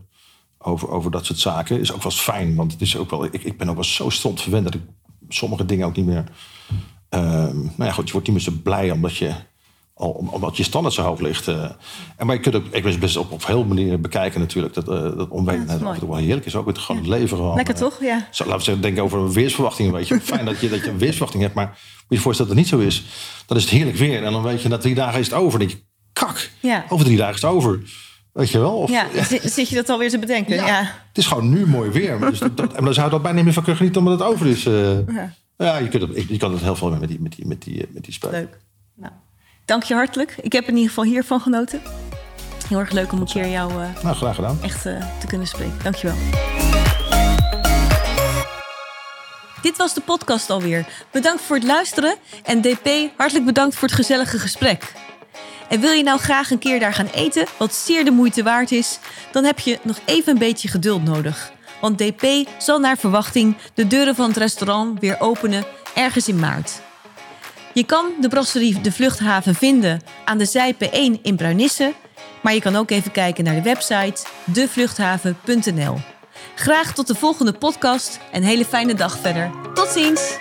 over, 0.57 0.89
over 0.89 1.11
dat 1.11 1.25
soort 1.25 1.39
zaken 1.39 1.79
is 1.79 1.93
ook 1.93 2.03
wel 2.03 2.11
fijn. 2.11 2.55
Want 2.55 2.71
het 2.71 2.81
is 2.81 2.97
ook 2.97 3.09
wel. 3.09 3.25
Ik, 3.25 3.43
ik 3.43 3.57
ben 3.57 3.69
ook 3.69 3.75
wel 3.75 3.83
zo 3.83 4.09
stond 4.09 4.41
verwend 4.41 4.63
dat 4.63 4.73
ik 4.73 4.81
sommige 5.29 5.65
dingen 5.65 5.85
ook 5.87 5.95
niet 5.95 6.05
meer. 6.05 6.23
ehm, 7.09 7.57
nou 7.57 7.83
ja, 7.83 7.91
goed, 7.91 8.05
je 8.05 8.11
wordt 8.11 8.27
niet 8.27 8.35
meer 8.35 8.45
zo 8.45 8.59
blij 8.63 8.91
omdat 8.91 9.17
je. 9.17 9.33
Omdat 10.07 10.57
je 10.57 10.63
standaard 10.63 10.93
zo 10.95 11.01
hoog 11.03 11.19
ligt. 11.19 11.47
eh. 11.47 11.63
en 12.17 12.25
maar 12.25 12.35
je 12.35 12.41
kunt 12.41 12.55
ook 12.55 12.65
ik 12.71 12.99
best 12.99 13.17
op, 13.17 13.31
op 13.31 13.45
heel 13.45 13.63
manieren 13.65 14.01
bekijken 14.01 14.39
natuurlijk. 14.39 14.73
Dat, 14.73 14.87
eh 14.89 15.01
dat 15.17 15.27
en 15.67 15.99
toe 15.99 16.09
wel 16.09 16.15
heerlijk 16.15 16.45
is. 16.45 16.55
Ook 16.55 16.67
het 16.67 16.77
gewoon 16.77 17.01
het 17.01 17.09
leven 17.09 17.37
gewoon. 17.37 17.55
Lekker 17.55 17.73
eh, 17.73 17.79
toch? 17.79 18.01
Ja. 18.01 18.27
zo, 18.31 18.43
laten 18.43 18.57
we 18.57 18.63
zeggen, 18.63 18.83
denken 18.83 19.03
over 19.03 19.19
een 19.19 19.31
weersverwachting. 19.33 19.91
Weet 19.91 20.07
je. 20.07 20.19
Fijn 20.33 20.45
dat 20.45 20.59
je, 20.59 20.69
dat 20.69 20.83
je 20.83 20.89
een 20.89 20.97
weersverwachting 20.97 21.43
hebt. 21.43 21.55
Maar 21.55 21.65
moet 21.67 21.77
je 22.07 22.15
je 22.15 22.21
voorstellen 22.21 22.55
dat 22.55 22.63
het 22.63 22.71
niet 22.71 22.81
zo 22.81 22.87
is. 22.87 23.03
Dan 23.45 23.57
is 23.57 23.63
het 23.63 23.71
heerlijk 23.71 23.97
weer. 23.97 24.23
En 24.23 24.31
dan 24.31 24.43
weet 24.43 24.61
je 24.61 24.69
dat 24.69 24.81
drie 24.81 24.95
dagen 24.95 25.19
is 25.19 25.25
het 25.25 25.35
over. 25.35 25.59
Dan 25.59 25.67
denk 25.67 25.79
je, 25.79 25.85
kak, 26.13 26.49
Ja. 26.59 26.85
over 26.89 27.05
drie 27.05 27.17
dagen 27.17 27.35
is 27.35 27.41
het 27.41 27.51
over. 27.51 27.79
Weet 28.33 28.49
je 28.49 28.59
wel? 28.59 28.77
Of, 28.77 28.89
Ja, 28.89 29.07
zi- 29.29 29.39
zit 29.49 29.69
je 29.69 29.75
dat 29.75 29.89
alweer 29.89 30.09
te 30.09 30.19
bedenken? 30.19 30.55
ja, 30.55 30.65
Ja. 30.67 30.81
Het 31.07 31.17
is 31.17 31.27
gewoon 31.27 31.49
nu 31.49 31.67
mooi 31.67 31.89
weer. 31.89 32.19
Dus 32.19 32.39
dat, 32.39 32.57
dat- 32.57 32.73
en 32.73 32.83
dan 32.83 32.93
zou 32.93 33.05
je 33.05 33.11
dat 33.11 33.21
bijna 33.21 33.35
niet 33.35 33.45
meer 33.45 33.53
van 33.53 33.63
kunnen 33.63 33.81
genieten 33.81 34.01
omdat 34.05 34.19
het 34.19 34.27
over 34.29 34.47
is. 34.47 34.63
ja. 35.57 35.77
je, 35.77 35.87
kunt 35.87 36.15
het, 36.15 36.25
je 36.29 36.37
kan 36.37 36.51
het 36.51 36.61
heel 36.61 36.75
veel 36.75 36.89
met 36.89 37.07
die, 37.09 37.19
met 37.21 37.35
die, 37.35 37.47
met 37.47 37.61
die, 37.63 37.85
met 37.89 38.03
die 38.03 38.13
spel. 38.13 38.31
Leuk. 38.31 38.57
Nou, 38.95 39.11
dank 39.69 39.83
je 39.83 39.93
hartelijk. 39.93 40.35
Ik 40.41 40.51
heb 40.51 40.63
in 40.67 40.73
ieder 40.73 40.87
geval 40.87 41.03
hiervan 41.03 41.39
genoten. 41.41 41.81
Heel 42.67 42.79
erg 42.79 42.91
leuk 42.91 43.11
om 43.11 43.19
een 43.19 43.27
keer 43.27 43.47
jou 43.47 43.71
eh, 43.71 44.03
Nou, 44.03 44.15
graag 44.15 44.35
gedaan. 44.35 44.59
echt 44.63 44.85
eh, 44.85 45.05
te 45.19 45.27
kunnen 45.27 45.47
spreken. 45.47 45.77
Dankjewel. 45.83 46.15
Dit 49.61 49.77
was 49.77 49.93
de 49.93 50.01
podcast 50.01 50.49
alweer. 50.49 50.85
Bedankt 51.11 51.41
voor 51.41 51.55
het 51.55 51.65
luisteren 51.65 52.15
en 52.43 52.61
DP, 52.61 52.89
hartelijk 53.17 53.45
bedankt 53.45 53.75
voor 53.75 53.87
het 53.87 53.97
gezellige 53.97 54.39
gesprek. 54.39 54.93
En 55.69 55.79
wil 55.79 55.91
je 55.91 56.03
nou 56.03 56.19
graag 56.19 56.51
een 56.51 56.59
keer 56.59 56.79
daar 56.79 56.93
gaan 56.93 57.09
eten, 57.13 57.45
wat 57.57 57.73
zeer 57.73 58.05
de 58.05 58.11
moeite 58.11 58.43
waard 58.43 58.71
is, 58.71 58.99
dan 59.31 59.43
heb 59.43 59.59
je 59.59 59.79
nog 59.81 59.99
even 60.05 60.33
een 60.33 60.39
beetje 60.39 60.67
geduld 60.67 61.03
nodig. 61.03 61.51
Want 61.81 61.97
DP 61.97 62.49
zal 62.57 62.79
naar 62.79 62.97
verwachting 62.97 63.57
de 63.73 63.87
deuren 63.87 64.15
van 64.15 64.27
het 64.27 64.37
restaurant 64.37 64.99
weer 64.99 65.19
openen 65.19 65.63
ergens 65.95 66.27
in 66.27 66.39
maart. 66.39 66.81
Je 67.73 67.85
kan 67.85 68.05
de 68.21 68.27
brasserie 68.27 68.81
De 68.81 68.91
Vluchthaven 68.91 69.55
vinden 69.55 70.01
aan 70.25 70.37
de 70.37 70.45
Zijpe 70.45 70.89
1 70.89 71.19
in 71.21 71.35
Bruinisse. 71.35 71.93
Maar 72.41 72.53
je 72.53 72.61
kan 72.61 72.75
ook 72.75 72.91
even 72.91 73.11
kijken 73.11 73.43
naar 73.43 73.55
de 73.55 73.61
website 73.61 74.25
devluchthaven.nl. 74.45 75.97
Graag 76.55 76.93
tot 76.93 77.07
de 77.07 77.15
volgende 77.15 77.53
podcast 77.53 78.19
en 78.31 78.43
hele 78.43 78.65
fijne 78.65 78.93
dag 78.93 79.19
verder. 79.19 79.51
Tot 79.73 79.87
ziens! 79.87 80.37